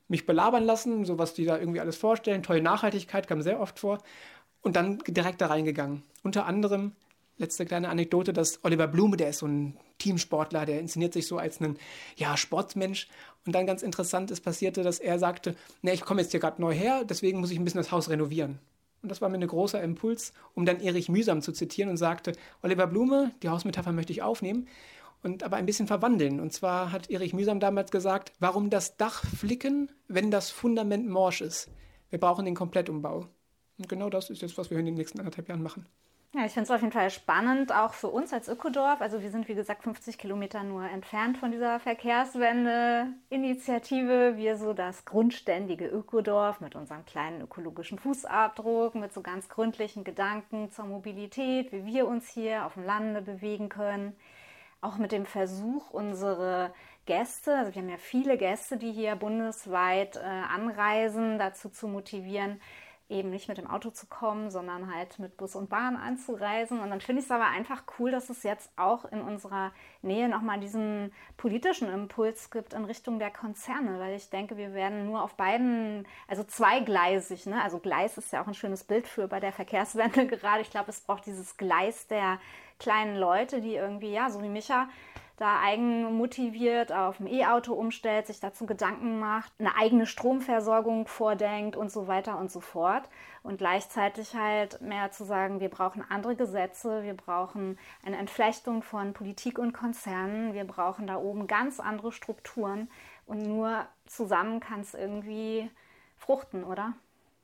mich 0.08 0.26
belabern 0.26 0.64
lassen, 0.64 1.06
so 1.06 1.20
was 1.20 1.34
die 1.34 1.46
da 1.46 1.60
irgendwie 1.60 1.80
alles 1.80 1.98
vorstellen. 1.98 2.42
Tolle 2.50 2.64
Nachhaltigkeit 2.64 3.28
kam 3.28 3.44
sehr 3.44 3.60
oft 3.60 3.78
vor. 3.78 4.00
Und 4.62 4.76
dann 4.76 4.98
direkt 5.08 5.40
da 5.40 5.48
reingegangen. 5.48 6.02
Unter 6.24 6.48
anderem 6.48 6.94
letzte 7.38 7.64
kleine 7.64 7.90
Anekdote, 7.90 8.34
dass 8.34 8.64
Oliver 8.64 8.88
Blume, 8.88 9.18
der 9.18 9.30
ist 9.30 9.40
so 9.40 9.46
ein 9.46 9.78
Teamsportler, 10.00 10.66
der 10.66 10.80
inszeniert 10.80 11.14
sich 11.14 11.28
so 11.28 11.38
als 11.38 11.62
ein 11.62 11.78
ja, 12.16 12.36
Sportsmensch. 12.38 13.08
Und 13.46 13.54
dann 13.54 13.68
ganz 13.68 13.84
interessant 13.84 14.32
ist 14.32 14.42
passierte, 14.42 14.82
dass 14.82 14.98
er 14.98 15.20
sagte, 15.20 15.56
ne, 15.84 15.94
ich 15.94 16.02
komme 16.02 16.22
jetzt 16.22 16.32
hier 16.32 16.40
gerade 16.40 16.60
neu 16.60 16.74
her, 16.74 17.04
deswegen 17.06 17.40
muss 17.40 17.52
ich 17.52 17.60
ein 17.60 17.64
bisschen 17.64 17.82
das 17.82 17.92
Haus 17.92 18.10
renovieren. 18.10 18.58
Und 19.04 19.10
das 19.10 19.22
war 19.22 19.30
mir 19.30 19.38
ein 19.38 19.48
großer 19.48 19.82
Impuls, 19.82 20.34
um 20.56 20.66
dann 20.66 20.82
Erich 20.82 21.08
Mühsam 21.08 21.44
zu 21.44 21.52
zitieren 21.52 21.92
und 21.92 21.98
sagte, 21.98 22.34
Oliver 22.64 22.88
Blume, 22.88 23.32
die 23.44 23.50
Hausmetapher 23.50 23.92
möchte 23.92 24.12
ich 24.12 24.24
aufnehmen 24.24 24.68
und 25.22 25.44
aber 25.44 25.58
ein 25.58 25.68
bisschen 25.68 25.86
verwandeln. 25.86 26.40
Und 26.40 26.52
zwar 26.52 26.92
hat 26.92 27.12
Erich 27.12 27.34
Mühsam 27.34 27.60
damals 27.60 27.92
gesagt, 27.92 28.34
warum 28.40 28.72
das 28.72 28.98
Dach 28.98 29.24
flicken, 29.24 29.92
wenn 30.08 30.32
das 30.32 30.50
Fundament 30.50 31.08
morsch 31.08 31.42
ist? 31.42 31.70
Wir 32.10 32.20
brauchen 32.20 32.46
den 32.46 32.56
Komplettumbau. 32.56 33.28
Und 33.78 33.90
genau 33.90 34.10
das 34.10 34.30
ist 34.30 34.42
jetzt, 34.42 34.58
was 34.58 34.70
wir 34.70 34.80
in 34.80 34.86
den 34.86 34.96
nächsten 34.96 35.20
anderthalb 35.20 35.48
Jahren 35.48 35.64
machen. 35.64 35.86
Ja, 36.36 36.46
ich 36.46 36.52
finde 36.52 36.66
es 36.66 36.72
auf 36.72 36.82
jeden 36.82 36.94
Fall 36.94 37.10
spannend, 37.10 37.74
auch 37.74 37.94
für 37.94 38.10
uns 38.10 38.32
als 38.34 38.48
Ökodorf. 38.48 39.02
Also 39.02 39.24
wir 39.24 39.32
sind, 39.32 39.48
wie 39.48 39.56
gesagt, 39.56 39.82
50 39.82 40.20
Kilometer 40.20 40.62
nur 40.62 40.84
entfernt 40.84 41.40
von 41.40 41.52
dieser 41.52 41.80
Verkehrswende-Initiative. 41.80 44.38
Wir 44.38 44.56
so 44.56 44.74
das 44.74 45.06
grundständige 45.06 45.88
Ökodorf 45.88 46.62
mit 46.62 46.76
unserem 46.76 47.04
kleinen 47.06 47.42
ökologischen 47.42 47.98
Fußabdruck, 47.98 48.94
mit 48.94 49.12
so 49.12 49.24
ganz 49.24 49.50
gründlichen 49.50 50.04
Gedanken 50.04 50.70
zur 50.70 50.86
Mobilität, 50.86 51.72
wie 51.72 51.88
wir 51.88 52.08
uns 52.08 52.30
hier 52.30 52.68
auf 52.68 52.76
dem 52.76 52.84
Lande 52.84 53.24
bewegen 53.24 53.70
können. 53.70 54.16
Auch 54.82 54.98
mit 54.98 55.12
dem 55.12 55.26
Versuch, 55.26 55.90
unsere 55.90 56.72
Gäste, 57.10 57.58
also 57.58 57.74
wir 57.74 57.82
haben 57.82 57.90
ja 57.90 57.98
viele 57.98 58.38
Gäste, 58.38 58.78
die 58.78 58.92
hier 58.92 59.16
bundesweit 59.16 60.18
äh, 60.18 60.20
anreisen, 60.20 61.40
dazu 61.40 61.70
zu 61.70 61.88
motivieren, 61.88 62.62
eben 63.10 63.32
nicht 63.32 63.48
mit 63.48 63.58
dem 63.58 63.66
Auto 63.66 63.90
zu 63.90 64.06
kommen, 64.06 64.52
sondern 64.52 64.94
halt 64.94 65.18
mit 65.18 65.36
Bus 65.36 65.56
und 65.56 65.72
Bahn 65.72 65.96
anzureisen. 65.96 66.80
Und 66.80 66.92
dann 66.92 67.02
finde 67.02 67.22
ich 67.22 67.26
es 67.26 67.32
aber 67.32 67.48
einfach 67.48 67.82
cool, 67.98 68.12
dass 68.12 68.30
es 68.30 68.44
jetzt 68.44 68.70
auch 68.76 69.06
in 69.06 69.22
unserer 69.22 69.72
Nähe 70.04 70.30
nochmal 70.30 70.60
diesen 70.60 71.12
politischen 71.36 71.92
Impuls 71.92 72.52
gibt 72.52 72.76
in 72.76 72.86
Richtung 72.86 73.18
der 73.18 73.32
Konzerne, 73.32 74.00
weil 74.00 74.16
ich 74.16 74.30
denke, 74.30 74.56
wir 74.56 74.76
werden 74.76 75.08
nur 75.08 75.24
auf 75.24 75.34
beiden, 75.34 76.08
also 76.28 76.44
zweigleisig, 76.44 77.48
ne? 77.48 77.60
also 77.64 77.80
Gleis 77.80 78.20
ist 78.20 78.32
ja 78.32 78.44
auch 78.44 78.48
ein 78.48 78.54
schönes 78.54 78.84
Bild 78.84 79.08
für 79.08 79.28
bei 79.28 79.40
der 79.40 79.52
Verkehrswende 79.52 80.28
gerade. 80.28 80.62
Ich 80.62 80.70
glaube, 80.70 80.92
es 80.92 81.02
braucht 81.02 81.26
dieses 81.26 81.58
Gleis 81.58 82.06
der 82.06 82.38
kleinen 82.78 83.18
Leute, 83.18 83.62
die 83.62 83.74
irgendwie, 83.74 84.12
ja, 84.12 84.30
so 84.30 84.44
wie 84.44 84.50
Micha, 84.50 84.88
da 85.40 85.62
eigenmotiviert 85.62 86.92
auf 86.92 87.20
ein 87.20 87.28
E-Auto 87.28 87.74
umstellt, 87.74 88.28
sich 88.28 88.40
dazu 88.40 88.66
Gedanken 88.66 89.20
macht, 89.20 89.54
eine 89.58 89.76
eigene 89.78 90.06
Stromversorgung 90.06 91.08
vordenkt 91.08 91.78
und 91.78 91.92
so 91.92 92.08
weiter 92.08 92.38
und 92.38 92.52
so 92.52 92.60
fort. 92.60 93.10
Und 93.42 93.58
gleichzeitig 93.58 94.36
halt 94.36 94.82
mehr 94.82 95.12
zu 95.12 95.24
sagen, 95.24 95.62
wir 95.62 95.70
brauchen 95.70 96.04
andere 96.10 96.36
Gesetze, 96.36 97.04
wir 97.04 97.14
brauchen 97.14 97.80
eine 98.06 98.18
Entflechtung 98.18 98.84
von 98.84 99.14
Politik 99.14 99.58
und 99.58 99.72
Konzernen, 99.72 100.54
wir 100.54 100.66
brauchen 100.66 101.08
da 101.08 101.16
oben 101.16 101.48
ganz 101.48 101.80
andere 101.80 102.12
Strukturen 102.12 102.90
und 103.26 103.42
nur 103.42 103.86
zusammen 104.06 104.60
kann 104.60 104.82
es 104.82 104.94
irgendwie 104.94 105.72
fruchten, 106.18 106.66
oder? 106.66 106.94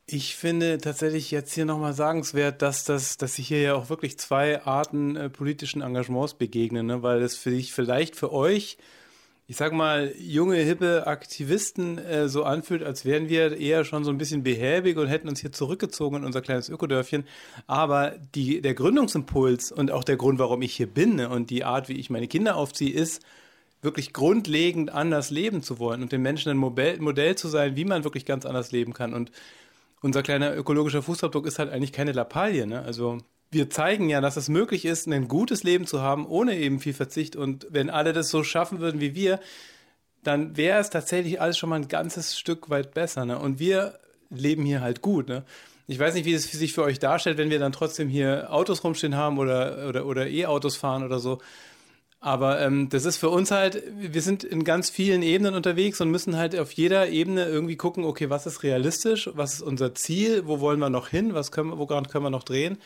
Ich 0.07 0.35
finde 0.35 0.77
tatsächlich 0.77 1.31
jetzt 1.31 1.53
hier 1.55 1.65
nochmal 1.65 1.93
sagenswert, 1.93 2.61
dass, 2.61 2.83
das, 2.83 3.17
dass 3.17 3.35
sich 3.35 3.47
hier 3.47 3.61
ja 3.61 3.73
auch 3.73 3.89
wirklich 3.89 4.19
zwei 4.19 4.61
Arten 4.61 5.15
äh, 5.15 5.29
politischen 5.29 5.81
Engagements 5.81 6.35
begegnen, 6.35 6.85
ne? 6.85 7.01
weil 7.01 7.23
es 7.23 7.35
für 7.35 7.49
dich 7.49 7.73
vielleicht 7.73 8.15
für 8.15 8.31
euch, 8.31 8.77
ich 9.47 9.55
sag 9.55 9.73
mal, 9.73 10.13
junge, 10.19 10.57
hippe 10.57 11.07
Aktivisten 11.07 11.97
äh, 11.97 12.29
so 12.29 12.43
anfühlt, 12.43 12.83
als 12.83 13.03
wären 13.03 13.29
wir 13.29 13.57
eher 13.57 13.83
schon 13.83 14.03
so 14.03 14.11
ein 14.11 14.19
bisschen 14.19 14.43
behäbig 14.43 14.97
und 14.97 15.07
hätten 15.07 15.27
uns 15.27 15.41
hier 15.41 15.51
zurückgezogen 15.51 16.17
in 16.17 16.25
unser 16.25 16.41
kleines 16.41 16.69
Ökodörfchen. 16.69 17.25
Aber 17.65 18.13
die, 18.35 18.61
der 18.61 18.75
Gründungsimpuls 18.75 19.71
und 19.71 19.89
auch 19.89 20.03
der 20.03 20.17
Grund, 20.17 20.37
warum 20.37 20.61
ich 20.61 20.75
hier 20.75 20.87
bin 20.87 21.15
ne? 21.15 21.29
und 21.29 21.49
die 21.49 21.63
Art, 21.63 21.89
wie 21.89 21.97
ich 21.97 22.11
meine 22.11 22.27
Kinder 22.27 22.57
aufziehe, 22.57 22.93
ist, 22.93 23.23
wirklich 23.81 24.13
grundlegend 24.13 24.91
anders 24.91 25.31
leben 25.31 25.63
zu 25.63 25.79
wollen 25.79 26.03
und 26.03 26.11
den 26.11 26.21
Menschen 26.21 26.51
ein 26.51 26.57
Modell, 26.57 26.99
Modell 26.99 27.35
zu 27.35 27.47
sein, 27.47 27.75
wie 27.75 27.85
man 27.85 28.03
wirklich 28.03 28.25
ganz 28.25 28.45
anders 28.45 28.71
leben 28.71 28.93
kann. 28.93 29.13
Und 29.13 29.31
unser 30.05 30.21
kleiner 30.21 30.55
ökologischer 30.55 31.01
Fußabdruck 31.01 31.47
ist 31.47 31.57
halt 31.57 31.71
eigentlich 31.71 31.91
keine 31.91 32.11
Lappalie. 32.11 32.67
Ne? 32.67 32.83
Also 32.83 33.17
wir 33.49 33.71
zeigen 33.71 34.07
ja, 34.07 34.21
dass 34.21 34.37
es 34.37 34.49
möglich 34.49 34.85
ist, 34.85 35.07
ein 35.07 35.27
gutes 35.27 35.63
Leben 35.63 35.87
zu 35.87 35.99
haben, 35.99 36.27
ohne 36.27 36.55
eben 36.55 36.79
viel 36.79 36.93
Verzicht. 36.93 37.35
Und 37.35 37.65
wenn 37.71 37.89
alle 37.89 38.13
das 38.13 38.29
so 38.29 38.43
schaffen 38.43 38.79
würden 38.79 39.01
wie 39.01 39.15
wir, 39.15 39.39
dann 40.21 40.57
wäre 40.57 40.79
es 40.79 40.91
tatsächlich 40.91 41.41
alles 41.41 41.57
schon 41.57 41.69
mal 41.71 41.77
ein 41.77 41.87
ganzes 41.87 42.37
Stück 42.37 42.69
weit 42.69 42.93
besser. 42.93 43.25
Ne? 43.25 43.39
Und 43.39 43.57
wir 43.57 43.97
leben 44.29 44.63
hier 44.63 44.81
halt 44.81 45.01
gut. 45.01 45.27
Ne? 45.27 45.43
Ich 45.87 45.97
weiß 45.97 46.13
nicht, 46.13 46.25
wie 46.25 46.33
es 46.33 46.51
sich 46.51 46.73
für 46.73 46.83
euch 46.83 46.99
darstellt, 46.99 47.39
wenn 47.39 47.49
wir 47.49 47.57
dann 47.57 47.71
trotzdem 47.71 48.07
hier 48.07 48.53
Autos 48.53 48.83
rumstehen 48.83 49.15
haben 49.15 49.39
oder, 49.39 49.87
oder, 49.89 50.05
oder 50.05 50.27
E-Autos 50.27 50.75
fahren 50.75 51.03
oder 51.03 51.17
so. 51.17 51.39
Aber 52.25 52.59
ähm, 52.59 52.89
das 52.89 53.05
ist 53.05 53.17
für 53.17 53.29
uns 53.29 53.51
halt, 53.51 53.83
wir 53.99 54.23
sind 54.23 54.43
in 54.43 54.63
ganz 54.63 54.89
vielen 54.89 55.21
Ebenen 55.21 55.53
unterwegs 55.53 56.01
und 56.01 56.09
müssen 56.09 56.37
halt 56.37 56.57
auf 56.57 56.71
jeder 56.71 57.09
Ebene 57.09 57.45
irgendwie 57.45 57.75
gucken, 57.75 58.03
okay, 58.03 58.31
was 58.31 58.47
ist 58.47 58.63
realistisch, 58.63 59.29
was 59.35 59.53
ist 59.53 59.61
unser 59.61 59.93
Ziel, 59.93 60.47
wo 60.47 60.59
wollen 60.59 60.79
wir 60.79 60.89
noch 60.89 61.09
hin, 61.09 61.35
was 61.35 61.51
können, 61.51 61.77
woran 61.77 62.07
können 62.07 62.23
wir 62.23 62.31
noch 62.31 62.41
drehen. 62.41 62.79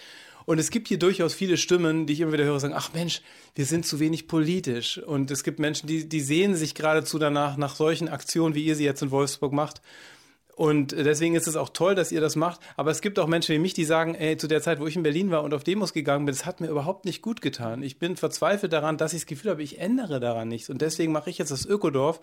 Und 0.44 0.60
es 0.60 0.72
gibt 0.72 0.90
hier 0.90 1.00
durchaus 1.00 1.34
viele 1.34 1.56
Stimmen, 1.56 2.06
die 2.06 2.12
ich 2.12 2.20
immer 2.20 2.34
wieder 2.34 2.44
höre, 2.44 2.60
sagen, 2.60 2.74
ach 2.76 2.92
Mensch, 2.94 3.22
wir 3.56 3.64
sind 3.64 3.86
zu 3.86 4.02
wenig 4.02 4.28
politisch. 4.28 4.98
Und 4.98 5.32
es 5.32 5.46
gibt 5.46 5.58
Menschen, 5.58 5.88
die, 5.88 6.10
die 6.10 6.20
sehen 6.20 6.58
sich 6.58 6.76
geradezu 6.76 7.18
danach, 7.18 7.56
nach 7.56 7.78
solchen 7.78 8.10
Aktionen, 8.10 8.56
wie 8.56 8.66
ihr 8.66 8.76
sie 8.76 8.84
jetzt 8.84 9.02
in 9.02 9.10
Wolfsburg 9.10 9.54
macht 9.54 9.82
Und 10.60 10.92
deswegen 10.92 11.36
ist 11.36 11.48
es 11.48 11.56
auch 11.56 11.70
toll, 11.70 11.96
dass 11.96 12.12
ihr 12.12 12.20
das 12.20 12.36
macht. 12.36 12.60
Aber 12.76 12.92
es 12.92 13.00
gibt 13.00 13.18
auch 13.18 13.28
Menschen 13.28 13.56
wie 13.56 13.60
mich, 13.60 13.74
die 13.74 13.86
sagen, 13.86 14.14
ey, 14.14 14.36
zu 14.36 14.46
der 14.46 14.62
Zeit, 14.62 14.82
wo 14.82 14.88
ich 14.88 14.98
in 14.98 15.04
Berlin 15.04 15.32
war 15.32 15.44
und 15.44 15.54
auf 15.54 15.64
Demos 15.64 15.94
gegangen 15.94 16.26
bin, 16.26 16.36
das 16.36 16.46
hat 16.46 16.60
mir 16.60 16.68
überhaupt 16.68 17.06
nicht 17.06 17.22
gut 17.22 17.40
getan. 17.40 17.82
Ich 17.82 17.98
bin 17.98 18.18
verzweifelt 18.18 18.74
daran, 18.74 18.98
dass 18.98 19.14
ich 19.14 19.22
das 19.22 19.26
Gefühl 19.28 19.52
habe, 19.52 19.64
ich 19.64 19.80
ändere 19.80 20.20
daran 20.20 20.50
nichts. 20.50 20.70
Und 20.70 20.82
deswegen 20.82 21.14
mache 21.14 21.30
ich 21.30 21.38
jetzt 21.38 21.52
das 21.52 21.66
Ökodorf 21.66 22.20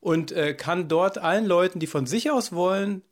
und 0.00 0.32
äh, 0.32 0.54
kann 0.54 0.88
dort 0.88 1.18
allen 1.18 1.46
Leuten, 1.46 1.78
die 1.78 1.86
von 1.86 2.06
sich 2.06 2.28
aus 2.28 2.50
wollen, 2.52 3.02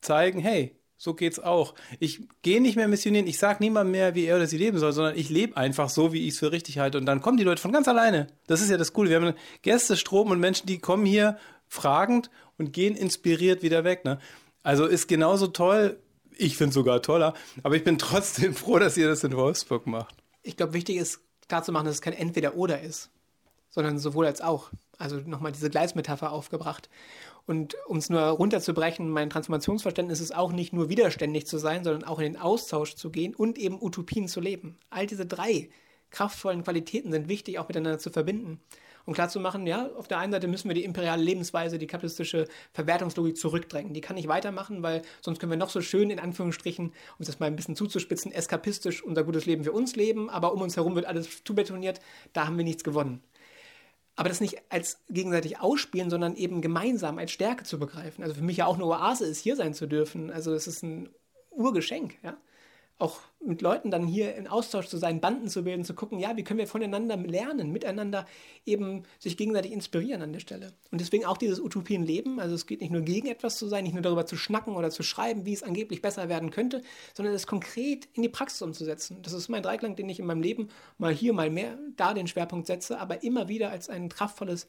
zeigen, 0.00 0.40
hey, 0.40 0.80
so 0.96 1.12
geht's 1.12 1.38
auch. 1.38 1.74
Ich 1.98 2.26
gehe 2.40 2.62
nicht 2.62 2.76
mehr 2.76 2.88
missionieren, 2.88 3.26
ich 3.26 3.38
sage 3.38 3.62
niemandem 3.62 3.92
mehr, 3.92 4.14
wie 4.14 4.24
er 4.24 4.36
oder 4.36 4.46
sie 4.46 4.56
leben 4.56 4.78
soll, 4.78 4.94
sondern 4.94 5.14
ich 5.14 5.28
lebe 5.28 5.58
einfach 5.58 5.90
so, 5.90 6.14
wie 6.14 6.26
ich 6.26 6.32
es 6.32 6.38
für 6.38 6.52
richtig 6.52 6.78
halte. 6.78 6.96
Und 6.96 7.04
dann 7.04 7.20
kommen 7.20 7.36
die 7.36 7.44
Leute 7.44 7.60
von 7.60 7.72
ganz 7.72 7.86
alleine. 7.86 8.28
Das 8.46 8.62
ist 8.62 8.70
ja 8.70 8.78
das 8.78 8.94
Coole. 8.94 9.10
Wir 9.10 9.20
haben 9.20 9.34
Gäste, 9.60 9.98
Strom 9.98 10.30
und 10.30 10.40
Menschen, 10.40 10.66
die 10.66 10.78
kommen 10.78 11.04
hier 11.04 11.36
fragend 11.68 12.30
und 12.58 12.72
gehen 12.72 12.94
inspiriert 12.94 13.62
wieder 13.62 13.84
weg. 13.84 14.04
Ne? 14.04 14.18
Also 14.62 14.86
ist 14.86 15.08
genauso 15.08 15.48
toll. 15.48 15.98
Ich 16.36 16.56
finde 16.56 16.72
sogar 16.72 17.02
toller. 17.02 17.34
Aber 17.62 17.76
ich 17.76 17.84
bin 17.84 17.98
trotzdem 17.98 18.54
froh, 18.54 18.78
dass 18.78 18.96
ihr 18.96 19.08
das 19.08 19.24
in 19.24 19.36
Wolfsburg 19.36 19.86
macht. 19.86 20.16
Ich 20.42 20.56
glaube, 20.56 20.72
wichtig 20.72 20.96
ist 20.96 21.20
klarzumachen, 21.48 21.86
dass 21.86 21.96
es 21.96 22.02
kein 22.02 22.14
Entweder-Oder 22.14 22.80
ist, 22.80 23.10
sondern 23.70 23.98
sowohl 23.98 24.26
als 24.26 24.40
auch. 24.40 24.70
Also 24.98 25.16
nochmal 25.16 25.52
diese 25.52 25.70
Gleismetapher 25.70 26.32
aufgebracht. 26.32 26.88
Und 27.44 27.76
um 27.86 27.96
es 27.96 28.08
nur 28.08 28.20
runterzubrechen, 28.20 29.10
mein 29.10 29.30
Transformationsverständnis 29.30 30.20
ist 30.20 30.34
auch 30.34 30.52
nicht 30.52 30.72
nur 30.72 30.88
widerständig 30.88 31.46
zu 31.46 31.58
sein, 31.58 31.82
sondern 31.82 32.04
auch 32.04 32.20
in 32.20 32.32
den 32.32 32.40
Austausch 32.40 32.94
zu 32.94 33.10
gehen 33.10 33.34
und 33.34 33.58
eben 33.58 33.82
Utopien 33.82 34.28
zu 34.28 34.40
leben. 34.40 34.78
All 34.90 35.06
diese 35.06 35.26
drei 35.26 35.70
kraftvollen 36.10 36.62
Qualitäten 36.62 37.10
sind 37.10 37.28
wichtig, 37.28 37.58
auch 37.58 37.66
miteinander 37.66 37.98
zu 37.98 38.10
verbinden 38.10 38.60
um 39.04 39.14
klarzumachen, 39.14 39.66
ja, 39.66 39.90
auf 39.96 40.08
der 40.08 40.18
einen 40.18 40.32
Seite 40.32 40.48
müssen 40.48 40.68
wir 40.68 40.74
die 40.74 40.84
imperiale 40.84 41.22
Lebensweise, 41.22 41.78
die 41.78 41.86
kapitalistische 41.86 42.46
Verwertungslogik 42.72 43.36
zurückdrängen. 43.36 43.94
Die 43.94 44.00
kann 44.00 44.16
nicht 44.16 44.28
weitermachen, 44.28 44.82
weil 44.82 45.02
sonst 45.20 45.38
können 45.38 45.52
wir 45.52 45.56
noch 45.56 45.70
so 45.70 45.80
schön, 45.80 46.10
in 46.10 46.18
Anführungsstrichen, 46.18 46.86
um 46.86 47.16
es 47.18 47.26
das 47.26 47.40
mal 47.40 47.46
ein 47.46 47.56
bisschen 47.56 47.76
zuzuspitzen, 47.76 48.32
eskapistisch 48.32 49.02
unser 49.02 49.24
gutes 49.24 49.46
Leben 49.46 49.64
für 49.64 49.72
uns 49.72 49.96
leben, 49.96 50.30
aber 50.30 50.52
um 50.52 50.60
uns 50.62 50.76
herum 50.76 50.94
wird 50.94 51.06
alles 51.06 51.44
zubetoniert, 51.44 52.00
da 52.32 52.46
haben 52.46 52.56
wir 52.56 52.64
nichts 52.64 52.84
gewonnen. 52.84 53.22
Aber 54.14 54.28
das 54.28 54.40
nicht 54.40 54.60
als 54.68 55.00
gegenseitig 55.08 55.60
ausspielen, 55.60 56.10
sondern 56.10 56.36
eben 56.36 56.60
gemeinsam 56.60 57.18
als 57.18 57.32
Stärke 57.32 57.64
zu 57.64 57.78
begreifen. 57.78 58.22
Also 58.22 58.34
für 58.34 58.42
mich 58.42 58.58
ja 58.58 58.66
auch 58.66 58.74
eine 58.74 58.84
Oase 58.84 59.24
ist, 59.24 59.38
hier 59.38 59.56
sein 59.56 59.72
zu 59.72 59.86
dürfen. 59.86 60.30
Also 60.30 60.52
es 60.52 60.66
ist 60.66 60.82
ein 60.82 61.08
Urgeschenk, 61.50 62.16
ja 62.22 62.36
auch 63.02 63.20
mit 63.44 63.60
Leuten 63.60 63.90
dann 63.90 64.06
hier 64.06 64.36
in 64.36 64.46
Austausch 64.46 64.86
zu 64.86 64.96
sein, 64.96 65.20
Banden 65.20 65.48
zu 65.48 65.64
bilden, 65.64 65.84
zu 65.84 65.94
gucken, 65.94 66.20
ja, 66.20 66.36
wie 66.36 66.44
können 66.44 66.60
wir 66.60 66.68
voneinander 66.68 67.16
lernen, 67.16 67.72
miteinander 67.72 68.24
eben 68.64 69.02
sich 69.18 69.36
gegenseitig 69.36 69.72
inspirieren 69.72 70.22
an 70.22 70.32
der 70.32 70.40
Stelle. 70.40 70.72
Und 70.92 71.00
deswegen 71.00 71.24
auch 71.24 71.36
dieses 71.36 71.58
Utopienleben, 71.58 72.38
also 72.38 72.54
es 72.54 72.66
geht 72.66 72.80
nicht 72.80 72.92
nur 72.92 73.02
gegen 73.02 73.26
etwas 73.26 73.56
zu 73.56 73.66
sein, 73.66 73.82
nicht 73.82 73.94
nur 73.94 74.02
darüber 74.02 74.24
zu 74.24 74.36
schnacken 74.36 74.76
oder 74.76 74.90
zu 74.90 75.02
schreiben, 75.02 75.44
wie 75.44 75.52
es 75.52 75.64
angeblich 75.64 76.00
besser 76.00 76.28
werden 76.28 76.50
könnte, 76.50 76.82
sondern 77.14 77.34
es 77.34 77.48
konkret 77.48 78.08
in 78.12 78.22
die 78.22 78.28
Praxis 78.28 78.62
umzusetzen. 78.62 79.18
Das 79.22 79.32
ist 79.32 79.48
mein 79.48 79.62
Dreiklang, 79.62 79.96
den 79.96 80.08
ich 80.08 80.20
in 80.20 80.26
meinem 80.26 80.42
Leben 80.42 80.68
mal 80.98 81.12
hier, 81.12 81.32
mal 81.32 81.50
mehr 81.50 81.78
da 81.96 82.14
den 82.14 82.28
Schwerpunkt 82.28 82.68
setze, 82.68 83.00
aber 83.00 83.24
immer 83.24 83.48
wieder 83.48 83.70
als 83.70 83.88
ein 83.88 84.08
kraftvolles 84.08 84.68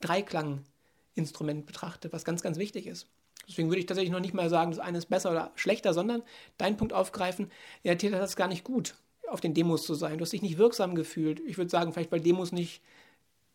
Dreiklang-Instrument 0.00 1.66
betrachte, 1.66 2.12
was 2.12 2.24
ganz, 2.24 2.42
ganz 2.42 2.58
wichtig 2.58 2.86
ist. 2.86 3.08
Deswegen 3.48 3.68
würde 3.68 3.80
ich 3.80 3.86
tatsächlich 3.86 4.12
noch 4.12 4.20
nicht 4.20 4.34
mal 4.34 4.48
sagen, 4.48 4.70
das 4.70 4.80
eine 4.80 4.98
ist 4.98 5.06
besser 5.06 5.30
oder 5.30 5.50
schlechter, 5.54 5.94
sondern 5.94 6.22
deinen 6.58 6.76
Punkt 6.76 6.92
aufgreifen, 6.92 7.50
ja, 7.82 7.94
Täter 7.94 8.18
hat 8.18 8.24
es 8.24 8.36
gar 8.36 8.48
nicht 8.48 8.64
gut, 8.64 8.94
auf 9.28 9.40
den 9.40 9.54
Demos 9.54 9.84
zu 9.84 9.94
sein. 9.94 10.18
Du 10.18 10.22
hast 10.22 10.32
dich 10.32 10.42
nicht 10.42 10.58
wirksam 10.58 10.94
gefühlt. 10.94 11.40
Ich 11.40 11.58
würde 11.58 11.70
sagen, 11.70 11.92
vielleicht 11.92 12.12
weil 12.12 12.20
Demos 12.20 12.52
nicht 12.52 12.82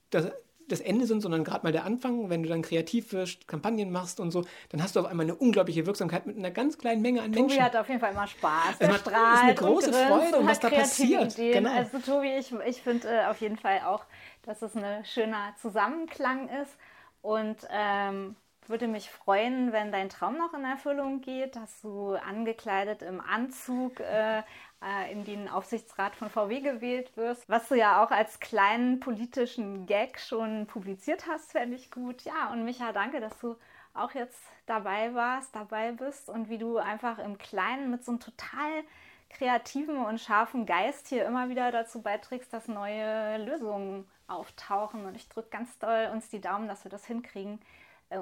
das, 0.10 0.32
das 0.68 0.82
Ende 0.82 1.06
sind, 1.06 1.22
sondern 1.22 1.44
gerade 1.44 1.66
mal 1.66 1.72
der 1.72 1.86
Anfang. 1.86 2.30
Wenn 2.30 2.44
du 2.44 2.50
dann 2.50 2.62
kreativ 2.62 3.14
wirst, 3.14 3.48
Kampagnen 3.48 3.92
machst 3.92 4.20
und 4.20 4.32
so, 4.32 4.44
dann 4.70 4.84
hast 4.84 4.96
du 4.96 5.00
auf 5.00 5.06
einmal 5.06 5.26
eine 5.26 5.36
unglaubliche 5.36 5.86
Wirksamkeit 5.86 6.26
mit 6.26 6.38
einer 6.38 6.52
ganz 6.52 6.78
kleinen 6.78 7.02
Menge 7.02 7.22
an 7.22 7.32
Tobi 7.32 7.42
Menschen. 7.42 7.58
Tobi 7.58 7.66
hat 7.66 7.76
auf 7.76 7.88
jeden 7.88 8.00
Fall 8.00 8.12
immer 8.12 8.28
Spaß. 8.28 8.76
Strahlt. 8.76 9.06
Das 9.06 9.06
ist 9.06 9.44
eine 9.44 9.56
große 9.56 9.94
Freude, 9.94 10.38
und 10.38 10.48
was 10.48 10.60
da 10.60 10.70
passiert. 10.70 11.36
Genau. 11.36 11.74
Also 11.74 12.00
Tobi, 12.00 12.36
ich, 12.38 12.54
ich 12.66 12.82
finde 12.82 13.08
äh, 13.08 13.26
auf 13.26 13.40
jeden 13.40 13.58
Fall 13.58 13.82
auch, 13.86 14.04
dass 14.44 14.62
es 14.62 14.76
ein 14.76 15.06
schöner 15.06 15.54
Zusammenklang 15.62 16.50
ist. 16.62 16.78
Und 17.22 17.58
ähm, 17.70 18.36
würde 18.70 18.88
mich 18.88 19.10
freuen, 19.10 19.72
wenn 19.72 19.92
dein 19.92 20.10
Traum 20.10 20.38
noch 20.38 20.54
in 20.54 20.64
Erfüllung 20.64 21.22
geht, 21.22 21.56
dass 21.56 21.82
du 21.82 22.16
angekleidet 22.16 23.02
im 23.02 23.22
Anzug 23.22 24.00
äh, 24.00 24.40
äh, 24.40 25.12
in 25.12 25.26
den 25.26 25.50
Aufsichtsrat 25.50 26.16
von 26.16 26.30
VW 26.30 26.62
gewählt 26.62 27.16
wirst, 27.18 27.48
was 27.50 27.68
du 27.68 27.76
ja 27.76 28.04
auch 28.04 28.12
als 28.12 28.40
kleinen 28.40 29.00
politischen 29.00 29.86
Gag 29.86 30.20
schon 30.20 30.68
publiziert 30.68 31.26
hast, 31.28 31.52
fände 31.52 31.76
ich 31.76 31.92
gut. 31.92 32.22
Ja, 32.24 32.52
und 32.52 32.64
Micha, 32.64 32.92
danke, 32.92 33.20
dass 33.20 33.38
du 33.40 33.56
auch 33.94 34.12
jetzt 34.12 34.42
dabei 34.68 35.14
warst, 35.16 35.56
dabei 35.56 35.92
bist 35.92 36.30
und 36.30 36.50
wie 36.50 36.58
du 36.58 36.78
einfach 36.78 37.18
im 37.20 37.38
Kleinen 37.38 37.90
mit 37.90 38.06
so 38.06 38.12
einem 38.12 38.20
total 38.20 38.84
kreativen 39.30 39.98
und 39.98 40.20
scharfen 40.20 40.66
Geist 40.66 41.08
hier 41.08 41.26
immer 41.26 41.50
wieder 41.50 41.72
dazu 41.72 42.02
beiträgst, 42.02 42.54
dass 42.54 42.68
neue 42.68 43.38
Lösungen 43.44 44.08
auftauchen. 44.28 45.06
Und 45.06 45.16
ich 45.16 45.28
drücke 45.28 45.50
ganz 45.50 45.78
doll 45.80 46.10
uns 46.14 46.30
die 46.30 46.42
Daumen, 46.42 46.68
dass 46.68 46.84
wir 46.84 46.92
das 46.92 47.06
hinkriegen, 47.06 47.60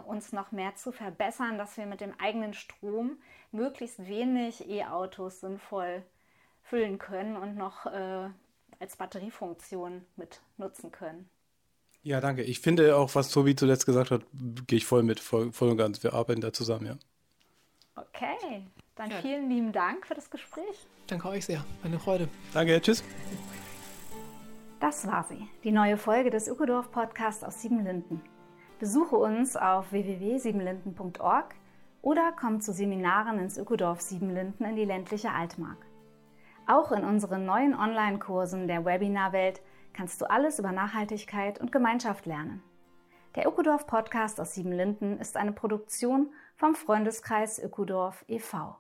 uns 0.08 0.32
noch 0.32 0.52
mehr 0.52 0.76
zu 0.76 0.92
verbessern, 0.92 1.58
dass 1.58 1.78
wir 1.78 1.86
mit 1.86 2.02
dem 2.02 2.14
eigenen 2.20 2.54
Strom 2.54 3.18
möglichst 3.52 4.08
wenig 4.08 4.68
E-Autos 4.70 5.42
sinnvoll 5.42 6.04
füllen 6.64 6.98
können 6.98 7.38
und 7.38 7.56
noch 7.56 7.86
äh, 7.86 8.30
als 8.80 8.96
Batteriefunktion 8.98 10.06
mit 10.16 10.42
nutzen 10.58 10.92
können. 10.92 11.30
Ja, 12.02 12.22
danke. 12.22 12.44
Ich 12.44 12.60
finde 12.60 12.96
auch, 12.96 13.16
was 13.16 13.30
Tobi 13.30 13.56
zuletzt 13.56 13.86
gesagt 13.86 14.12
hat, 14.12 14.22
gehe 14.68 14.78
ich 14.78 14.86
voll 14.86 15.04
mit, 15.04 15.20
voll, 15.20 15.52
voll 15.52 15.70
und 15.70 15.78
ganz. 15.78 16.04
Wir 16.04 16.14
arbeiten 16.14 16.42
da 16.42 16.54
zusammen, 16.54 16.86
ja. 16.86 16.98
Okay, 17.96 18.64
dann 18.96 19.10
ja. 19.10 19.18
vielen 19.22 19.50
lieben 19.50 19.72
Dank 19.72 20.06
für 20.06 20.14
das 20.14 20.30
Gespräch. 20.30 20.88
Danke 21.08 21.30
euch 21.30 21.46
sehr. 21.46 21.64
Eine 21.84 22.00
Freude. 22.00 22.28
Danke, 22.54 22.80
tschüss. 22.82 23.04
Das 24.80 25.08
war 25.08 25.24
sie, 25.24 25.48
die 25.64 25.72
neue 25.72 25.98
Folge 25.98 26.30
des 26.30 26.48
Ökodorf 26.48 26.92
Podcasts 26.92 27.44
aus 27.44 27.62
Siebenlinden. 27.62 28.22
Besuche 28.80 29.16
uns 29.16 29.56
auf 29.56 29.92
www.siebenlinden.org 29.92 31.56
oder 32.02 32.34
komm 32.38 32.60
zu 32.60 32.74
Seminaren 32.74 33.40
ins 33.40 33.58
Ökodorf 33.58 34.02
Siebenlinden 34.02 34.66
in 34.66 34.76
die 34.76 34.86
ländliche 34.86 35.32
Altmark. 35.32 35.78
Auch 36.68 36.92
in 36.92 37.04
unseren 37.04 37.46
neuen 37.46 37.74
Online-Kursen 37.74 38.68
der 38.68 38.84
Webinarwelt 38.84 39.62
kannst 39.94 40.20
du 40.20 40.30
alles 40.30 40.60
über 40.60 40.72
Nachhaltigkeit 40.72 41.60
und 41.60 41.72
Gemeinschaft 41.72 42.26
lernen. 42.26 42.62
Der 43.36 43.48
Ökodorf 43.48 43.88
Podcast 43.88 44.42
aus 44.42 44.54
Siebenlinden 44.54 45.20
ist 45.20 45.38
eine 45.38 45.54
Produktion 45.54 46.34
vom 46.56 46.76
Freundeskreis 46.76 47.60
Ökodorf 47.60 48.26
e.V. 48.28 48.76